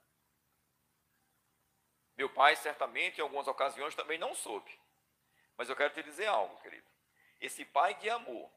Meu 2.23 2.31
pai, 2.31 2.55
certamente, 2.55 3.19
em 3.19 3.21
algumas 3.21 3.49
ocasiões, 3.49 3.97
também 3.97 4.17
não 4.17 4.33
soube. 4.33 4.79
Mas 5.57 5.69
eu 5.69 5.75
quero 5.75 5.93
te 5.93 6.05
dizer 6.05 6.27
algo, 6.27 6.57
querido. 6.63 6.87
Esse 7.41 7.65
pai 7.65 7.95
de 7.97 8.09
amor, 8.09 8.49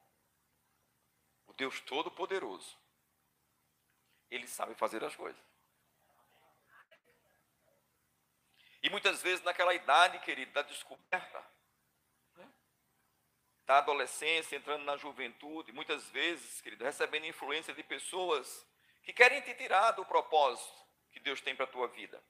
o 1.47 1.53
Deus 1.53 1.81
Todo-Poderoso, 1.81 2.77
ele 4.29 4.45
sabe 4.45 4.75
fazer 4.75 5.03
as 5.03 5.15
coisas. 5.15 5.41
E 8.83 8.89
muitas 8.91 9.23
vezes, 9.23 9.43
naquela 9.43 9.73
idade, 9.73 10.19
querido, 10.19 10.51
da 10.51 10.61
descoberta, 10.61 11.43
né? 12.35 12.47
da 13.65 13.79
adolescência, 13.79 14.57
entrando 14.57 14.83
na 14.83 14.95
juventude, 14.95 15.71
muitas 15.71 16.07
vezes, 16.11 16.61
querido, 16.61 16.83
recebendo 16.83 17.25
influência 17.25 17.73
de 17.73 17.81
pessoas 17.81 18.63
que 19.01 19.11
querem 19.11 19.41
te 19.41 19.55
tirar 19.55 19.93
do 19.93 20.05
propósito 20.05 20.85
que 21.11 21.19
Deus 21.19 21.41
tem 21.41 21.55
para 21.55 21.65
a 21.65 21.69
tua 21.69 21.87
vida. 21.87 22.23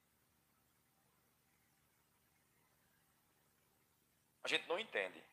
A 4.45 4.47
gente 4.47 4.69
não 4.69 4.77
entende. 4.77 5.23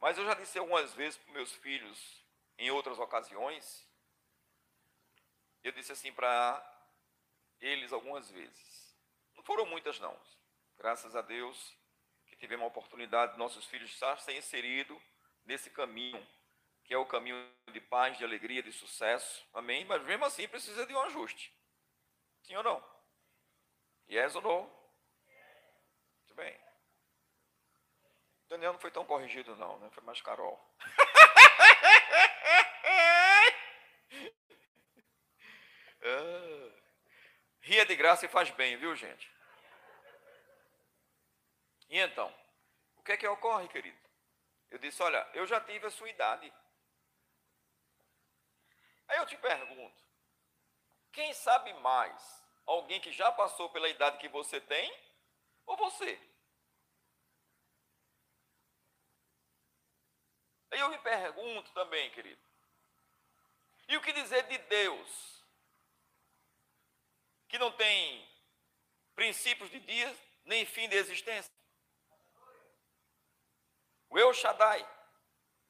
Mas 0.00 0.16
eu 0.16 0.24
já 0.24 0.32
disse 0.32 0.58
algumas 0.58 0.94
vezes 0.94 1.18
para 1.18 1.34
meus 1.34 1.52
filhos, 1.56 2.24
em 2.56 2.70
outras 2.70 2.98
ocasiões, 2.98 3.86
eu 5.62 5.70
disse 5.72 5.92
assim 5.92 6.10
para 6.14 6.64
eles 7.60 7.92
algumas 7.92 8.30
vezes. 8.30 8.96
Não 9.34 9.44
foram 9.44 9.66
muitas, 9.66 10.00
não. 10.00 10.18
Graças 10.78 11.14
a 11.14 11.20
Deus 11.20 11.76
que 12.26 12.36
tivemos 12.36 12.64
a 12.64 12.68
oportunidade 12.68 13.32
de 13.32 13.38
nossos 13.38 13.66
filhos 13.66 13.90
estar 13.90 14.18
ser 14.20 14.38
inseridos 14.38 14.98
nesse 15.44 15.68
caminho, 15.68 16.26
que 16.84 16.94
é 16.94 16.96
o 16.96 17.04
caminho 17.04 17.36
de 17.70 17.82
paz, 17.82 18.16
de 18.16 18.24
alegria, 18.24 18.62
de 18.62 18.72
sucesso. 18.72 19.46
Amém? 19.52 19.84
Mas 19.84 20.02
mesmo 20.04 20.24
assim 20.24 20.48
precisa 20.48 20.86
de 20.86 20.94
um 20.94 21.00
ajuste. 21.02 21.54
Sim 22.44 22.56
ou 22.56 22.62
não? 22.62 22.82
Yes 24.08 24.34
ou 24.36 24.40
não? 24.40 24.62
Muito 26.20 26.34
bem. 26.34 26.63
Daniel 28.54 28.72
não 28.74 28.78
foi 28.78 28.92
tão 28.92 29.04
corrigido, 29.04 29.56
não, 29.56 29.80
né? 29.80 29.90
Foi 29.90 30.04
mais 30.04 30.22
Carol. 30.22 30.64
ah, 36.04 36.70
ria 37.62 37.84
de 37.84 37.96
graça 37.96 38.26
e 38.26 38.28
faz 38.28 38.48
bem, 38.50 38.76
viu, 38.76 38.94
gente? 38.94 39.28
E 41.88 41.98
então, 41.98 42.32
o 42.96 43.02
que 43.02 43.10
é 43.10 43.16
que 43.16 43.26
ocorre, 43.26 43.66
querido? 43.66 43.98
Eu 44.70 44.78
disse: 44.78 45.02
Olha, 45.02 45.28
eu 45.34 45.44
já 45.48 45.60
tive 45.60 45.88
a 45.88 45.90
sua 45.90 46.08
idade. 46.08 46.54
Aí 49.08 49.18
eu 49.18 49.26
te 49.26 49.36
pergunto: 49.36 50.00
quem 51.10 51.34
sabe 51.34 51.72
mais? 51.74 52.44
Alguém 52.64 53.00
que 53.00 53.10
já 53.10 53.32
passou 53.32 53.68
pela 53.70 53.88
idade 53.88 54.18
que 54.18 54.28
você 54.28 54.60
tem 54.60 54.96
ou 55.66 55.76
você? 55.76 56.33
Aí 60.74 60.80
eu 60.80 60.88
me 60.88 60.98
pergunto 60.98 61.70
também, 61.70 62.10
querido, 62.10 62.42
e 63.86 63.96
o 63.96 64.00
que 64.00 64.12
dizer 64.12 64.42
de 64.48 64.58
Deus, 64.58 65.44
que 67.46 67.56
não 67.60 67.70
tem 67.70 68.28
princípios 69.14 69.70
de 69.70 69.78
dias 69.78 70.18
nem 70.44 70.66
fim 70.66 70.88
de 70.88 70.96
existência? 70.96 71.48
O 74.10 74.18
El 74.18 74.34
Shaddai, 74.34 74.84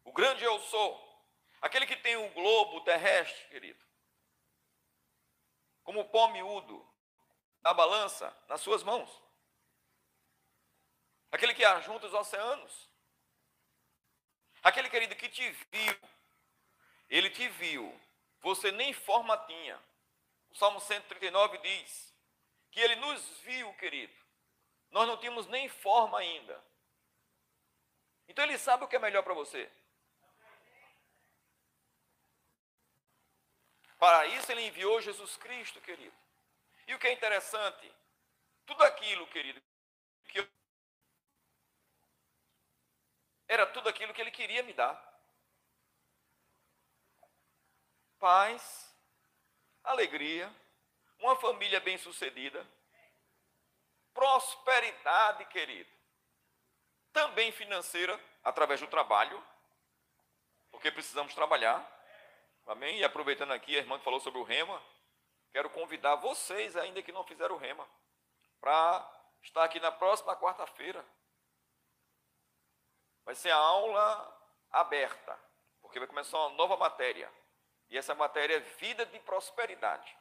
O 0.05 0.13
grande 0.13 0.43
eu 0.43 0.59
sou. 0.61 1.23
Aquele 1.61 1.87
que 1.87 1.97
tem 1.97 2.17
o 2.17 2.31
globo 2.31 2.81
terrestre, 2.81 3.47
querido. 3.49 3.85
Como 5.83 6.09
pó 6.09 6.29
miúdo 6.29 6.83
na 7.61 7.75
balança 7.75 8.35
nas 8.49 8.63
suas 8.63 8.83
mãos. 8.83 9.11
Aquele 11.31 11.53
que 11.53 11.65
ajunta 11.65 12.07
os 12.07 12.15
oceanos. 12.15 12.94
Aquele 14.65 14.89
querido 14.89 15.15
que 15.15 15.29
te 15.29 15.49
viu. 15.71 15.99
Ele 17.09 17.31
te 17.31 17.47
viu. 17.49 18.01
Você 18.41 18.73
nem 18.73 18.93
forma 18.93 19.37
tinha. 19.47 19.79
O 20.51 20.57
Salmo 20.57 20.81
139 20.81 21.59
diz 21.59 22.15
que 22.71 22.81
ele 22.81 22.97
nos 22.97 23.23
viu, 23.41 23.73
querido. 23.75 24.15
Nós 24.91 25.07
não 25.07 25.17
tínhamos 25.17 25.47
nem 25.47 25.69
forma 25.69 26.19
ainda. 26.19 26.65
Então 28.27 28.45
ele 28.45 28.59
sabe 28.59 28.85
o 28.85 28.89
que 28.89 28.97
é 28.97 28.99
melhor 28.99 29.23
para 29.23 29.35
você. 29.35 29.71
Para 33.99 34.27
isso 34.27 34.51
ele 34.51 34.63
enviou 34.63 35.01
Jesus 35.01 35.37
Cristo, 35.37 35.81
querido. 35.81 36.17
E 36.87 36.95
o 36.95 36.99
que 36.99 37.07
é 37.07 37.13
interessante, 37.13 37.93
tudo 38.67 38.83
aquilo, 38.83 39.27
querido, 39.29 39.63
que 40.29 40.41
eu... 40.41 40.49
era 43.55 43.67
tudo 43.67 43.89
aquilo 43.89 44.13
que 44.13 44.21
ele 44.21 44.31
queria 44.31 44.63
me 44.63 44.73
dar. 44.73 44.95
Paz, 48.19 48.93
alegria, 49.83 50.53
uma 51.21 51.37
família 51.37 51.79
bem-sucedida, 51.81 52.67
prosperidade, 54.13 55.45
querido. 55.47 55.91
Também 57.13 57.53
financeira, 57.53 58.19
através 58.43 58.81
do 58.81 58.89
trabalho, 58.89 59.43
porque 60.71 60.91
precisamos 60.91 61.35
trabalhar. 61.35 61.81
Amém? 62.67 62.99
E 62.99 63.05
aproveitando 63.05 63.53
aqui, 63.53 63.77
a 63.77 63.79
irmã 63.79 63.99
que 63.99 64.05
falou 64.05 64.21
sobre 64.21 64.41
o 64.41 64.45
rema, 64.45 64.83
quero 65.53 65.71
convidar 65.71 66.17
vocês, 66.17 66.77
ainda 66.77 67.03
que 67.03 67.13
não 67.13 67.25
fizeram 67.25 67.55
o 67.55 67.59
rema, 67.59 67.89
para 68.61 69.09
estar 69.43 69.63
aqui 69.63 69.79
na 69.79 69.93
próxima 69.93 70.35
quarta-feira. 70.37 71.05
Vai 73.25 73.35
ser 73.35 73.51
a 73.51 73.57
aula 73.57 74.39
aberta, 74.71 75.39
porque 75.81 75.99
vai 75.99 76.09
começar 76.09 76.39
uma 76.39 76.51
nova 76.51 76.77
matéria. 76.77 77.31
E 77.89 77.97
essa 77.97 78.15
matéria 78.15 78.57
é 78.57 78.61
vida 78.61 79.07
de 79.07 79.19
prosperidade. 79.21 80.17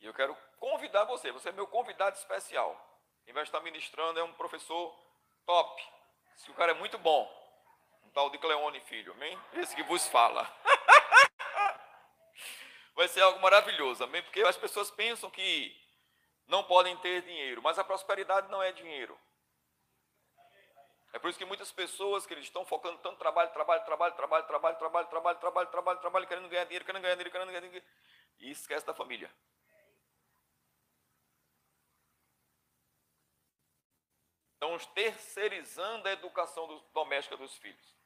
E 0.00 0.06
eu 0.06 0.14
quero 0.14 0.36
convidar 0.58 1.04
você, 1.04 1.30
você 1.32 1.48
é 1.48 1.52
meu 1.52 1.66
convidado 1.66 2.16
especial. 2.16 2.76
Quem 3.24 3.34
vai 3.34 3.42
estar 3.42 3.60
ministrando 3.60 4.18
é 4.18 4.22
um 4.22 4.32
professor 4.32 4.96
top. 5.44 5.82
Esse 6.36 6.52
cara 6.52 6.72
é 6.72 6.74
muito 6.74 6.98
bom. 6.98 7.28
Um 8.04 8.10
tal 8.10 8.30
de 8.30 8.38
Cleone 8.38 8.80
Filho, 8.80 9.12
amém? 9.12 9.38
Esse 9.54 9.74
que 9.74 9.82
vos 9.82 10.06
fala. 10.08 10.50
vai 12.94 13.08
ser 13.08 13.20
algo 13.20 13.40
maravilhoso, 13.40 14.04
amém? 14.04 14.22
Porque 14.22 14.40
as 14.42 14.56
pessoas 14.56 14.90
pensam 14.90 15.30
que 15.30 15.76
não 16.46 16.64
podem 16.64 16.96
ter 16.98 17.22
dinheiro, 17.22 17.60
mas 17.60 17.78
a 17.78 17.84
prosperidade 17.84 18.50
não 18.50 18.62
é 18.62 18.72
dinheiro. 18.72 19.18
É 21.18 21.20
por 21.20 21.30
isso 21.30 21.38
que 21.38 21.44
muitas 21.44 21.72
pessoas 21.72 22.24
que 22.24 22.34
estão 22.34 22.64
focando 22.64 22.96
tanto 22.98 23.18
trabalho, 23.18 23.52
trabalho, 23.52 23.84
trabalho, 23.84 24.14
trabalho, 24.14 24.46
trabalho, 24.46 24.78
trabalho, 24.78 25.08
trabalho, 25.08 25.38
trabalho, 25.40 25.68
trabalho, 25.68 26.00
trabalho, 26.00 26.26
querendo 26.28 26.48
ganhar 26.48 26.62
dinheiro, 26.62 26.84
querendo 26.84 27.02
ganhar 27.02 27.14
dinheiro, 27.16 27.30
querendo 27.32 27.48
ganhar 27.48 27.60
dinheiro, 27.60 27.86
e 28.38 28.52
esquece 28.52 28.86
da 28.86 28.94
família. 28.94 29.28
Estamos 34.52 34.86
terceirizando 34.86 36.06
a 36.06 36.12
educação 36.12 36.68
do, 36.68 36.78
doméstica 36.94 37.36
dos 37.36 37.52
filhos. 37.56 37.96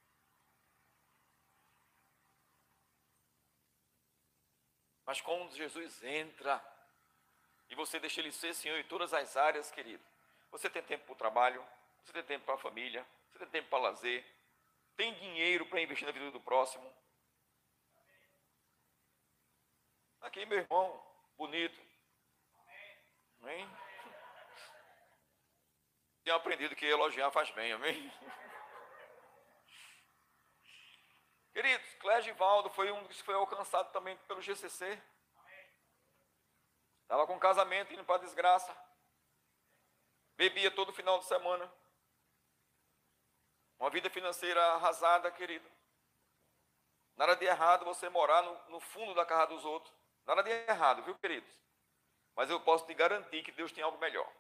Mas 5.05 5.21
quando 5.21 5.55
Jesus 5.55 6.03
entra 6.03 6.65
e 7.69 7.75
você 7.75 8.01
deixa 8.01 8.23
ele 8.23 8.33
ser 8.33 8.55
Senhor 8.55 8.79
em 8.79 8.85
todas 8.85 9.13
as 9.13 9.37
áreas, 9.37 9.71
querido, 9.71 10.03
você 10.51 10.71
tem 10.71 10.83
tempo 10.83 11.05
para 11.05 11.13
o 11.13 11.17
trabalho, 11.17 11.63
você 12.05 12.13
tem 12.13 12.23
tempo 12.25 12.45
para 12.45 12.55
a 12.55 12.59
família, 12.59 13.07
você 13.31 13.39
tem 13.39 13.49
tempo 13.49 13.71
para 13.71 13.83
lazer, 13.83 14.25
tem 14.97 15.15
dinheiro 15.15 15.67
para 15.67 15.81
investir 15.81 16.07
na 16.07 16.13
vida 16.13 16.31
do 16.31 16.41
próximo. 16.41 16.93
Aqui, 20.21 20.45
meu 20.47 20.59
irmão, 20.59 21.05
bonito. 21.37 21.81
Amém? 23.41 23.69
Tenho 26.23 26.37
aprendido 26.37 26.77
que 26.77 26.87
elogiar 26.87 27.31
faz 27.31 27.51
bem, 27.51 27.73
amém? 27.73 28.13
Queridos, 31.53 31.95
Cléber 31.95 32.35
Valdo 32.35 32.71
foi 32.71 32.91
um 32.93 33.07
que 33.07 33.23
foi 33.23 33.35
alcançado 33.35 33.93
também 33.93 34.17
pelo 34.29 34.41
GCC. 34.41 35.03
Estava 37.03 37.27
com 37.27 37.39
casamento 37.39 37.93
indo 37.93 38.05
para 38.05 38.23
desgraça. 38.23 38.75
Bebia 40.35 40.71
todo 40.71 40.95
final 40.95 41.19
de 41.19 41.27
semana. 41.27 41.71
Uma 43.83 43.91
vida 43.91 44.09
financeira 44.09 44.65
arrasada, 44.75 45.29
querido. 45.33 45.69
Nada 47.17 47.35
de 47.35 47.45
errado 47.45 47.85
você 47.85 48.09
morar 48.09 48.41
no, 48.41 48.71
no 48.71 48.79
fundo 48.79 49.13
da 49.13 49.27
casa 49.27 49.49
dos 49.49 49.65
outros. 49.65 49.93
Nada 50.25 50.41
de 50.41 50.51
errado, 50.51 51.03
viu, 51.03 51.19
queridos? 51.19 51.53
Mas 52.37 52.49
eu 52.49 52.61
posso 52.61 52.87
te 52.87 52.95
garantir 52.95 53.43
que 53.43 53.51
Deus 53.51 53.73
tem 53.73 53.83
algo 53.83 53.99
melhor. 53.99 54.33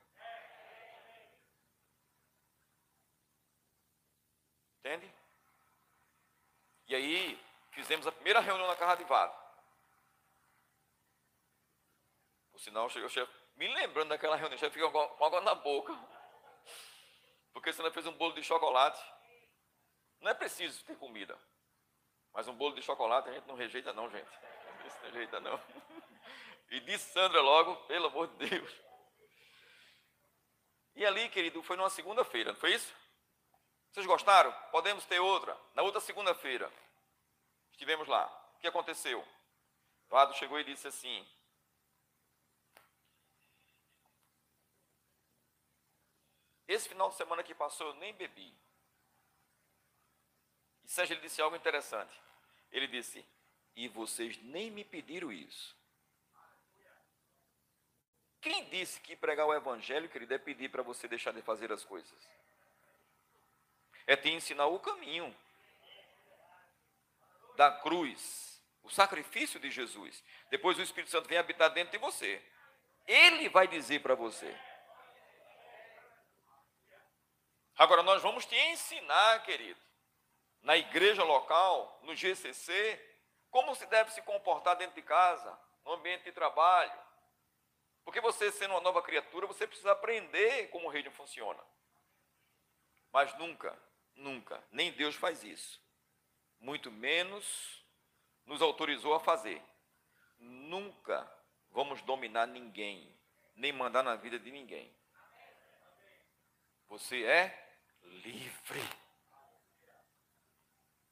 Entende? 4.78 5.12
E 6.86 6.94
aí, 6.94 7.44
fizemos 7.72 8.06
a 8.06 8.12
primeira 8.12 8.38
reunião 8.38 8.68
na 8.68 8.76
casa 8.76 8.98
de 8.98 9.04
Vado. 9.08 9.36
Por 12.52 12.60
sinal, 12.60 12.88
chegou 12.88 13.08
o 13.08 13.10
chefe, 13.10 13.32
me 13.56 13.66
lembrando 13.74 14.10
daquela 14.10 14.36
reunião, 14.36 14.56
chefe 14.56 14.80
ficou 14.80 14.92
com 14.92 15.24
água 15.24 15.40
na 15.40 15.56
boca. 15.56 15.92
Porque 17.52 17.72
você 17.72 17.82
não 17.82 17.90
fez 17.90 18.06
um 18.06 18.12
bolo 18.12 18.34
de 18.34 18.44
chocolate. 18.44 19.11
Não 20.22 20.30
é 20.30 20.34
preciso 20.34 20.84
ter 20.84 20.96
comida. 20.96 21.38
Mas 22.32 22.48
um 22.48 22.54
bolo 22.54 22.74
de 22.74 22.80
chocolate 22.80 23.28
a 23.28 23.32
gente 23.32 23.46
não 23.46 23.56
rejeita 23.56 23.92
não, 23.92 24.08
gente. 24.08 24.30
Não 24.30 25.10
rejeita 25.10 25.40
não. 25.40 25.60
E 26.70 26.80
disse 26.80 27.12
Sandra 27.12 27.40
logo, 27.42 27.76
pelo 27.86 28.06
amor 28.06 28.28
de 28.28 28.48
Deus. 28.48 28.72
E 30.94 31.04
ali, 31.04 31.28
querido, 31.28 31.62
foi 31.62 31.76
numa 31.76 31.90
segunda-feira, 31.90 32.52
não 32.52 32.58
foi 32.58 32.72
isso? 32.72 32.94
Vocês 33.90 34.06
gostaram? 34.06 34.52
Podemos 34.70 35.04
ter 35.04 35.20
outra. 35.20 35.58
Na 35.74 35.82
outra 35.82 36.00
segunda-feira, 36.00 36.72
estivemos 37.72 38.08
lá. 38.08 38.26
O 38.56 38.60
que 38.60 38.66
aconteceu? 38.66 39.26
Vado 40.08 40.34
chegou 40.34 40.58
e 40.60 40.64
disse 40.64 40.86
assim: 40.88 41.28
Esse 46.68 46.88
final 46.88 47.10
de 47.10 47.16
semana 47.16 47.42
que 47.42 47.54
passou 47.54 47.88
eu 47.88 47.94
nem 47.94 48.14
bebi. 48.14 48.61
Sérgio 50.92 51.14
ele 51.14 51.22
disse 51.22 51.40
algo 51.40 51.56
interessante. 51.56 52.12
Ele 52.70 52.86
disse: 52.86 53.24
E 53.74 53.88
vocês 53.88 54.36
nem 54.42 54.70
me 54.70 54.84
pediram 54.84 55.32
isso. 55.32 55.76
Quem 58.40 58.64
disse 58.68 59.00
que 59.00 59.14
pregar 59.14 59.46
o 59.46 59.54
evangelho, 59.54 60.08
querido, 60.08 60.34
é 60.34 60.38
pedir 60.38 60.68
para 60.68 60.82
você 60.82 61.06
deixar 61.06 61.32
de 61.32 61.42
fazer 61.42 61.72
as 61.72 61.84
coisas? 61.84 62.12
é 64.06 64.16
te 64.16 64.30
ensinar 64.30 64.66
o 64.66 64.78
caminho 64.78 65.34
da 67.56 67.70
cruz, 67.70 68.62
o 68.82 68.90
sacrifício 68.90 69.60
de 69.60 69.70
Jesus. 69.70 70.22
Depois 70.50 70.78
o 70.78 70.82
Espírito 70.82 71.10
Santo 71.10 71.28
vem 71.28 71.38
habitar 71.38 71.70
dentro 71.70 71.92
de 71.92 71.98
você. 71.98 72.42
Ele 73.06 73.48
vai 73.48 73.68
dizer 73.68 74.00
para 74.00 74.14
você. 74.14 74.54
Agora 77.76 78.02
nós 78.02 78.22
vamos 78.22 78.46
te 78.46 78.54
ensinar, 78.54 79.42
querido, 79.44 79.80
na 80.62 80.76
igreja 80.76 81.24
local, 81.24 82.00
no 82.02 82.14
GCC, 82.14 83.00
como 83.50 83.74
se 83.74 83.86
deve 83.86 84.10
se 84.12 84.22
comportar 84.22 84.76
dentro 84.76 84.94
de 84.94 85.02
casa, 85.02 85.58
no 85.84 85.92
ambiente 85.92 86.24
de 86.24 86.32
trabalho. 86.32 86.98
Porque 88.04 88.20
você, 88.20 88.50
sendo 88.50 88.74
uma 88.74 88.80
nova 88.80 89.02
criatura, 89.02 89.46
você 89.46 89.66
precisa 89.66 89.92
aprender 89.92 90.68
como 90.70 90.88
o 90.88 90.90
reino 90.90 91.10
funciona. 91.10 91.62
Mas 93.12 93.36
nunca 93.38 93.76
Nunca. 94.16 94.62
Nem 94.70 94.92
Deus 94.92 95.14
faz 95.14 95.42
isso. 95.42 95.80
Muito 96.58 96.90
menos 96.90 97.84
nos 98.46 98.62
autorizou 98.62 99.14
a 99.14 99.20
fazer. 99.20 99.62
Nunca 100.38 101.30
vamos 101.70 102.02
dominar 102.02 102.46
ninguém, 102.46 103.16
nem 103.54 103.72
mandar 103.72 104.02
na 104.02 104.16
vida 104.16 104.38
de 104.38 104.50
ninguém. 104.50 104.94
Você 106.88 107.24
é 107.24 107.78
livre. 108.02 108.80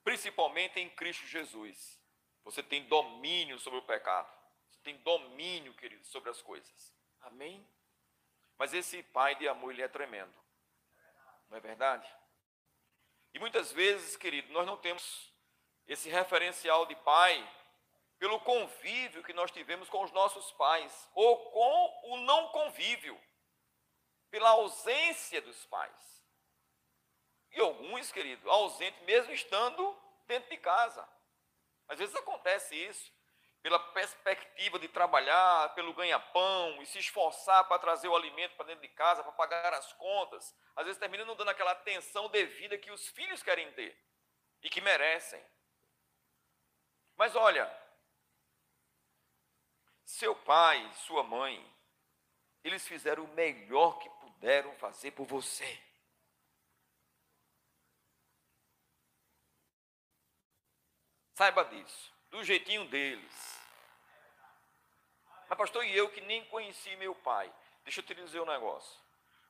Principalmente 0.03 0.81
em 0.81 0.89
Cristo 0.91 1.27
Jesus. 1.27 2.01
Você 2.45 2.63
tem 2.63 2.85
domínio 2.85 3.59
sobre 3.59 3.79
o 3.79 3.83
pecado. 3.83 4.31
Você 4.71 4.81
tem 4.83 4.97
domínio, 4.99 5.75
querido, 5.75 6.05
sobre 6.07 6.31
as 6.31 6.41
coisas. 6.41 6.95
Amém? 7.21 7.67
Mas 8.57 8.75
esse 8.75 9.03
pai 9.03 9.35
de 9.37 9.49
amor, 9.49 9.73
ele 9.73 9.83
é 9.83 9.89
tremendo. 9.89 10.35
Não 11.49 11.57
é 11.57 11.61
verdade? 11.61 12.09
E 13.33 13.39
muitas 13.39 13.73
vezes, 13.73 14.17
querido, 14.17 14.53
nós 14.53 14.67
não 14.67 14.77
temos 14.77 15.33
esse 15.87 16.09
referencial 16.09 16.87
de 16.87 16.95
pai 16.97 17.49
pelo 18.19 18.39
convívio 18.41 19.25
que 19.25 19.33
nós 19.33 19.51
tivemos 19.51 19.89
com 19.89 20.05
os 20.05 20.13
nossos 20.13 20.53
pais, 20.53 21.09
ou 21.15 21.39
com 21.51 22.11
o 22.13 22.17
não 22.19 22.49
convívio, 22.49 23.19
pela 24.31 24.51
ausência 24.51 25.41
dos 25.41 25.65
pais. 25.67 26.20
E 27.53 27.61
alguns, 27.61 28.13
querido, 28.13 28.49
ausentes 28.51 29.03
mesmo 29.03 29.33
estando 29.33 29.97
dentro 30.27 30.49
de 30.51 30.57
casa. 30.57 31.07
Às 31.89 31.99
vezes 31.99 32.15
acontece 32.15 32.77
isso, 32.77 33.13
pela 33.63 33.79
perspectiva 33.79 34.79
de 34.79 34.89
trabalhar, 34.89 35.75
pelo 35.75 35.93
ganha-pão 35.93 36.81
e 36.81 36.87
se 36.87 36.99
esforçar 36.99 37.67
para 37.69 37.79
trazer 37.79 38.09
o 38.09 38.17
alimento 38.17 38.55
para 38.57 38.67
dentro 38.67 38.83
de 38.83 38.89
casa, 38.89 39.23
para 39.23 39.33
pagar 39.33 39.75
as 39.75 39.93
contas. 39.95 40.57
Às 40.77 40.87
vezes 40.87 40.99
termina 40.99 41.25
não 41.25 41.37
dando 41.37 41.51
aquela 41.51 41.73
atenção 41.73 42.29
devida 42.29 42.79
que 42.79 42.91
os 42.91 43.09
filhos 43.09 43.43
querem 43.43 43.71
ter 43.73 43.99
e 44.63 44.71
que 44.71 44.81
merecem. 44.81 45.45
Mas 47.17 47.37
olha, 47.37 47.71
seu 50.05 50.35
pai, 50.35 50.91
sua 50.95 51.23
mãe, 51.23 51.63
eles 52.65 52.87
fizeram 52.87 53.25
o 53.25 53.35
melhor 53.35 53.99
que 53.99 54.09
puderam 54.09 54.75
fazer 54.77 55.11
por 55.11 55.27
você. 55.27 55.90
Saiba 61.41 61.65
disso, 61.65 62.13
do 62.29 62.45
jeitinho 62.45 62.85
deles. 62.89 63.61
Mas, 65.49 65.57
pastor, 65.57 65.87
e 65.87 65.97
eu 65.97 66.11
que 66.11 66.21
nem 66.21 66.45
conheci 66.45 66.95
meu 66.97 67.15
pai? 67.15 67.51
Deixa 67.83 68.01
eu 68.01 68.05
te 68.05 68.15
dizer 68.15 68.41
um 68.41 68.45
negócio. 68.45 69.01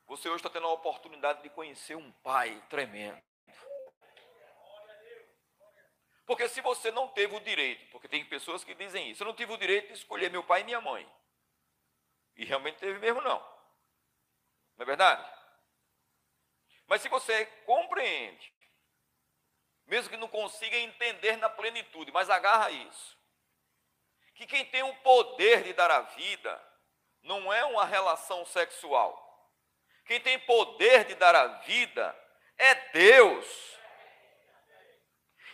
Você 0.06 0.28
hoje 0.28 0.36
está 0.36 0.48
tendo 0.48 0.68
a 0.68 0.72
oportunidade 0.72 1.42
de 1.42 1.50
conhecer 1.50 1.96
um 1.96 2.12
pai 2.22 2.62
tremendo. 2.70 3.20
Porque 6.24 6.48
se 6.48 6.60
você 6.60 6.92
não 6.92 7.08
teve 7.08 7.34
o 7.34 7.40
direito, 7.40 7.90
porque 7.90 8.06
tem 8.06 8.24
pessoas 8.24 8.62
que 8.62 8.72
dizem 8.72 9.10
isso, 9.10 9.24
eu 9.24 9.26
não 9.26 9.34
tive 9.34 9.52
o 9.52 9.58
direito 9.58 9.88
de 9.88 9.94
escolher 9.94 10.30
meu 10.30 10.44
pai 10.44 10.60
e 10.60 10.64
minha 10.66 10.80
mãe. 10.80 11.12
E 12.36 12.44
realmente 12.44 12.78
teve 12.78 13.00
mesmo 13.00 13.20
não. 13.20 13.40
Não 14.76 14.82
é 14.82 14.84
verdade? 14.84 15.28
Mas 16.86 17.02
se 17.02 17.08
você 17.08 17.46
compreende, 17.66 18.59
mesmo 19.90 20.08
que 20.08 20.16
não 20.16 20.28
consiga 20.28 20.76
entender 20.76 21.36
na 21.36 21.48
plenitude, 21.50 22.12
mas 22.12 22.30
agarra 22.30 22.70
isso, 22.70 23.18
que 24.36 24.46
quem 24.46 24.64
tem 24.66 24.84
o 24.84 24.94
poder 24.98 25.64
de 25.64 25.72
dar 25.72 25.90
a 25.90 26.02
vida 26.02 26.64
não 27.22 27.52
é 27.52 27.64
uma 27.64 27.84
relação 27.84 28.46
sexual. 28.46 29.26
Quem 30.06 30.20
tem 30.20 30.38
poder 30.38 31.06
de 31.06 31.16
dar 31.16 31.34
a 31.34 31.46
vida 31.62 32.16
é 32.56 32.74
Deus. 32.92 33.78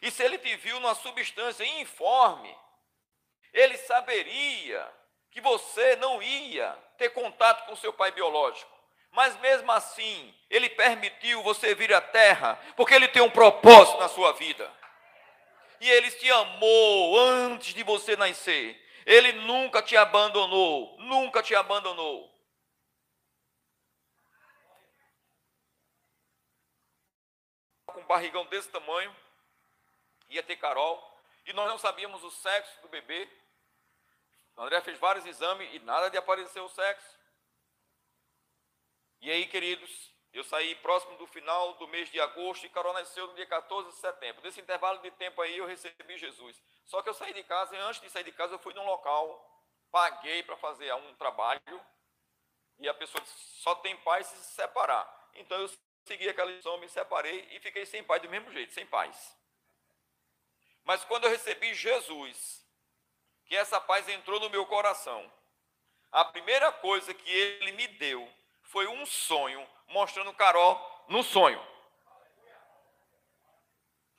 E 0.03 0.11
se 0.11 0.23
ele 0.23 0.37
te 0.37 0.55
viu 0.57 0.79
numa 0.81 0.95
substância 0.95 1.65
informe, 1.81 2.55
ele 3.55 3.79
saberia 3.79 4.87
que 5.31 5.41
você 5.41 5.97
não 5.97 6.23
ia 6.23 6.73
ter 6.99 7.09
contato 7.09 7.65
com 7.65 7.75
seu 7.75 7.93
pai 7.93 8.13
biológico. 8.13 8.76
Mas 9.17 9.35
mesmo 9.39 9.73
assim, 9.73 10.35
ele 10.51 10.69
permitiu 10.69 11.43
você 11.43 11.75
vir 11.75 11.91
à 11.91 12.03
terra, 12.03 12.61
porque 12.77 12.93
ele 12.93 13.09
tem 13.09 13.23
um 13.23 13.31
propósito 13.31 13.97
na 13.97 14.11
sua 14.11 14.35
vida. 14.35 14.71
E 15.81 15.89
ele 15.89 16.11
te 16.11 16.31
amou 16.31 17.19
antes 17.19 17.73
de 17.73 17.83
você 17.83 18.15
nascer. 18.15 18.79
Ele 19.07 19.33
nunca 19.33 19.81
te 19.81 19.97
abandonou, 19.97 20.99
nunca 20.99 21.43
te 21.43 21.55
abandonou. 21.55 22.31
Com 27.87 28.01
um 28.01 28.07
barrigão 28.07 28.45
desse 28.49 28.69
tamanho, 28.69 29.17
ia 30.29 30.43
ter 30.43 30.57
Carol, 30.57 31.23
e 31.47 31.55
nós 31.55 31.67
não 31.71 31.79
sabíamos 31.79 32.23
o 32.23 32.31
sexo 32.31 32.83
do 32.83 32.89
bebê. 32.89 33.27
O 34.57 34.63
André 34.63 34.79
fez 34.83 34.99
vários 34.99 35.25
exames 35.25 35.73
e 35.73 35.79
nada 35.79 36.11
de 36.11 36.19
aparecer 36.19 36.61
o 36.61 36.69
sexo. 36.69 37.17
E 39.21 39.31
aí, 39.31 39.47
queridos, 39.47 40.13
eu 40.33 40.45
saí 40.45 40.75
próximo 40.77 41.17
do 41.17 41.27
final 41.27 41.75
do 41.75 41.89
mês 41.89 42.11
de 42.11 42.21
agosto 42.21 42.67
e 42.67 42.69
Carol 42.69 42.93
nasceu 42.93 43.27
no 43.27 43.35
dia 43.35 43.47
14 43.47 43.89
de 43.89 43.97
setembro. 43.97 44.43
Nesse 44.43 44.61
intervalo 44.61 45.01
de 45.01 45.11
tempo 45.13 45.41
aí 45.41 45.57
eu 45.57 45.67
recebi 45.67 46.19
Jesus. 46.19 46.63
Só 46.85 47.01
que 47.01 47.09
eu 47.09 47.15
saí 47.15 47.33
de 47.33 47.43
casa 47.43 47.75
e 47.75 47.79
antes 47.79 48.03
de 48.03 48.11
sair 48.11 48.25
de 48.25 48.33
casa 48.33 48.55
eu 48.55 48.59
fui 48.59 48.75
num 48.75 48.85
local, 48.85 49.65
paguei 49.91 50.43
para 50.43 50.57
fazer 50.57 50.93
um 50.95 51.15
trabalho 51.15 51.81
e 52.79 52.87
a 52.87 52.93
pessoa 52.93 53.25
só 53.25 53.75
tem 53.77 53.97
pai 53.97 54.23
se 54.25 54.37
separar. 54.37 55.31
Então 55.35 55.59
eu 55.59 55.71
segui 56.05 56.29
aquela 56.29 56.51
lição, 56.51 56.77
me 56.77 56.89
separei 56.89 57.49
e 57.53 57.61
fiquei 57.61 57.87
sem 57.87 58.05
pai 58.05 58.21
do 58.21 58.29
mesmo 58.29 58.53
jeito, 58.53 58.75
sem 58.75 58.87
paz. 58.87 59.35
Mas 60.85 61.03
quando 61.05 61.25
eu 61.25 61.31
recebi 61.31 61.75
Jesus, 61.75 62.63
que 63.47 63.57
essa 63.57 63.81
paz 63.81 64.07
entrou 64.09 64.39
no 64.39 64.51
meu 64.51 64.67
coração, 64.67 65.33
a 66.13 66.25
primeira 66.27 66.71
coisa 66.73 67.15
que 67.15 67.31
ele 67.31 67.73
me 67.73 67.89
deu 67.89 68.26
sonho 69.07 69.67
mostrando 69.89 70.33
Carol 70.35 71.05
no 71.09 71.23
sonho. 71.23 71.65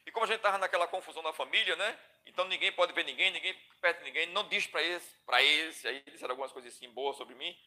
E 0.05 0.11
como 0.11 0.23
a 0.23 0.27
gente 0.27 0.37
estava 0.37 0.57
naquela 0.57 0.87
confusão 0.87 1.21
da 1.21 1.33
família, 1.33 1.75
né? 1.75 1.99
Então 2.25 2.45
ninguém 2.45 2.71
pode 2.71 2.93
ver 2.93 3.03
ninguém, 3.03 3.31
ninguém 3.31 3.53
perto 3.81 3.99
de 3.99 4.05
ninguém, 4.05 4.27
não 4.27 4.47
diz 4.47 4.65
para 4.65 4.81
esse, 4.81 5.15
para 5.25 5.41
esse, 5.43 5.87
aí 5.87 6.01
disseram 6.01 6.31
algumas 6.31 6.51
coisas 6.51 6.73
assim 6.73 6.89
boas 6.89 7.17
sobre 7.17 7.35
mim. 7.35 7.57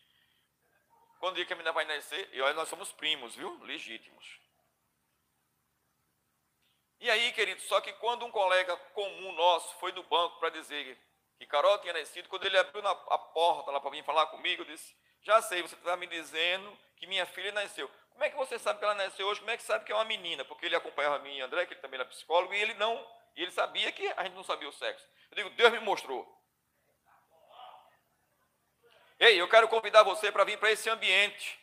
Quando 1.18 1.37
dia 1.37 1.45
que 1.45 1.53
a 1.53 1.57
menina 1.57 1.73
vai 1.73 1.85
nascer, 1.85 2.31
e 2.33 2.41
olha, 2.41 2.55
nós 2.55 2.68
somos 2.68 2.91
primos, 2.93 3.37
viu? 3.37 3.62
Legítimos. 3.64 4.41
E 6.99 7.11
aí, 7.11 7.33
querido, 7.33 7.61
só 7.62 7.81
que 7.81 7.93
quando 7.95 8.25
um 8.25 8.31
colega 8.31 8.77
comum 8.95 9.33
nosso 9.33 9.79
foi 9.79 9.93
no 9.93 10.03
banco 10.03 10.39
para 10.39 10.51
dizer 10.51 10.99
que 11.39 11.47
Carol 11.47 11.79
tinha 11.79 11.93
nascido, 11.93 12.29
quando 12.29 12.45
ele 12.45 12.59
abriu 12.59 12.83
na, 12.83 12.91
a 12.91 13.18
porta 13.18 13.71
lá 13.71 13.81
para 13.81 13.91
vir 13.91 14.05
falar 14.05 14.27
comigo, 14.27 14.62
eu 14.62 14.66
disse: 14.66 14.95
Já 15.23 15.43
sei, 15.43 15.62
você 15.62 15.75
está 15.75 15.97
me 15.97 16.07
dizendo 16.07 16.77
que 16.97 17.07
minha 17.07 17.27
filha 17.27 17.53
nasceu. 17.53 17.91
Como 18.12 18.25
é 18.25 18.31
que 18.31 18.37
você 18.37 18.59
sabe 18.59 18.79
que 18.79 18.85
ela 18.85 18.95
nasceu 18.95 19.27
hoje? 19.27 19.41
Como 19.41 19.51
é 19.51 19.57
que 19.57 19.62
sabe 19.62 19.85
que 19.85 19.93
é 19.93 19.95
uma 19.95 20.05
menina? 20.05 20.45
Porque 20.45 20.66
ele 20.66 20.77
acompanhava 20.77 21.16
a 21.16 21.18
mim 21.21 21.37
e 21.37 21.41
André, 21.41 21.66
que 21.66 21.75
ele 21.75 21.81
também 21.81 21.99
era 21.99 22.09
psicólogo, 22.09 22.53
e 22.53 22.61
ele 22.61 22.75
não, 22.75 23.07
e 23.37 23.43
ele 23.43 23.51
sabia 23.51 23.91
que 23.93 24.07
a 24.16 24.25
gente 24.25 24.35
não 24.35 24.45
sabia 24.45 24.68
o 24.68 24.73
sexo. 24.73 25.07
Eu 25.31 25.37
digo: 25.37 25.51
Deus 25.51 25.73
me 25.73 25.81
mostrou. 25.81 26.29
Ei, 29.18 29.41
eu 29.41 29.49
quero 29.49 29.68
convidar 29.68 30.03
você 30.03 30.33
para 30.33 30.45
vir 30.45 30.59
para 30.59 30.71
esse 30.71 30.89
ambiente, 30.89 31.59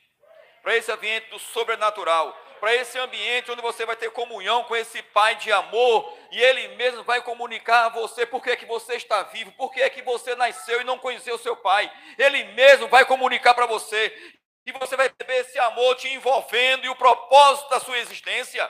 para 0.62 0.76
esse 0.76 0.92
ambiente 0.92 1.30
do 1.30 1.40
sobrenatural 1.40 2.36
para 2.60 2.76
esse 2.76 2.98
ambiente 3.00 3.52
onde 3.52 3.62
você 3.62 3.86
vai 3.86 3.96
ter 3.96 4.12
comunhão 4.12 4.64
com 4.66 4.76
esse 4.76 5.02
Pai 5.02 5.36
de 5.36 5.52
amor 5.52 6.18
e 6.32 6.42
Ele 6.42 6.76
mesmo 6.76 7.04
vai 7.04 7.22
comunicar 7.22 7.86
a 7.86 7.90
você 7.90 8.26
por 8.26 8.44
que, 8.44 8.52
é 8.52 8.56
que 8.56 8.66
você 8.66 8.96
está 8.96 9.24
vivo, 9.24 9.52
por 9.54 9.72
que, 9.72 9.82
é 9.82 9.90
que 9.90 10.02
você 10.02 10.36
nasceu 10.36 10.82
e 10.82 10.84
não 10.84 10.98
conheceu 10.98 11.36
o 11.36 11.40
seu 11.40 11.56
Pai. 11.56 11.92
Ele 12.18 12.44
mesmo 12.54 12.88
vai 12.88 13.06
comunicar 13.06 13.54
para 13.54 13.66
você 13.66 14.36
e 14.66 14.72
você 14.74 14.98
vai 14.98 15.10
ver 15.10 15.36
esse 15.38 15.58
amor 15.60 15.96
te 15.96 16.10
envolvendo 16.10 16.86
e 16.86 16.90
o 16.90 16.96
propósito 16.96 17.70
da 17.70 17.80
sua 17.80 17.98
existência. 18.00 18.70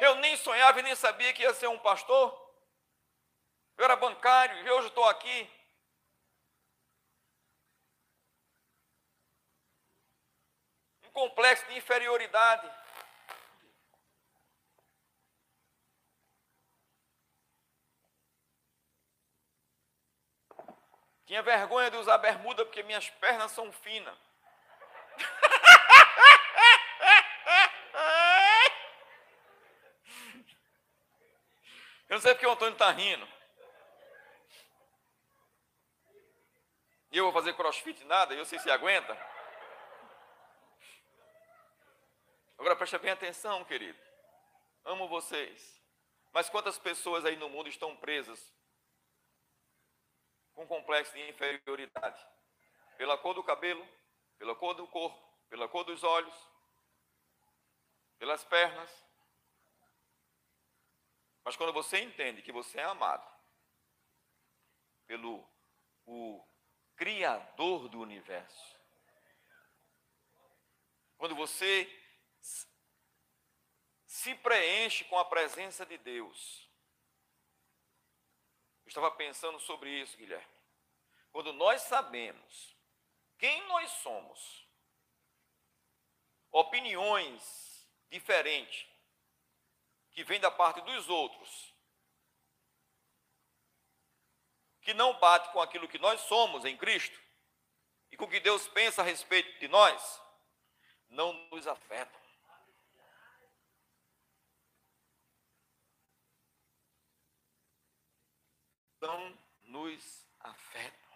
Eu 0.00 0.16
nem 0.16 0.36
sonhava 0.36 0.78
e 0.78 0.82
nem 0.82 0.94
sabia 0.94 1.32
que 1.32 1.42
ia 1.42 1.54
ser 1.54 1.68
um 1.68 1.78
pastor. 1.78 2.46
Eu 3.76 3.84
era 3.84 3.96
bancário 3.96 4.56
e 4.64 4.70
hoje 4.70 4.88
estou 4.88 5.04
aqui 5.04 5.55
complexo 11.16 11.64
de 11.68 11.78
inferioridade. 11.78 12.70
Tinha 21.24 21.42
vergonha 21.42 21.90
de 21.90 21.96
usar 21.96 22.18
bermuda 22.18 22.66
porque 22.66 22.82
minhas 22.82 23.08
pernas 23.08 23.50
são 23.52 23.72
finas. 23.72 24.14
Eu 32.08 32.16
não 32.16 32.20
sei 32.20 32.34
porque 32.34 32.46
o 32.46 32.50
Antônio 32.50 32.74
está 32.74 32.90
rindo. 32.90 33.26
E 37.10 37.16
eu 37.16 37.24
vou 37.24 37.32
fazer 37.32 37.54
crossfit 37.54 38.04
nada, 38.04 38.34
eu 38.34 38.44
sei 38.44 38.58
se 38.58 38.70
aguenta. 38.70 39.35
Agora 42.58 42.74
preste 42.74 42.98
bem 42.98 43.10
atenção, 43.10 43.64
querido. 43.64 43.98
Amo 44.84 45.08
vocês. 45.08 45.82
Mas 46.32 46.48
quantas 46.48 46.78
pessoas 46.78 47.24
aí 47.24 47.36
no 47.36 47.48
mundo 47.48 47.68
estão 47.68 47.96
presas 47.96 48.52
com 50.54 50.66
complexo 50.66 51.12
de 51.12 51.28
inferioridade? 51.28 52.26
Pela 52.96 53.18
cor 53.18 53.34
do 53.34 53.44
cabelo, 53.44 53.86
pela 54.38 54.54
cor 54.54 54.74
do 54.74 54.86
corpo, 54.86 55.22
pela 55.48 55.68
cor 55.68 55.84
dos 55.84 56.02
olhos, 56.02 56.34
pelas 58.18 58.42
pernas. 58.44 58.90
Mas 61.44 61.56
quando 61.56 61.72
você 61.72 62.00
entende 62.00 62.42
que 62.42 62.52
você 62.52 62.80
é 62.80 62.84
amado 62.84 63.26
pelo 65.06 65.46
o 66.06 66.44
Criador 66.96 67.88
do 67.88 68.00
universo, 68.00 68.76
quando 71.18 71.34
você 71.34 71.84
se 74.26 74.34
preenche 74.34 75.04
com 75.04 75.16
a 75.16 75.24
presença 75.24 75.86
de 75.86 75.96
Deus. 75.98 76.68
Eu 78.84 78.88
estava 78.88 79.08
pensando 79.12 79.60
sobre 79.60 79.88
isso, 79.88 80.16
Guilherme. 80.16 80.52
Quando 81.30 81.52
nós 81.52 81.82
sabemos 81.82 82.76
quem 83.38 83.62
nós 83.68 83.88
somos, 84.02 84.66
opiniões 86.50 87.86
diferentes 88.10 88.88
que 90.10 90.24
vêm 90.24 90.40
da 90.40 90.50
parte 90.50 90.80
dos 90.80 91.08
outros, 91.08 91.72
que 94.80 94.92
não 94.92 95.20
bate 95.20 95.52
com 95.52 95.62
aquilo 95.62 95.86
que 95.86 95.98
nós 95.98 96.20
somos 96.22 96.64
em 96.64 96.76
Cristo 96.76 97.20
e 98.10 98.16
com 98.16 98.24
o 98.24 98.30
que 98.30 98.40
Deus 98.40 98.66
pensa 98.66 99.02
a 99.02 99.04
respeito 99.04 99.56
de 99.60 99.68
nós, 99.68 100.20
não 101.10 101.32
nos 101.50 101.68
afetam. 101.68 102.25
Não 109.06 109.38
nos 109.62 110.26
afetam. 110.40 111.06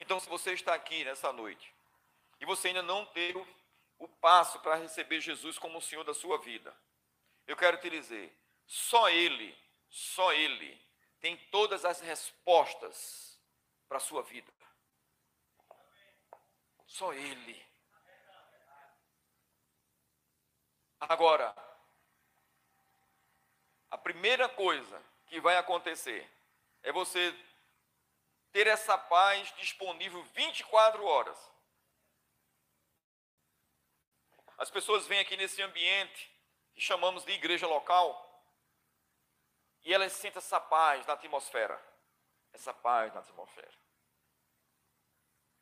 Então, 0.00 0.18
se 0.18 0.28
você 0.28 0.52
está 0.52 0.74
aqui 0.74 1.04
nessa 1.04 1.32
noite 1.32 1.72
e 2.40 2.44
você 2.44 2.68
ainda 2.68 2.82
não 2.82 3.04
deu 3.14 3.46
o 3.98 4.08
passo 4.08 4.58
para 4.58 4.74
receber 4.74 5.20
Jesus 5.20 5.56
como 5.58 5.78
o 5.78 5.82
Senhor 5.82 6.02
da 6.02 6.12
sua 6.12 6.38
vida, 6.38 6.76
eu 7.46 7.56
quero 7.56 7.78
te 7.78 7.88
dizer, 7.88 8.36
só 8.66 9.08
Ele, 9.08 9.56
só 9.88 10.32
Ele 10.32 10.82
tem 11.20 11.36
todas 11.50 11.84
as 11.84 12.00
respostas 12.00 13.40
para 13.88 13.98
a 13.98 14.00
sua 14.00 14.22
vida. 14.22 14.52
Só 16.86 17.12
Ele. 17.12 17.64
Agora, 20.98 21.54
a 23.90 23.98
primeira 23.98 24.48
coisa 24.48 25.00
que 25.26 25.40
vai 25.40 25.56
acontecer 25.56 26.28
é 26.84 26.92
você 26.92 27.32
ter 28.52 28.66
essa 28.68 28.96
paz 28.96 29.52
disponível 29.56 30.22
24 30.22 31.04
horas. 31.04 31.50
As 34.56 34.70
pessoas 34.70 35.06
vêm 35.06 35.18
aqui 35.18 35.36
nesse 35.36 35.60
ambiente 35.62 36.30
que 36.74 36.80
chamamos 36.80 37.24
de 37.24 37.32
igreja 37.32 37.66
local 37.66 38.20
e 39.82 39.92
elas 39.92 40.12
sentem 40.12 40.38
essa 40.38 40.60
paz 40.60 41.04
na 41.06 41.14
atmosfera. 41.14 41.82
Essa 42.52 42.72
paz 42.72 43.12
na 43.12 43.20
atmosfera. 43.20 43.74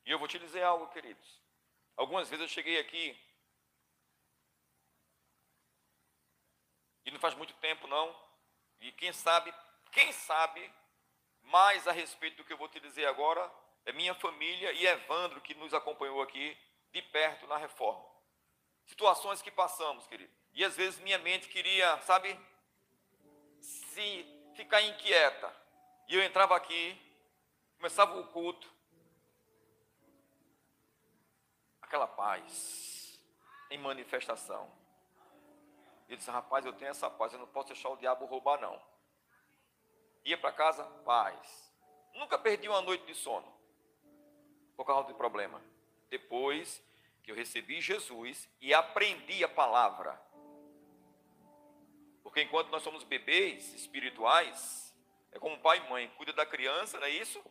E 0.05 0.11
eu 0.11 0.19
vou 0.19 0.29
te 0.29 0.39
dizer 0.39 0.63
algo, 0.63 0.89
queridos. 0.89 1.41
Algumas 1.97 2.29
vezes 2.29 2.43
eu 2.43 2.49
cheguei 2.49 2.79
aqui 2.79 3.19
e 7.05 7.11
não 7.13 7.21
faz 7.21 7.35
muito 7.35 7.55
tempo 7.55 7.87
não. 7.87 8.15
E 8.81 8.91
quem 8.93 9.13
sabe, 9.13 9.55
quem 9.93 10.13
sabe 10.13 10.82
mais 11.43 11.87
a 11.87 11.93
respeito 11.93 12.39
do 12.39 12.45
que 12.45 12.53
eu 12.53 12.59
vou 12.59 12.69
te 12.69 12.81
dizer 12.81 13.07
agora 13.07 13.51
é 13.85 13.93
minha 13.93 14.15
família 14.15 14.73
e 14.73 14.87
Evandro 14.87 15.41
que 15.41 15.55
nos 15.55 15.75
acompanhou 15.75 16.23
aqui 16.23 16.57
de 16.93 17.03
perto 17.03 17.47
na 17.47 17.57
reforma. 17.57 18.05
Situações 18.87 19.43
que 19.43 19.51
passamos, 19.51 20.07
querido. 20.07 20.33
E 20.55 20.65
às 20.65 20.77
vezes 20.77 21.01
minha 21.01 21.19
mente 21.19 21.49
queria, 21.49 21.99
sabe, 22.03 22.39
se 23.61 24.27
ficar 24.55 24.83
inquieta. 24.83 25.55
E 26.09 26.15
eu 26.15 26.23
entrava 26.23 26.57
aqui, 26.57 27.01
começava 27.77 28.19
o 28.19 28.27
culto, 28.29 28.71
aquela 31.81 32.07
paz 32.07 33.21
em 33.71 33.79
manifestação. 33.79 34.71
E 36.09 36.13
eu 36.13 36.17
disse, 36.17 36.31
rapaz, 36.31 36.67
eu 36.67 36.73
tenho 36.73 36.91
essa 36.91 37.09
paz, 37.09 37.33
eu 37.33 37.39
não 37.39 37.47
posso 37.47 37.69
deixar 37.69 37.89
o 37.89 37.97
diabo 37.97 38.27
roubar, 38.27 38.61
não. 38.61 38.81
Ia 40.25 40.39
para 40.39 40.53
casa, 40.53 40.85
paz. 41.05 41.73
Nunca 42.15 42.39
perdi 42.39 42.69
uma 42.69 42.81
noite 42.81 43.05
de 43.07 43.15
sono 43.15 43.53
por 44.77 44.85
causa 44.85 45.09
do 45.09 45.15
problema. 45.15 45.63
Depois 46.09 46.83
que 47.23 47.31
eu 47.31 47.35
recebi 47.35 47.81
Jesus 47.81 48.49
e 48.61 48.75
aprendi 48.75 49.43
a 49.45 49.49
palavra, 49.49 50.21
porque 52.23 52.43
enquanto 52.43 52.71
nós 52.71 52.83
somos 52.83 53.05
bebês 53.05 53.75
espirituais, 53.75 54.95
é 55.33 55.39
como 55.39 55.59
pai 55.59 55.79
e 55.79 55.91
mãe, 55.91 56.09
cuida 56.17 56.33
da 56.33 56.47
criança, 56.47 56.99
não 56.99 57.07
é 57.07 57.11
isso? 57.11 57.43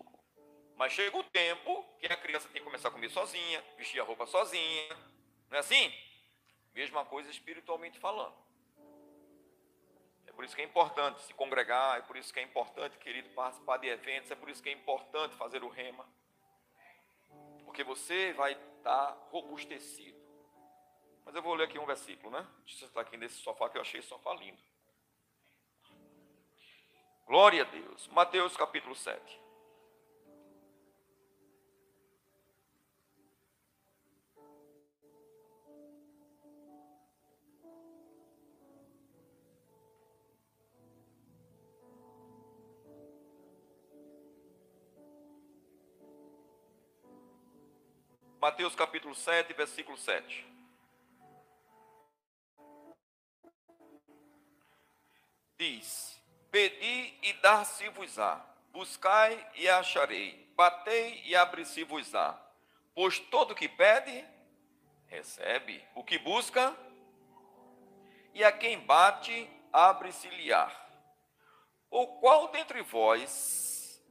Mas 0.75 0.93
chega 0.93 1.15
o 1.17 1.23
tempo 1.23 1.83
que 1.99 2.07
a 2.07 2.17
criança 2.17 2.47
tem 2.49 2.61
que 2.61 2.65
começar 2.65 2.87
a 2.87 2.91
comer 2.91 3.09
sozinha, 3.09 3.63
vestir 3.77 3.99
a 3.99 4.03
roupa 4.03 4.25
sozinha. 4.25 4.97
Não 5.49 5.57
é 5.57 5.59
assim? 5.59 5.93
Mesma 6.73 7.05
coisa 7.05 7.29
espiritualmente 7.29 7.99
falando. 7.99 8.35
Por 10.41 10.45
isso 10.45 10.55
que 10.55 10.61
é 10.63 10.65
importante 10.65 11.21
se 11.21 11.35
congregar, 11.35 11.99
é 11.99 12.01
por 12.01 12.17
isso 12.17 12.33
que 12.33 12.39
é 12.39 12.41
importante, 12.41 12.97
querido, 12.97 13.29
participar 13.29 13.77
de 13.77 13.87
eventos, 13.87 14.31
é 14.31 14.35
por 14.35 14.49
isso 14.49 14.63
que 14.63 14.69
é 14.69 14.71
importante 14.71 15.35
fazer 15.35 15.63
o 15.63 15.69
rema. 15.69 16.03
Porque 17.63 17.83
você 17.83 18.33
vai 18.33 18.53
estar 18.53 19.11
robustecido. 19.29 20.19
Mas 21.23 21.35
eu 21.35 21.43
vou 21.43 21.53
ler 21.53 21.65
aqui 21.65 21.77
um 21.77 21.85
versículo, 21.85 22.31
né? 22.31 22.47
Deixa 22.65 22.85
eu 22.85 22.87
estar 22.87 23.01
aqui 23.01 23.17
nesse 23.17 23.35
sofá 23.35 23.69
que 23.69 23.77
eu 23.77 23.81
achei 23.81 23.99
esse 23.99 24.09
sofá 24.09 24.33
lindo. 24.33 24.59
Glória 27.27 27.61
a 27.61 27.65
Deus. 27.65 28.07
Mateus 28.07 28.57
capítulo 28.57 28.95
7. 28.95 29.40
Mateus 48.41 48.73
capítulo 48.73 49.13
7, 49.13 49.53
versículo 49.53 49.95
7. 49.95 50.47
Diz: 55.55 56.19
Pedi 56.49 57.19
e 57.21 57.33
dar-se-vos-á, 57.33 58.43
buscai 58.71 59.47
e 59.53 59.69
acharei, 59.69 60.51
batei 60.55 61.21
e 61.23 61.35
abri-se-vos-á. 61.35 62.35
Pois 62.95 63.19
todo 63.19 63.53
que 63.53 63.69
pede, 63.69 64.25
recebe, 65.05 65.87
o 65.93 66.03
que 66.03 66.17
busca, 66.17 66.75
e 68.33 68.43
a 68.43 68.51
quem 68.51 68.79
bate, 68.79 69.47
abre-se-lhe-á. 69.71 70.67
O 71.91 72.07
qual 72.19 72.47
dentre 72.47 72.81
vós 72.81 74.03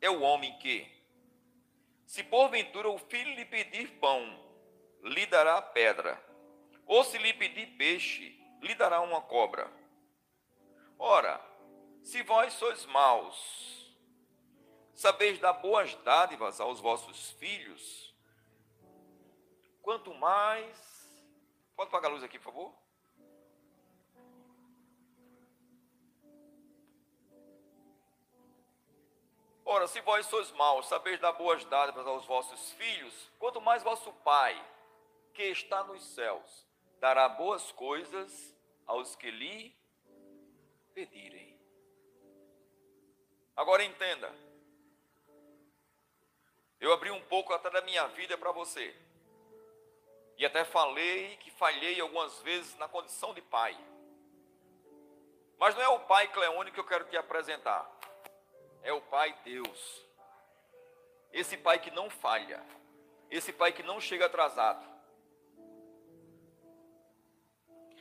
é 0.00 0.10
o 0.10 0.22
homem 0.22 0.58
que, 0.58 0.97
se 2.08 2.24
porventura 2.24 2.88
o 2.88 2.96
filho 2.96 3.34
lhe 3.34 3.44
pedir 3.44 3.98
pão, 4.00 4.22
lhe 5.02 5.26
dará 5.26 5.60
pedra, 5.60 6.18
ou 6.86 7.04
se 7.04 7.18
lhe 7.18 7.34
pedir 7.34 7.76
peixe, 7.76 8.34
lhe 8.62 8.74
dará 8.74 9.02
uma 9.02 9.20
cobra. 9.20 9.70
Ora, 10.98 11.38
se 12.02 12.22
vós 12.22 12.54
sois 12.54 12.86
maus, 12.86 13.94
sabeis 14.94 15.38
dar 15.38 15.52
boas 15.52 15.94
dádivas 15.96 16.58
aos 16.62 16.80
vossos 16.80 17.32
filhos, 17.32 18.16
quanto 19.82 20.14
mais. 20.14 20.88
Pode 21.76 21.88
apagar 21.88 22.10
a 22.10 22.14
luz 22.14 22.24
aqui, 22.24 22.38
por 22.38 22.44
favor? 22.46 22.77
Ora, 29.70 29.86
se 29.86 30.00
vós 30.00 30.24
sois 30.24 30.50
maus, 30.52 30.88
sabeis 30.88 31.20
dar 31.20 31.32
boas 31.32 31.62
dádivas 31.66 32.06
aos 32.06 32.24
vossos 32.24 32.72
filhos, 32.72 33.30
quanto 33.38 33.60
mais 33.60 33.82
vosso 33.82 34.10
Pai, 34.24 34.58
que 35.34 35.42
está 35.42 35.84
nos 35.84 36.02
céus, 36.14 36.66
dará 36.98 37.28
boas 37.28 37.70
coisas 37.72 38.56
aos 38.86 39.14
que 39.14 39.30
lhe 39.30 39.76
pedirem. 40.94 41.60
Agora 43.54 43.84
entenda. 43.84 44.34
Eu 46.80 46.90
abri 46.90 47.10
um 47.10 47.22
pouco 47.24 47.52
até 47.52 47.68
da 47.68 47.82
minha 47.82 48.06
vida 48.06 48.38
para 48.38 48.52
você. 48.52 48.96
E 50.38 50.46
até 50.46 50.64
falei 50.64 51.36
que 51.36 51.50
falhei 51.50 52.00
algumas 52.00 52.40
vezes 52.40 52.74
na 52.78 52.88
condição 52.88 53.34
de 53.34 53.42
pai. 53.42 53.78
Mas 55.58 55.74
não 55.74 55.82
é 55.82 55.88
o 55.88 56.00
pai 56.06 56.26
Cleone 56.28 56.72
que 56.72 56.80
eu 56.80 56.86
quero 56.86 57.04
te 57.04 57.18
apresentar. 57.18 57.97
É 58.82 58.92
o 58.92 59.00
pai 59.00 59.36
Deus. 59.44 60.06
Esse 61.32 61.56
pai 61.56 61.78
que 61.78 61.90
não 61.90 62.08
falha. 62.08 62.64
Esse 63.30 63.52
pai 63.52 63.72
que 63.72 63.82
não 63.82 64.00
chega 64.00 64.26
atrasado. 64.26 64.86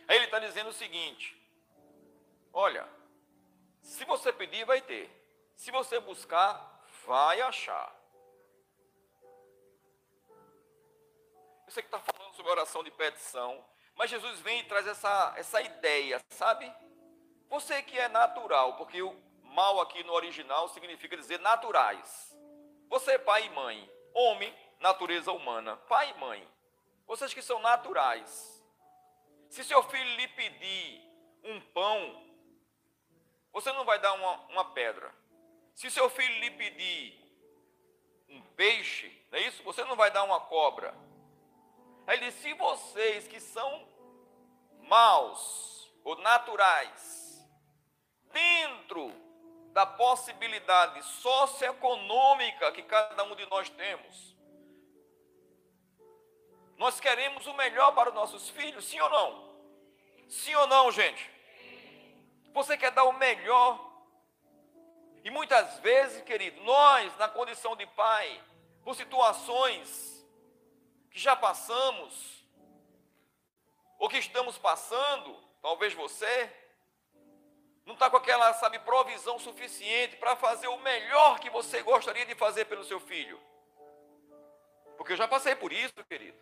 Aí 0.07 0.15
ele 0.15 0.25
está 0.25 0.39
dizendo 0.39 0.69
o 0.69 0.73
seguinte: 0.73 1.35
Olha, 2.53 2.87
se 3.81 4.05
você 4.05 4.31
pedir, 4.31 4.65
vai 4.65 4.81
ter. 4.81 5.09
Se 5.55 5.71
você 5.71 5.99
buscar, 5.99 6.85
vai 7.05 7.41
achar. 7.41 7.93
Você 11.65 11.81
que 11.81 11.87
está 11.87 11.99
falando 11.99 12.33
sobre 12.33 12.51
oração 12.51 12.83
de 12.83 12.91
petição, 12.91 13.63
Mas 13.97 14.11
Jesus 14.11 14.39
vem 14.41 14.59
e 14.59 14.63
traz 14.63 14.85
essa, 14.85 15.33
essa 15.37 15.59
ideia, 15.59 16.21
sabe? 16.29 16.71
Você 17.49 17.81
que 17.81 17.97
é 17.97 18.07
natural, 18.07 18.77
porque 18.77 19.01
o 19.01 19.11
mal 19.57 19.81
aqui 19.81 20.03
no 20.03 20.13
original 20.13 20.69
significa 20.69 21.17
dizer 21.17 21.39
naturais. 21.39 22.37
Você 22.89 23.13
é 23.13 23.17
pai 23.17 23.47
e 23.47 23.49
mãe, 23.49 23.91
homem, 24.13 24.55
natureza 24.79 25.31
humana, 25.31 25.75
pai 25.75 26.11
e 26.11 26.19
mãe. 26.19 26.47
Vocês 27.07 27.33
que 27.33 27.41
são 27.41 27.59
naturais. 27.59 28.63
Se 29.49 29.63
seu 29.63 29.81
filho 29.81 30.15
lhe 30.15 30.27
pedir 30.27 31.01
um 31.43 31.59
pão, 31.73 32.23
você 33.51 33.71
não 33.71 33.83
vai 33.83 33.97
dar 33.97 34.13
uma, 34.13 34.33
uma 34.51 34.65
pedra. 34.73 35.11
Se 35.73 35.89
seu 35.89 36.07
filho 36.07 36.39
lhe 36.39 36.51
pedir 36.51 37.19
um 38.29 38.39
peixe, 38.55 39.11
não 39.31 39.39
é 39.39 39.41
isso? 39.41 39.63
Você 39.63 39.83
não 39.85 39.95
vai 39.95 40.11
dar 40.11 40.23
uma 40.23 40.39
cobra. 40.39 40.93
Aí 42.05 42.17
ele 42.17 42.27
diz: 42.27 42.35
se 42.35 42.53
vocês 42.53 43.27
que 43.27 43.39
são 43.39 43.87
maus 44.81 45.91
ou 46.03 46.15
naturais, 46.17 47.43
dentro 48.31 49.26
da 49.77 49.85
possibilidade 49.85 51.03
socioeconômica 51.03 52.71
que 52.71 52.81
cada 52.81 53.23
um 53.25 53.35
de 53.35 53.45
nós 53.45 53.69
temos, 53.69 54.35
nós 56.75 56.99
queremos 56.99 57.45
o 57.45 57.53
melhor 57.53 57.91
para 57.93 58.09
os 58.09 58.15
nossos 58.15 58.49
filhos, 58.49 58.85
sim 58.85 58.99
ou 58.99 59.09
não? 59.11 59.55
Sim 60.27 60.55
ou 60.55 60.65
não, 60.65 60.91
gente? 60.91 61.29
Você 62.55 62.75
quer 62.75 62.89
dar 62.89 63.03
o 63.03 63.13
melhor. 63.13 63.79
E 65.23 65.29
muitas 65.29 65.77
vezes, 65.77 66.23
querido, 66.23 66.59
nós, 66.63 67.15
na 67.19 67.27
condição 67.27 67.75
de 67.75 67.85
pai, 67.85 68.43
por 68.83 68.95
situações 68.95 70.27
que 71.11 71.19
já 71.19 71.35
passamos, 71.35 72.43
ou 73.99 74.09
que 74.09 74.17
estamos 74.17 74.57
passando, 74.57 75.37
talvez 75.61 75.93
você, 75.93 76.51
não 77.87 77.93
está 77.93 78.09
com 78.09 78.17
aquela, 78.17 78.53
sabe, 78.55 78.79
provisão 78.79 79.39
suficiente 79.39 80.17
para 80.17 80.35
fazer 80.35 80.67
o 80.67 80.77
melhor 80.79 81.39
que 81.39 81.49
você 81.49 81.81
gostaria 81.81 82.25
de 82.25 82.35
fazer 82.35 82.65
pelo 82.65 82.83
seu 82.83 82.99
filho. 82.99 83.39
Porque 84.97 85.13
eu 85.13 85.17
já 85.17 85.25
passei 85.25 85.55
por 85.55 85.71
isso, 85.71 85.93
querido. 86.09 86.37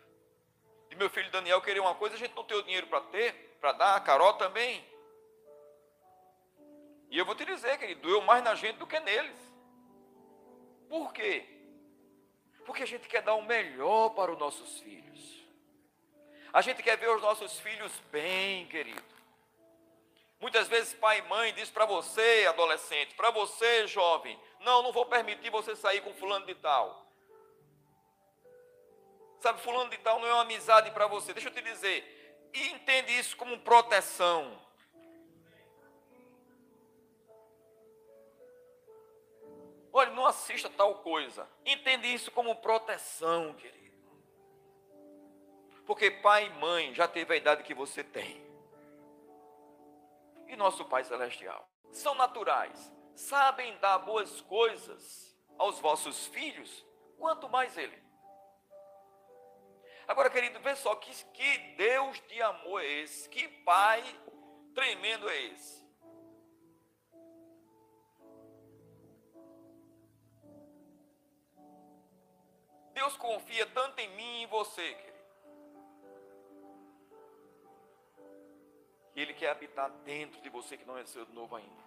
E 0.90 0.96
meu 0.96 1.08
filho 1.08 1.30
Daniel 1.30 1.62
queria 1.62 1.80
uma 1.80 1.94
coisa, 1.94 2.16
a 2.16 2.18
gente 2.18 2.34
não 2.34 2.42
tem 2.42 2.56
o 2.56 2.64
dinheiro 2.64 2.88
para 2.88 3.00
ter, 3.00 3.32
para 3.60 3.70
dar, 3.70 3.94
a 3.94 4.00
Carol 4.00 4.34
também. 4.34 4.84
E 7.10 7.16
eu 7.16 7.24
vou 7.24 7.36
te 7.36 7.44
dizer, 7.44 7.78
querido, 7.78 8.00
doeu 8.00 8.22
mais 8.22 8.42
na 8.42 8.56
gente 8.56 8.78
do 8.78 8.86
que 8.86 8.98
neles. 8.98 9.38
Por 10.88 11.12
quê? 11.12 11.46
Porque 12.64 12.82
a 12.82 12.86
gente 12.86 13.06
quer 13.06 13.22
dar 13.22 13.34
o 13.34 13.42
melhor 13.42 14.10
para 14.10 14.32
os 14.32 14.38
nossos 14.38 14.80
filhos. 14.80 15.46
A 16.52 16.60
gente 16.60 16.82
quer 16.82 16.96
ver 16.96 17.10
os 17.10 17.22
nossos 17.22 17.60
filhos 17.60 17.92
bem, 18.10 18.66
querido. 18.66 19.15
Muitas 20.38 20.68
vezes 20.68 20.92
pai 20.94 21.18
e 21.18 21.22
mãe 21.22 21.54
diz 21.54 21.70
para 21.70 21.86
você, 21.86 22.46
adolescente, 22.48 23.14
para 23.14 23.30
você, 23.30 23.86
jovem, 23.86 24.38
não, 24.60 24.82
não 24.82 24.92
vou 24.92 25.06
permitir 25.06 25.50
você 25.50 25.74
sair 25.74 26.02
com 26.02 26.12
fulano 26.14 26.44
de 26.46 26.54
tal. 26.54 27.06
Sabe, 29.40 29.60
fulano 29.60 29.90
de 29.90 29.98
tal 29.98 30.20
não 30.20 30.28
é 30.28 30.32
uma 30.32 30.42
amizade 30.42 30.90
para 30.90 31.06
você. 31.06 31.32
Deixa 31.32 31.48
eu 31.48 31.54
te 31.54 31.62
dizer, 31.62 32.50
e 32.52 32.68
entende 32.68 33.18
isso 33.18 33.36
como 33.36 33.58
proteção. 33.60 34.60
Olha, 39.92 40.10
não 40.10 40.26
assista 40.26 40.68
tal 40.68 40.96
coisa. 40.96 41.48
Entende 41.64 42.12
isso 42.12 42.30
como 42.30 42.56
proteção, 42.56 43.54
querido. 43.54 43.96
Porque 45.86 46.10
pai 46.10 46.46
e 46.46 46.50
mãe 46.50 46.94
já 46.94 47.08
teve 47.08 47.32
a 47.32 47.36
idade 47.36 47.62
que 47.62 47.72
você 47.72 48.04
tem. 48.04 48.45
E 50.48 50.56
nosso 50.56 50.84
Pai 50.84 51.04
Celestial 51.04 51.68
são 51.90 52.14
naturais, 52.14 52.92
sabem 53.14 53.76
dar 53.78 53.98
boas 53.98 54.40
coisas 54.42 55.36
aos 55.58 55.78
vossos 55.78 56.26
filhos, 56.26 56.84
quanto 57.18 57.48
mais 57.48 57.76
Ele. 57.76 58.06
Agora, 60.06 60.30
querido, 60.30 60.60
vê 60.60 60.76
só 60.76 60.94
que, 60.94 61.12
que 61.32 61.58
Deus 61.76 62.20
de 62.28 62.40
amor 62.40 62.80
é 62.80 62.86
esse, 62.86 63.28
que 63.28 63.48
Pai 63.48 64.02
tremendo 64.74 65.28
é 65.28 65.42
esse. 65.46 65.84
Deus 72.92 73.16
confia 73.16 73.66
tanto 73.66 73.98
em 74.00 74.08
mim 74.16 74.40
e 74.40 74.42
em 74.44 74.46
você, 74.46 74.94
querido. 74.94 75.15
Que 79.16 79.20
Ele 79.22 79.32
quer 79.32 79.48
habitar 79.48 79.88
dentro 80.04 80.38
de 80.42 80.50
você 80.50 80.76
que 80.76 80.84
não 80.84 80.96
nasceu 80.96 81.24
de 81.24 81.32
novo 81.32 81.56
ainda. 81.56 81.82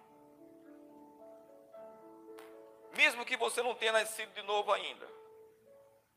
Mesmo 2.96 3.24
que 3.24 3.36
você 3.36 3.62
não 3.62 3.72
tenha 3.72 3.92
nascido 3.92 4.32
de 4.34 4.42
novo 4.42 4.72
ainda, 4.72 5.08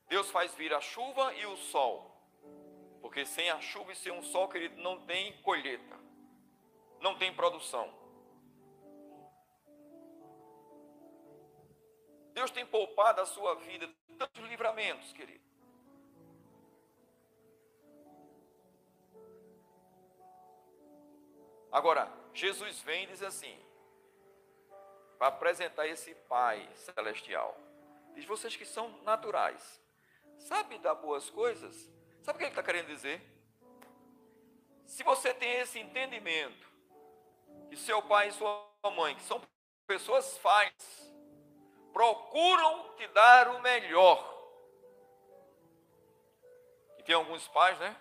Deus 0.07 0.31
faz 0.31 0.55
vir 0.55 0.73
a 0.73 0.81
chuva 0.81 1.31
e 1.35 1.45
o 1.45 1.55
sol. 1.55 2.11
Porque 2.99 3.27
sem 3.27 3.47
a 3.51 3.61
chuva 3.61 3.91
e 3.91 3.95
sem 3.95 4.11
o 4.11 4.23
sol, 4.23 4.49
querido, 4.49 4.81
não 4.81 5.05
tem 5.05 5.39
colheita, 5.43 5.99
não 6.99 7.15
tem 7.15 7.31
produção. 7.31 7.93
Deus 12.33 12.49
tem 12.49 12.65
poupado 12.65 13.21
a 13.21 13.25
sua 13.27 13.53
vida 13.53 13.87
tantos 14.17 14.49
livramentos, 14.49 15.13
querido. 15.13 15.45
Agora, 21.73 22.07
Jesus 22.35 22.79
vem 22.81 23.05
e 23.05 23.07
diz 23.07 23.23
assim, 23.23 23.59
para 25.17 25.29
apresentar 25.29 25.87
esse 25.87 26.13
Pai 26.13 26.69
celestial. 26.75 27.57
Diz 28.13 28.25
vocês 28.25 28.55
que 28.55 28.63
são 28.63 28.89
naturais. 29.01 29.81
Sabe 30.37 30.77
dar 30.77 30.93
boas 30.93 31.31
coisas? 31.31 31.91
Sabe 32.21 32.35
o 32.35 32.37
que 32.37 32.43
ele 32.43 32.51
está 32.51 32.61
querendo 32.61 32.85
dizer? 32.85 33.19
Se 34.85 35.01
você 35.01 35.33
tem 35.33 35.51
esse 35.61 35.79
entendimento, 35.79 36.67
que 37.69 37.75
seu 37.75 38.03
pai 38.03 38.27
e 38.27 38.33
sua 38.33 38.69
mãe, 38.95 39.15
que 39.15 39.23
são 39.23 39.41
pessoas 39.87 40.37
falhas, 40.37 41.11
procuram 41.91 42.95
te 42.97 43.07
dar 43.07 43.47
o 43.47 43.61
melhor. 43.61 44.31
E 46.99 47.03
tem 47.03 47.15
alguns 47.15 47.47
pais, 47.47 47.79
né? 47.79 47.97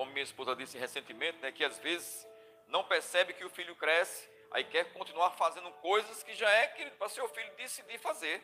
Como 0.00 0.12
minha 0.12 0.24
esposa 0.24 0.56
disse 0.56 0.78
recentemente, 0.78 1.36
né, 1.40 1.52
que 1.52 1.62
às 1.62 1.76
vezes 1.76 2.26
não 2.68 2.82
percebe 2.82 3.34
que 3.34 3.44
o 3.44 3.50
filho 3.50 3.76
cresce, 3.76 4.26
aí 4.50 4.64
quer 4.64 4.94
continuar 4.94 5.32
fazendo 5.32 5.70
coisas 5.72 6.22
que 6.22 6.34
já 6.34 6.48
é 6.48 6.88
para 6.92 7.06
seu 7.10 7.28
filho 7.28 7.54
decidir 7.56 7.98
fazer. 7.98 8.42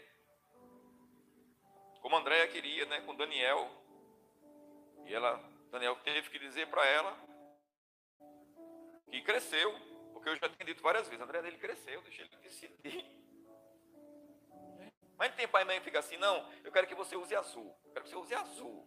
Como 2.02 2.14
Andréia 2.14 2.46
queria, 2.46 2.84
né, 2.84 3.00
com 3.00 3.16
Daniel. 3.16 3.70
E 5.07 5.14
ela, 5.14 5.42
Daniel 5.70 5.96
teve 6.04 6.28
que 6.28 6.38
dizer 6.38 6.66
para 6.66 6.84
ela 6.84 7.18
que 9.11 9.22
cresceu, 9.22 9.72
porque 10.12 10.28
eu 10.28 10.36
já 10.36 10.50
tinha 10.50 10.66
dito 10.66 10.82
várias 10.82 11.09
vezes, 11.09 11.24
André 11.24 11.40
dele 11.40 11.57
cresceu, 11.57 12.02
deixa 12.02 12.20
ele 12.20 12.36
decidir. 12.36 13.02
Mas 15.16 15.30
não 15.30 15.36
tem 15.38 15.48
pai 15.48 15.62
e 15.62 15.64
mãe 15.64 15.78
que 15.78 15.84
fica 15.86 16.00
assim, 16.00 16.18
não, 16.18 16.52
eu 16.62 16.70
quero 16.70 16.86
que 16.86 16.94
você 16.94 17.16
use 17.16 17.34
azul, 17.34 17.74
eu 17.86 17.92
quero 17.92 18.04
que 18.04 18.11
você 18.11 18.16
use 18.16 18.34
azul. 18.34 18.86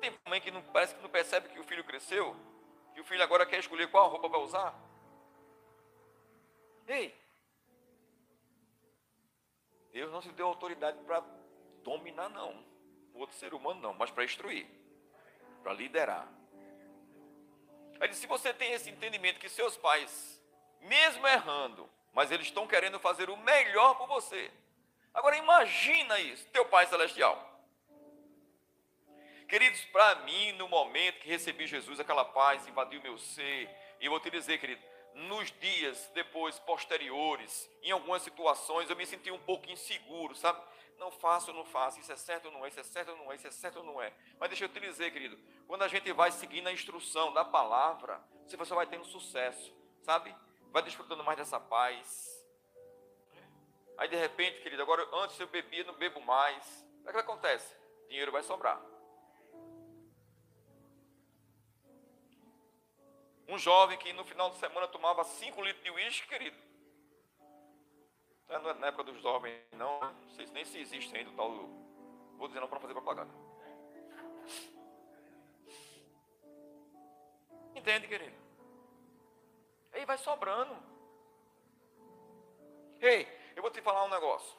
Tem 0.00 0.18
mãe 0.26 0.40
que 0.40 0.50
não, 0.50 0.62
parece 0.62 0.94
que 0.94 1.02
não 1.02 1.10
percebe 1.10 1.48
que 1.48 1.60
o 1.60 1.64
filho 1.64 1.84
cresceu, 1.84 2.34
que 2.94 3.00
o 3.00 3.04
filho 3.04 3.22
agora 3.22 3.44
quer 3.44 3.58
escolher 3.58 3.90
qual 3.90 4.08
roupa 4.08 4.28
vai 4.28 4.40
usar. 4.40 4.74
Ei, 6.88 7.14
Deus 9.92 10.10
não 10.10 10.22
se 10.22 10.30
deu 10.32 10.46
autoridade 10.46 10.98
para 11.04 11.20
dominar, 11.82 12.28
não. 12.28 12.64
O 13.12 13.20
outro 13.20 13.36
ser 13.36 13.52
humano, 13.52 13.80
não, 13.80 13.94
mas 13.94 14.10
para 14.10 14.24
instruir, 14.24 14.66
para 15.62 15.72
liderar. 15.72 16.28
Aí, 18.00 18.12
se 18.14 18.26
você 18.26 18.54
tem 18.54 18.72
esse 18.72 18.88
entendimento 18.88 19.40
que 19.40 19.48
seus 19.48 19.76
pais, 19.76 20.40
mesmo 20.80 21.26
errando, 21.26 21.88
mas 22.12 22.30
eles 22.30 22.46
estão 22.46 22.66
querendo 22.66 22.98
fazer 22.98 23.28
o 23.28 23.36
melhor 23.36 23.96
por 23.96 24.06
você. 24.06 24.50
Agora 25.12 25.36
imagina 25.36 26.18
isso, 26.20 26.46
teu 26.48 26.64
Pai 26.64 26.86
Celestial. 26.86 27.49
Queridos, 29.50 29.84
para 29.86 30.14
mim, 30.20 30.52
no 30.52 30.68
momento 30.68 31.18
que 31.18 31.28
recebi 31.28 31.66
Jesus, 31.66 31.98
aquela 31.98 32.24
paz 32.24 32.68
invadiu 32.68 33.02
meu 33.02 33.18
ser. 33.18 33.68
E 34.00 34.06
eu 34.06 34.10
vou 34.12 34.20
te 34.20 34.30
dizer, 34.30 34.58
querido, 34.58 34.80
nos 35.12 35.50
dias 35.58 36.08
depois, 36.14 36.60
posteriores, 36.60 37.68
em 37.82 37.90
algumas 37.90 38.22
situações, 38.22 38.88
eu 38.88 38.94
me 38.94 39.04
senti 39.04 39.28
um 39.32 39.40
pouco 39.40 39.68
inseguro, 39.68 40.36
sabe? 40.36 40.62
Não 40.98 41.10
faço, 41.10 41.52
não 41.52 41.64
faço, 41.64 41.98
isso 41.98 42.12
é 42.12 42.16
certo 42.16 42.44
ou 42.44 42.52
não 42.52 42.64
é, 42.64 42.68
isso 42.68 42.78
é 42.78 42.84
certo 42.84 43.10
ou 43.10 43.16
não 43.16 43.32
é, 43.32 43.34
isso 43.34 43.48
é 43.48 43.50
certo 43.50 43.78
ou 43.80 43.84
não 43.84 44.00
é. 44.00 44.12
Mas 44.38 44.50
deixa 44.50 44.66
eu 44.66 44.68
te 44.68 44.78
dizer, 44.78 45.10
querido, 45.10 45.36
quando 45.66 45.82
a 45.82 45.88
gente 45.88 46.12
vai 46.12 46.30
seguindo 46.30 46.68
a 46.68 46.72
instrução 46.72 47.32
da 47.32 47.44
palavra, 47.44 48.22
você 48.46 48.56
só 48.64 48.76
vai 48.76 48.86
tendo 48.86 49.04
sucesso, 49.04 49.74
sabe? 50.04 50.32
Vai 50.70 50.84
desfrutando 50.84 51.24
mais 51.24 51.36
dessa 51.36 51.58
paz. 51.58 52.46
Aí 53.98 54.06
de 54.06 54.14
repente, 54.14 54.60
querido, 54.60 54.80
agora 54.80 55.04
antes 55.12 55.40
eu 55.40 55.48
bebia, 55.48 55.82
não 55.82 55.94
bebo 55.94 56.20
mais. 56.20 56.86
O 57.04 57.08
é 57.08 57.12
que 57.12 57.18
acontece? 57.18 57.80
dinheiro 58.10 58.32
vai 58.32 58.42
sobrar. 58.42 58.89
Um 63.50 63.58
jovem 63.58 63.98
que 63.98 64.12
no 64.12 64.24
final 64.24 64.48
de 64.50 64.58
semana 64.58 64.86
tomava 64.86 65.24
5 65.24 65.60
litros 65.60 65.82
de 65.82 65.90
uísque, 65.90 66.28
querido. 66.28 66.56
Não 68.48 68.70
é 68.70 68.74
na 68.74 68.86
época 68.86 69.02
dos 69.02 69.20
jovens, 69.20 69.60
não. 69.72 70.00
Não 70.00 70.30
sei 70.30 70.46
nem 70.52 70.64
se 70.64 70.78
existe 70.78 71.16
ainda 71.16 71.30
o 71.30 71.34
tal. 71.34 71.50
Vou 72.38 72.46
dizer 72.46 72.60
não 72.60 72.68
para 72.68 72.78
fazer 72.78 72.94
propaganda. 72.94 73.34
Entende, 77.74 78.06
querido? 78.06 78.36
Aí 79.92 80.04
vai 80.04 80.16
sobrando. 80.16 80.76
Ei, 83.00 83.26
eu 83.56 83.62
vou 83.62 83.70
te 83.72 83.80
falar 83.80 84.04
um 84.04 84.10
negócio. 84.10 84.56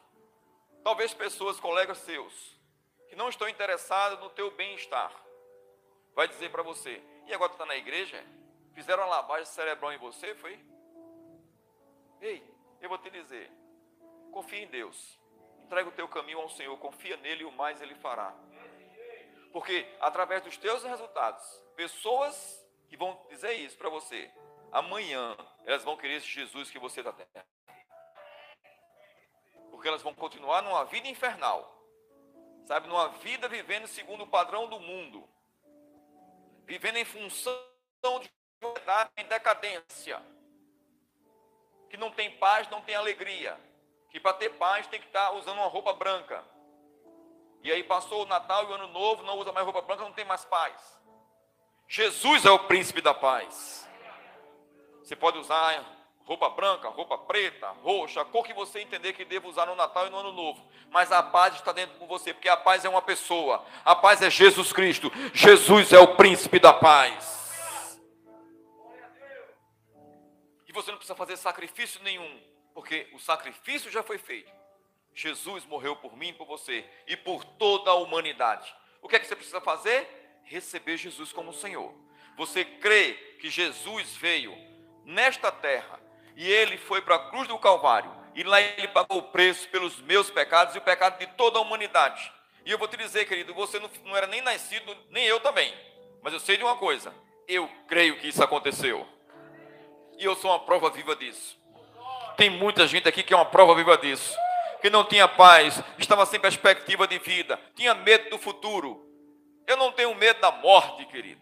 Talvez 0.84 1.14
pessoas, 1.14 1.62
colegas 1.62 2.00
seus, 2.00 2.60
que 3.08 3.16
não 3.16 3.30
estão 3.30 3.48
interessados 3.48 4.20
no 4.20 4.30
teu 4.32 4.52
bem-estar, 4.52 5.14
vai 6.14 6.28
dizer 6.28 6.52
para 6.52 6.64
você, 6.64 7.02
e 7.28 7.34
agora 7.34 7.52
tu 7.52 7.54
está 7.54 7.66
na 7.66 7.78
igreja? 7.78 8.22
Fizeram 8.74 9.04
uma 9.04 9.10
lavagem 9.10 9.46
cerebral 9.46 9.92
em 9.92 9.98
você, 9.98 10.34
foi? 10.36 10.60
Ei, 12.22 12.44
eu 12.80 12.90
vou 12.90 12.98
te 12.98 13.10
dizer, 13.10 13.52
confia 14.32 14.64
em 14.64 14.68
Deus. 14.68 15.20
Entrega 15.64 15.90
o 15.90 15.92
teu 15.92 16.08
caminho 16.08 16.40
ao 16.40 16.50
Senhor, 16.50 16.78
confia 16.78 17.18
nele 17.18 17.44
e 17.44 17.46
o 17.46 17.52
mais 17.52 17.82
ele 17.82 17.96
fará. 17.96 18.34
Porque 19.52 19.88
através 20.00 20.42
dos 20.42 20.58
teus 20.58 20.84
resultados, 20.84 21.44
pessoas 21.76 22.66
que 22.88 22.98
vão 22.98 23.26
dizer 23.30 23.54
isso 23.54 23.78
para 23.78 23.90
você, 23.90 24.32
amanhã 24.72 25.36
elas 25.66 25.84
vão 25.84 25.98
querer 25.98 26.16
esse 26.16 26.28
Jesus 26.28 26.70
que 26.70 26.80
você 26.80 27.02
está 27.02 27.12
tendo. 27.12 27.46
Porque 29.70 29.88
elas 29.88 30.02
vão 30.02 30.14
continuar 30.14 30.62
numa 30.62 30.86
vida 30.86 31.08
infernal. 31.08 31.78
Sabe, 32.66 32.88
numa 32.88 33.10
vida 33.10 33.50
vivendo 33.50 33.88
segundo 33.88 34.24
o 34.24 34.28
padrão 34.28 34.70
do 34.70 34.80
mundo. 34.80 35.28
Vivendo 36.66 36.98
em 36.98 37.06
função 37.06 37.54
de 38.22 38.32
uma 38.62 39.10
em 39.18 39.26
decadência. 39.26 40.22
Que 41.90 41.98
não 41.98 42.12
tem 42.12 42.32
paz, 42.38 42.70
não 42.70 42.82
tem 42.82 42.96
alegria. 42.96 43.58
Que 44.10 44.20
para 44.20 44.34
ter 44.34 44.50
paz 44.52 44.88
tem 44.88 45.00
que 45.00 45.08
estar 45.08 45.32
usando 45.32 45.58
uma 45.58 45.68
roupa 45.68 45.94
branca. 45.94 46.44
E 47.64 47.72
aí 47.72 47.84
passou 47.84 48.24
o 48.24 48.26
Natal 48.26 48.64
e 48.64 48.68
o 48.68 48.74
Ano 48.74 48.88
Novo, 48.88 49.24
não 49.24 49.38
usa 49.38 49.52
mais 49.52 49.66
roupa 49.66 49.82
branca, 49.82 50.04
não 50.04 50.14
tem 50.14 50.26
mais 50.26 50.44
paz. 50.46 51.00
Jesus 51.88 52.46
é 52.46 52.52
o 52.52 52.60
príncipe 52.60 53.02
da 53.02 53.14
paz. 53.14 53.88
Você 55.04 55.16
pode 55.16 55.38
usar 55.38 55.84
roupa 56.24 56.50
branca, 56.50 56.88
roupa 56.88 57.18
preta, 57.18 57.68
roxa, 57.84 58.22
a 58.22 58.26
cor 58.26 58.46
que 58.46 58.54
você 58.54 58.80
entender 58.80 59.14
que 59.14 59.26
deva 59.26 59.48
usar 59.48 59.66
no 59.66 59.76
Natal 59.76 60.08
e 60.08 60.10
no 60.10 60.18
Ano 60.18 60.32
Novo. 60.32 60.66
Mas 60.90 61.12
a 61.12 61.22
paz 61.22 61.56
está 61.56 61.72
dentro 61.72 61.98
com 61.98 62.08
você, 62.08 62.34
porque 62.34 62.50
a 62.50 62.58
paz 62.58 62.86
é 62.86 62.90
uma 62.90 63.02
pessoa. 63.02 63.66
A 63.84 63.96
paz 63.96 64.22
é 64.22 64.30
Jesus 64.30 64.72
Cristo. 64.72 65.12
Jesus 65.34 65.92
é 65.92 66.00
o 66.00 66.16
príncipe 66.16 66.60
da 66.60 66.74
paz. 66.74 67.41
E 70.72 70.74
você 70.74 70.90
não 70.90 70.98
precisa 70.98 71.18
fazer 71.18 71.36
sacrifício 71.36 72.02
nenhum, 72.02 72.42
porque 72.74 73.06
o 73.12 73.20
sacrifício 73.20 73.92
já 73.92 74.02
foi 74.02 74.18
feito. 74.18 74.50
Jesus 75.14 75.66
morreu 75.66 75.98
por 75.98 76.16
mim, 76.16 76.34
por 76.34 76.48
você 76.48 76.86
e 77.06 77.18
por 77.18 77.44
toda 77.44 77.92
a 77.92 77.96
humanidade. 77.96 78.74
O 79.02 79.10
que 79.10 79.18
é 79.18 79.20
que 79.20 79.28
você 79.28 79.36
precisa 79.36 79.60
fazer? 79.60 80.08
Receber 80.46 80.96
Jesus 80.96 81.34
como 81.34 81.52
Senhor. 81.52 81.94
Você 82.38 82.64
crê 82.64 83.36
que 83.42 83.50
Jesus 83.50 84.16
veio 84.16 84.56
nesta 85.04 85.52
terra 85.52 86.00
e 86.38 86.50
ele 86.50 86.78
foi 86.78 87.02
para 87.02 87.16
a 87.16 87.30
cruz 87.30 87.50
do 87.50 87.60
Calvário 87.60 88.16
e 88.34 88.42
lá 88.42 88.62
ele 88.62 88.88
pagou 88.88 89.18
o 89.18 89.24
preço 89.24 89.68
pelos 89.68 90.00
meus 90.00 90.32
pecados 90.32 90.74
e 90.74 90.78
o 90.78 90.82
pecado 90.82 91.20
de 91.20 91.28
toda 91.36 91.60
a 91.60 91.62
humanidade. 91.62 92.32
E 92.66 92.72
eu 92.72 92.78
vou 92.78 92.88
te 92.88 92.96
dizer, 92.96 93.26
querido, 93.26 93.54
você 93.54 93.78
não, 93.78 93.92
não 94.06 94.16
era 94.16 94.26
nem 94.26 94.40
nascido, 94.40 94.96
nem 95.10 95.26
eu 95.26 95.42
também. 95.42 95.74
Mas 96.24 96.32
eu 96.32 96.40
sei 96.40 96.56
de 96.56 96.64
uma 96.64 96.78
coisa: 96.78 97.14
eu 97.46 97.70
creio 97.90 98.18
que 98.20 98.30
isso 98.30 98.42
aconteceu. 98.42 99.06
E 100.22 100.24
eu 100.24 100.36
sou 100.36 100.52
uma 100.52 100.60
prova 100.60 100.92
viva 100.92 101.16
disso. 101.16 101.60
Tem 102.38 102.48
muita 102.48 102.86
gente 102.86 103.10
aqui 103.10 103.24
que 103.24 103.34
é 103.34 103.36
uma 103.36 103.44
prova 103.44 103.74
viva 103.74 103.98
disso. 103.98 104.38
Que 104.80 104.88
não 104.88 105.04
tinha 105.04 105.28
paz, 105.28 105.82
estava 105.98 106.28
sem 106.28 106.40
perspectiva 106.40 107.08
de 107.08 107.18
vida, 107.18 107.60
tinha 107.74 107.96
medo 107.96 108.30
do 108.30 108.38
futuro. 108.38 109.04
Eu 109.66 109.78
não 109.78 109.92
tenho 109.92 110.14
medo 110.14 110.40
da 110.40 110.52
morte, 110.52 111.08
querido. 111.08 111.42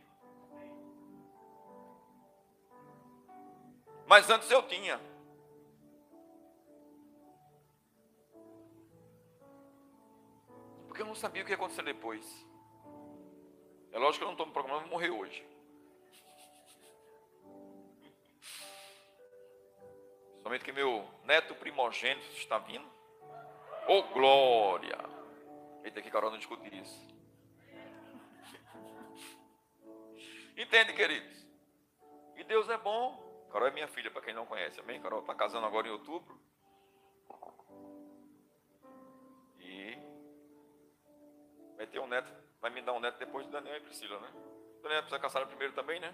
Mas 4.08 4.30
antes 4.30 4.50
eu 4.50 4.64
tinha. 4.64 4.98
Porque 10.88 11.02
eu 11.02 11.06
não 11.06 11.16
sabia 11.16 11.42
o 11.42 11.46
que 11.46 11.52
ia 11.52 11.56
acontecer 11.56 11.84
depois. 11.84 12.26
É 13.92 14.00
lógico 14.00 14.20
que 14.20 14.24
eu 14.24 14.28
não 14.28 14.34
estou 14.36 14.46
me 14.46 14.54
programando 14.54 14.88
morrer 14.88 15.10
hoje. 15.10 15.46
Somente 20.50 20.66
que 20.66 20.72
meu 20.72 21.08
neto 21.26 21.54
primogênito 21.54 22.26
está 22.32 22.58
vindo. 22.58 22.92
Oh, 23.88 24.02
glória! 24.12 24.98
Eita, 25.84 26.02
que 26.02 26.10
Carol 26.10 26.32
não 26.32 26.40
discute 26.40 26.76
isso. 26.76 27.08
Entende, 30.58 30.94
queridos? 30.94 31.46
E 32.36 32.44
Deus 32.46 32.68
é 32.68 32.80
bom. 32.80 33.48
Carol 33.52 33.68
é 33.68 33.72
minha 33.72 33.88
filha, 33.90 34.10
para 34.10 34.24
quem 34.24 34.34
não 34.34 34.48
conhece, 34.48 34.80
amém? 34.80 35.00
Carol 35.00 35.20
está 35.20 35.36
casando 35.36 35.68
agora 35.68 35.88
em 35.88 35.92
outubro. 35.92 36.42
E 39.60 40.00
vai 41.78 41.86
ter 41.86 42.00
um 42.00 42.08
neto, 42.08 42.34
vai 42.60 42.72
me 42.72 42.82
dar 42.82 42.94
um 42.94 43.00
neto 43.00 43.20
depois 43.20 43.46
de 43.46 43.52
Daniel 43.52 43.78
e 43.78 43.82
Priscila, 43.82 44.20
né? 44.20 44.34
Daniel 44.82 45.04
precisa 45.04 45.20
casar 45.20 45.46
primeiro 45.46 45.76
também, 45.76 46.00
né? 46.00 46.12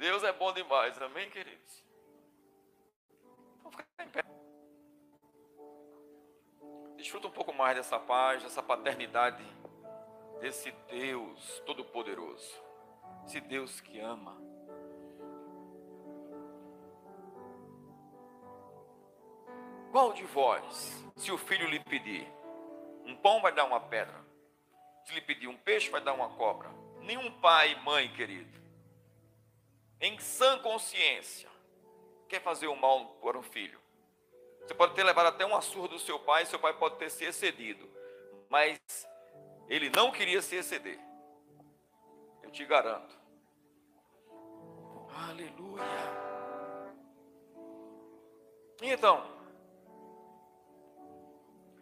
Deus 0.00 0.24
é 0.24 0.32
bom 0.32 0.50
demais, 0.50 1.00
amém, 1.02 1.28
queridos? 1.28 1.84
Vamos 3.62 3.76
ficar 3.76 4.06
em 4.06 4.08
pé. 4.08 4.24
Desfruta 6.96 7.26
um 7.26 7.30
pouco 7.30 7.52
mais 7.52 7.76
dessa 7.76 7.98
paz, 7.98 8.42
dessa 8.42 8.62
paternidade 8.62 9.44
desse 10.40 10.72
Deus 10.88 11.62
Todo-Poderoso, 11.66 12.50
esse 13.26 13.42
Deus 13.42 13.78
que 13.82 14.00
ama. 14.00 14.40
Qual 19.92 20.14
de 20.14 20.24
vós, 20.24 21.04
se 21.14 21.30
o 21.30 21.36
filho 21.36 21.68
lhe 21.68 21.78
pedir 21.78 22.26
um 23.04 23.14
pão, 23.16 23.42
vai 23.42 23.52
dar 23.52 23.66
uma 23.66 23.80
pedra? 23.80 24.18
Se 25.04 25.12
lhe 25.12 25.20
pedir 25.20 25.46
um 25.46 25.58
peixe, 25.58 25.90
vai 25.90 26.00
dar 26.00 26.14
uma 26.14 26.30
cobra? 26.30 26.70
Nenhum 27.00 27.30
pai 27.38 27.72
e 27.72 27.80
mãe, 27.84 28.10
querido, 28.14 28.59
em 30.00 30.18
sã 30.18 30.58
consciência, 30.58 31.48
quer 32.28 32.40
fazer 32.40 32.66
o 32.68 32.76
mal 32.76 33.06
para 33.20 33.38
um 33.38 33.42
filho. 33.42 33.78
Você 34.62 34.74
pode 34.74 34.94
ter 34.94 35.04
levado 35.04 35.26
até 35.26 35.44
uma 35.44 35.60
surra 35.60 35.88
do 35.88 35.98
seu 35.98 36.18
pai, 36.18 36.46
seu 36.46 36.58
pai 36.58 36.72
pode 36.72 36.96
ter 36.96 37.10
se 37.10 37.24
excedido, 37.24 37.88
mas 38.48 38.78
ele 39.68 39.90
não 39.90 40.10
queria 40.10 40.40
se 40.40 40.56
exceder. 40.56 40.98
Eu 42.42 42.50
te 42.50 42.64
garanto. 42.64 43.18
Aleluia. 45.28 45.84
Então, 48.82 49.26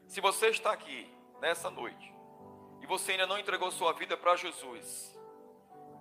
se 0.07 0.20
você 0.20 0.49
está 0.49 0.73
aqui 0.73 1.09
nessa 1.40 1.70
noite 1.70 2.12
e 2.81 2.86
você 2.86 3.12
ainda 3.12 3.27
não 3.27 3.39
entregou 3.39 3.70
sua 3.70 3.93
vida 3.93 4.16
para 4.16 4.35
Jesus 4.35 5.16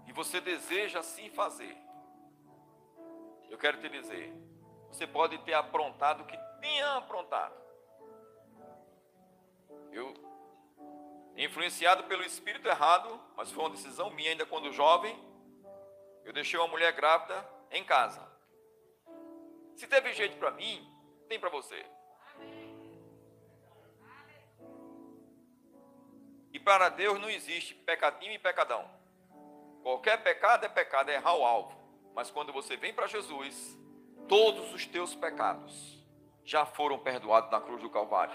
e 0.07 0.13
você 0.13 0.41
deseja 0.41 0.99
assim 0.99 1.29
fazer, 1.29 1.77
eu 3.49 3.57
quero 3.57 3.79
te 3.79 3.89
dizer, 3.89 4.33
você 4.89 5.05
pode 5.05 5.37
ter 5.39 5.53
aprontado 5.53 6.21
o 6.21 6.25
que 6.25 6.37
tinha 6.61 6.95
aprontado. 6.95 7.55
Eu 9.91 10.13
influenciado 11.35 12.03
pelo 12.05 12.23
espírito 12.23 12.67
errado, 12.67 13.19
mas 13.35 13.51
foi 13.51 13.63
uma 13.63 13.69
decisão 13.69 14.09
minha 14.09 14.31
ainda 14.31 14.45
quando 14.45 14.71
jovem. 14.73 15.17
Eu 16.25 16.33
deixei 16.33 16.59
uma 16.59 16.67
mulher 16.67 16.91
grávida 16.93 17.47
em 17.71 17.83
casa. 17.83 18.21
Se 19.75 19.87
teve 19.87 20.13
jeito 20.13 20.37
para 20.37 20.51
mim, 20.51 20.91
tem 21.29 21.39
para 21.39 21.49
você. 21.49 21.85
E 26.51 26.59
para 26.59 26.89
Deus 26.89 27.19
não 27.19 27.29
existe 27.29 27.75
pecadinho 27.75 28.33
e 28.33 28.39
pecadão. 28.39 28.89
Qualquer 29.83 30.21
pecado 30.23 30.65
é 30.65 30.69
pecado, 30.69 31.11
é 31.11 31.13
errar 31.13 31.35
o 31.35 31.45
alvo. 31.45 31.76
Mas 32.17 32.31
quando 32.31 32.51
você 32.51 32.75
vem 32.75 32.91
para 32.91 33.05
Jesus, 33.05 33.77
todos 34.27 34.73
os 34.73 34.87
teus 34.87 35.13
pecados 35.13 36.03
já 36.43 36.65
foram 36.65 36.97
perdoados 36.97 37.51
na 37.51 37.61
cruz 37.61 37.79
do 37.79 37.91
Calvário. 37.91 38.33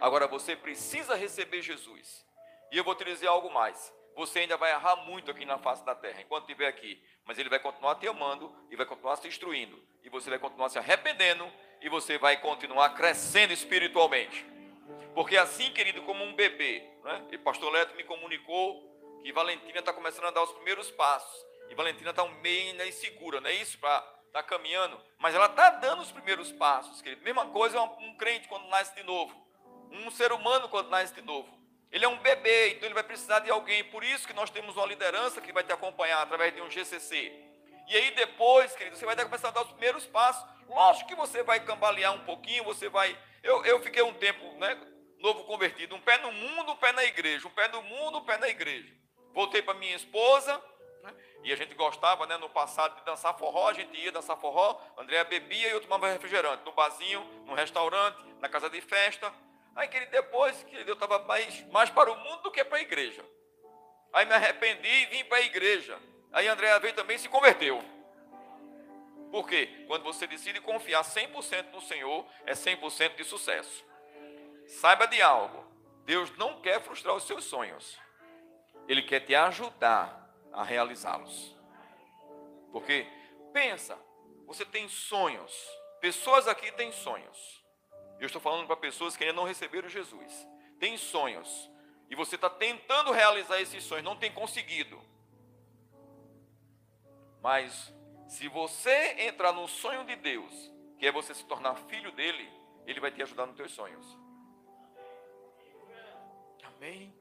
Agora 0.00 0.26
você 0.26 0.56
precisa 0.56 1.14
receber 1.14 1.62
Jesus. 1.62 2.26
E 2.72 2.76
eu 2.76 2.82
vou 2.82 2.96
te 2.96 3.04
dizer 3.04 3.28
algo 3.28 3.48
mais. 3.48 3.94
Você 4.16 4.40
ainda 4.40 4.56
vai 4.56 4.72
errar 4.72 4.96
muito 4.96 5.30
aqui 5.30 5.44
na 5.44 5.56
face 5.56 5.84
da 5.84 5.94
terra, 5.94 6.20
enquanto 6.20 6.50
estiver 6.50 6.66
aqui. 6.66 7.00
Mas 7.24 7.38
ele 7.38 7.48
vai 7.48 7.60
continuar 7.60 7.94
te 7.94 8.08
amando 8.08 8.52
e 8.72 8.74
vai 8.74 8.84
continuar 8.84 9.14
se 9.14 9.28
instruindo. 9.28 9.80
E 10.02 10.08
você 10.08 10.28
vai 10.28 10.40
continuar 10.40 10.68
se 10.68 10.76
arrependendo 10.76 11.48
e 11.80 11.88
você 11.88 12.18
vai 12.18 12.40
continuar 12.40 12.90
crescendo 12.90 13.52
espiritualmente. 13.52 14.44
Porque 15.14 15.36
assim, 15.36 15.70
querido, 15.70 16.02
como 16.02 16.24
um 16.24 16.34
bebê, 16.34 16.82
né? 17.04 17.24
E 17.30 17.38
pastor 17.38 17.72
Leto 17.72 17.94
me 17.94 18.02
comunicou 18.02 18.82
que 19.22 19.32
Valentina 19.32 19.78
está 19.78 19.92
começando 19.92 20.24
a 20.24 20.32
dar 20.32 20.42
os 20.42 20.50
primeiros 20.54 20.90
passos. 20.90 21.46
E 21.68 21.74
Valentina 21.74 22.10
está 22.10 22.24
meio 22.24 22.70
ainda 22.70 22.86
insegura, 22.86 23.40
não 23.40 23.48
é 23.48 23.54
isso? 23.54 23.78
Para 23.78 24.00
tá 24.32 24.42
caminhando. 24.42 25.00
Mas 25.18 25.34
ela 25.34 25.46
está 25.46 25.70
dando 25.70 26.02
os 26.02 26.12
primeiros 26.12 26.52
passos, 26.52 27.00
querido. 27.00 27.22
Mesma 27.22 27.46
coisa 27.46 27.80
um, 27.80 28.08
um 28.08 28.16
crente 28.16 28.48
quando 28.48 28.68
nasce 28.68 28.94
de 28.94 29.02
novo. 29.02 29.34
Um 29.90 30.10
ser 30.10 30.30
humano 30.30 30.68
quando 30.68 30.90
nasce 30.90 31.14
de 31.14 31.22
novo. 31.22 31.48
Ele 31.90 32.04
é 32.04 32.08
um 32.08 32.18
bebê, 32.18 32.70
então 32.70 32.86
ele 32.86 32.94
vai 32.94 33.02
precisar 33.02 33.38
de 33.38 33.50
alguém. 33.50 33.84
Por 33.84 34.04
isso 34.04 34.26
que 34.26 34.34
nós 34.34 34.50
temos 34.50 34.76
uma 34.76 34.84
liderança 34.84 35.40
que 35.40 35.52
vai 35.52 35.62
te 35.62 35.72
acompanhar 35.72 36.20
através 36.20 36.54
de 36.54 36.60
um 36.60 36.70
GCC. 36.70 37.32
E 37.88 37.96
aí 37.96 38.10
depois, 38.10 38.74
querido, 38.74 38.96
você 38.96 39.06
vai 39.06 39.16
começar 39.16 39.48
a 39.48 39.52
dar 39.52 39.62
os 39.62 39.70
primeiros 39.70 40.04
passos. 40.04 40.44
Lógico 40.68 41.08
que 41.08 41.14
você 41.14 41.42
vai 41.42 41.60
cambalear 41.60 42.12
um 42.12 42.24
pouquinho, 42.24 42.64
você 42.64 42.88
vai... 42.88 43.16
Eu, 43.42 43.64
eu 43.64 43.80
fiquei 43.80 44.02
um 44.02 44.12
tempo, 44.12 44.44
né, 44.58 44.76
novo 45.20 45.44
convertido, 45.44 45.94
um 45.94 46.00
pé 46.00 46.18
no 46.18 46.32
mundo, 46.32 46.72
um 46.72 46.76
pé 46.76 46.92
na 46.92 47.04
igreja. 47.04 47.46
Um 47.46 47.52
pé 47.52 47.68
no 47.68 47.82
mundo, 47.82 48.18
um 48.18 48.24
pé 48.24 48.36
na 48.36 48.48
igreja. 48.48 48.92
Voltei 49.32 49.62
para 49.62 49.74
minha 49.74 49.96
esposa, 49.96 50.60
né, 51.06 51.14
e 51.44 51.52
a 51.52 51.56
gente 51.56 51.74
gostava, 51.74 52.26
né, 52.26 52.36
no 52.36 52.50
passado, 52.50 52.96
de 52.96 53.04
dançar 53.04 53.36
forró, 53.38 53.68
a 53.68 53.72
gente 53.72 53.96
ia 53.96 54.10
dançar 54.10 54.36
forró, 54.36 54.80
Andréa 54.98 55.24
bebia 55.24 55.68
e 55.68 55.70
eu 55.70 55.80
tomava 55.80 56.08
refrigerante, 56.08 56.64
no 56.64 56.72
barzinho, 56.72 57.20
no 57.46 57.54
restaurante, 57.54 58.18
na 58.40 58.48
casa 58.48 58.68
de 58.68 58.80
festa. 58.80 59.32
Aí, 59.74 59.88
querido, 59.88 60.10
depois, 60.10 60.62
que 60.64 60.74
eu 60.74 60.94
estava 60.94 61.20
mais, 61.20 61.64
mais 61.68 61.90
para 61.90 62.10
o 62.10 62.16
mundo 62.16 62.42
do 62.42 62.50
que 62.50 62.64
para 62.64 62.78
a 62.78 62.80
igreja. 62.80 63.24
Aí 64.12 64.24
me 64.24 64.32
arrependi 64.32 64.88
e 64.88 65.06
vim 65.06 65.24
para 65.24 65.38
a 65.38 65.42
igreja. 65.42 65.98
Aí 66.32 66.48
Andréa 66.48 66.78
veio 66.80 66.94
também 66.94 67.18
se 67.18 67.28
converteu. 67.28 67.82
Por 69.30 69.46
quê? 69.46 69.84
Quando 69.86 70.02
você 70.02 70.26
decide 70.26 70.60
confiar 70.60 71.02
100% 71.04 71.70
no 71.72 71.80
Senhor, 71.80 72.26
é 72.44 72.52
100% 72.52 73.16
de 73.16 73.24
sucesso. 73.24 73.84
Saiba 74.66 75.06
de 75.06 75.20
algo. 75.20 75.64
Deus 76.04 76.34
não 76.36 76.60
quer 76.60 76.80
frustrar 76.80 77.14
os 77.14 77.24
seus 77.24 77.44
sonhos. 77.44 77.98
Ele 78.88 79.02
quer 79.02 79.20
te 79.20 79.34
ajudar 79.34 80.25
a 80.56 80.64
realizá-los. 80.64 81.54
Porque, 82.72 83.06
pensa, 83.52 83.96
você 84.46 84.64
tem 84.64 84.88
sonhos. 84.88 85.52
Pessoas 86.00 86.48
aqui 86.48 86.72
têm 86.72 86.90
sonhos. 86.90 87.64
Eu 88.18 88.26
estou 88.26 88.40
falando 88.40 88.66
para 88.66 88.76
pessoas 88.76 89.16
que 89.16 89.22
ainda 89.22 89.36
não 89.36 89.44
receberam 89.44 89.88
Jesus. 89.88 90.48
Tem 90.80 90.96
sonhos. 90.96 91.70
E 92.08 92.14
você 92.14 92.36
está 92.36 92.48
tentando 92.48 93.12
realizar 93.12 93.60
esses 93.60 93.84
sonhos, 93.84 94.04
não 94.04 94.16
tem 94.16 94.32
conseguido. 94.32 94.98
Mas, 97.42 97.94
se 98.26 98.48
você 98.48 99.16
entrar 99.20 99.52
no 99.52 99.68
sonho 99.68 100.04
de 100.04 100.16
Deus, 100.16 100.52
que 100.98 101.06
é 101.06 101.12
você 101.12 101.34
se 101.34 101.44
tornar 101.44 101.76
filho 101.76 102.10
dele, 102.12 102.50
ele 102.86 103.00
vai 103.00 103.10
te 103.10 103.22
ajudar 103.22 103.46
nos 103.46 103.56
teus 103.56 103.72
sonhos. 103.72 104.06
Amém? 106.64 107.14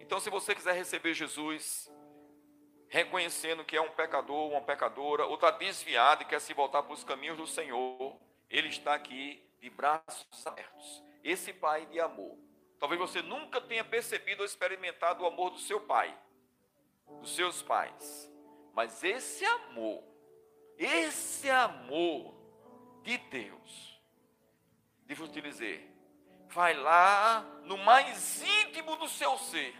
Então, 0.00 0.18
se 0.18 0.28
você 0.28 0.54
quiser 0.54 0.74
receber 0.74 1.14
Jesus, 1.14 1.90
reconhecendo 2.90 3.64
que 3.64 3.76
é 3.76 3.80
um 3.80 3.92
pecador, 3.92 4.50
uma 4.50 4.60
pecadora, 4.60 5.24
ou 5.24 5.36
está 5.36 5.52
desviado 5.52 6.22
e 6.22 6.26
quer 6.26 6.40
se 6.40 6.52
voltar 6.52 6.82
para 6.82 6.92
os 6.92 7.04
caminhos 7.04 7.38
do 7.38 7.46
Senhor, 7.46 8.20
Ele 8.50 8.68
está 8.68 8.94
aqui 8.94 9.42
de 9.60 9.70
braços 9.70 10.46
abertos. 10.46 11.02
Esse 11.22 11.52
Pai 11.52 11.86
de 11.86 12.00
amor. 12.00 12.36
Talvez 12.80 13.00
você 13.00 13.22
nunca 13.22 13.60
tenha 13.60 13.84
percebido 13.84 14.40
ou 14.40 14.46
experimentado 14.46 15.22
o 15.22 15.26
amor 15.26 15.50
do 15.50 15.58
seu 15.58 15.80
pai, 15.80 16.16
dos 17.20 17.34
seus 17.36 17.62
pais. 17.62 18.28
Mas 18.72 19.04
esse 19.04 19.44
amor, 19.44 20.02
esse 20.78 21.48
amor 21.50 22.34
de 23.02 23.18
Deus, 23.18 24.02
deixa 25.04 25.22
eu 25.22 25.28
te 25.28 25.42
dizer, 25.42 25.94
vai 26.48 26.72
lá 26.74 27.42
no 27.64 27.76
mais 27.76 28.42
íntimo 28.42 28.96
do 28.96 29.08
seu 29.08 29.36
ser 29.36 29.76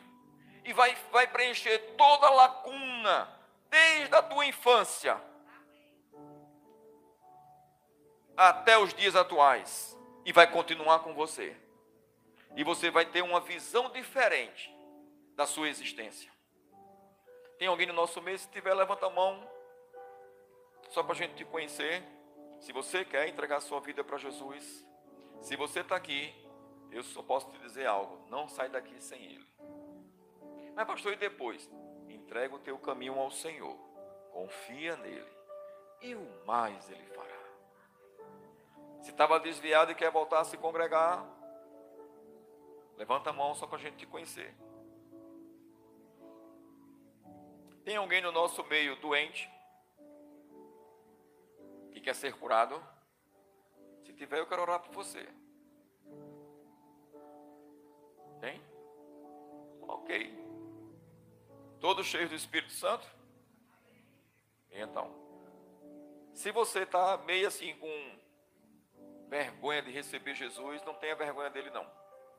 e 0.65 0.73
vai, 0.73 0.97
vai 1.11 1.27
preencher 1.27 1.79
toda 1.97 2.27
a 2.27 2.31
lacuna, 2.31 3.29
desde 3.69 4.15
a 4.15 4.23
tua 4.23 4.47
infância 4.47 5.21
até 8.37 8.79
os 8.79 8.95
dias 8.95 9.15
atuais 9.15 9.97
e 10.25 10.33
vai 10.33 10.51
continuar 10.51 11.01
com 11.01 11.15
você. 11.15 11.57
E 12.57 12.65
você 12.65 12.91
vai 12.91 13.05
ter 13.05 13.23
uma 13.23 13.41
visão 13.41 13.91
diferente 13.91 14.75
da 15.37 15.47
sua 15.47 15.69
existência. 15.69 16.31
Tem 17.59 17.69
alguém 17.69 17.87
no 17.87 17.93
nosso 17.93 18.21
meio? 18.23 18.39
Se 18.39 18.49
tiver, 18.49 18.75
levanta 18.75 19.07
a 19.07 19.11
mão. 19.11 19.47
Só 20.89 21.03
para 21.03 21.13
a 21.13 21.17
gente 21.17 21.35
te 21.35 21.45
conhecer. 21.45 22.03
Se 22.61 22.73
você 22.73 23.05
quer 23.05 23.29
entregar 23.29 23.57
a 23.57 23.61
sua 23.61 23.81
vida 23.81 24.03
para 24.03 24.19
Jesus, 24.19 24.87
se 25.41 25.57
você 25.57 25.81
está 25.81 25.97
aqui, 25.97 26.35
eu 26.91 27.03
só 27.03 27.23
posso 27.23 27.51
te 27.51 27.59
dizer 27.59 27.87
algo: 27.87 28.27
não 28.29 28.49
sai 28.49 28.69
daqui 28.69 29.01
sem 29.01 29.23
Ele. 29.23 29.47
Mas, 30.81 30.87
pastor, 30.87 31.13
e 31.13 31.17
depois? 31.17 31.71
Entrega 32.09 32.55
o 32.55 32.59
teu 32.59 32.79
caminho 32.79 33.19
ao 33.19 33.31
Senhor, 33.31 33.77
confia 34.33 34.97
nele, 34.97 35.31
e 36.01 36.15
o 36.15 36.47
mais 36.47 36.89
Ele 36.89 37.05
fará. 37.09 37.39
Se 39.03 39.11
estava 39.11 39.39
desviado 39.39 39.93
e 39.93 39.95
quer 39.95 40.11
voltar 40.11 40.41
a 40.41 40.45
se 40.45 40.57
congregar, 40.57 41.23
levanta 42.97 43.29
a 43.29 43.33
mão 43.35 43.55
só 43.55 43.67
para 43.67 43.77
a 43.77 43.81
gente 43.83 43.99
te 43.99 44.07
conhecer. 44.07 44.57
Tem 47.85 47.97
alguém 47.97 48.23
no 48.23 48.33
nosso 48.33 48.65
meio 48.65 48.97
doente 49.03 49.51
que 51.93 52.01
quer 52.01 52.15
ser 52.15 52.33
curado? 52.39 52.83
Se 54.07 54.15
tiver, 54.15 54.39
eu 54.39 54.47
quero 54.47 54.63
orar 54.63 54.81
por 54.81 54.95
você. 54.95 55.29
Tem? 58.41 58.63
Ok. 59.83 60.50
Todos 61.81 62.07
cheios 62.07 62.29
do 62.29 62.37
Espírito 62.37 62.73
Santo? 62.73 63.09
Então, 64.71 65.11
se 66.35 66.53
você 66.53 66.81
está 66.83 67.17
meio 67.19 67.49
assim 67.49 67.75
com 67.77 68.19
vergonha 69.29 69.83
de 69.83 69.91
receber 69.91 70.35
Jesus, 70.35 70.83
não 70.85 70.95
tenha 70.95 71.15
vergonha 71.15 71.51
dele 71.51 71.71
não. 71.71 71.87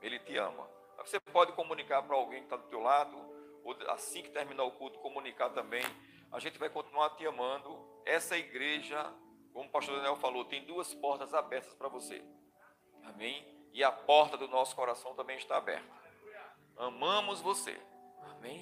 Ele 0.01 0.19
te 0.19 0.38
ama. 0.38 0.69
Você 0.97 1.19
pode 1.19 1.53
comunicar 1.53 2.03
para 2.03 2.15
alguém 2.15 2.39
que 2.39 2.45
está 2.45 2.57
do 2.57 2.68
teu 2.68 2.80
lado, 2.80 3.18
ou 3.63 3.76
assim 3.89 4.22
que 4.22 4.30
terminar 4.30 4.63
o 4.63 4.72
culto, 4.72 4.99
comunicar 4.99 5.49
também. 5.49 5.84
A 6.31 6.39
gente 6.39 6.59
vai 6.59 6.69
continuar 6.69 7.11
te 7.11 7.26
amando. 7.26 7.80
Essa 8.05 8.38
igreja, 8.38 9.11
como 9.53 9.68
o 9.69 9.72
pastor 9.72 9.95
Daniel 9.95 10.15
falou, 10.18 10.45
tem 10.45 10.65
duas 10.65 10.93
portas 10.93 11.34
abertas 11.34 11.73
para 11.73 11.88
você. 11.88 12.23
Amém? 13.03 13.43
E 13.73 13.84
a 13.84 13.91
porta 13.91 14.38
do 14.38 14.47
nosso 14.47 14.76
coração 14.76 15.15
também 15.15 15.38
está 15.38 15.57
aberta. 15.57 15.89
Amamos 16.77 17.41
você. 17.41 17.80
Amém? 18.23 18.59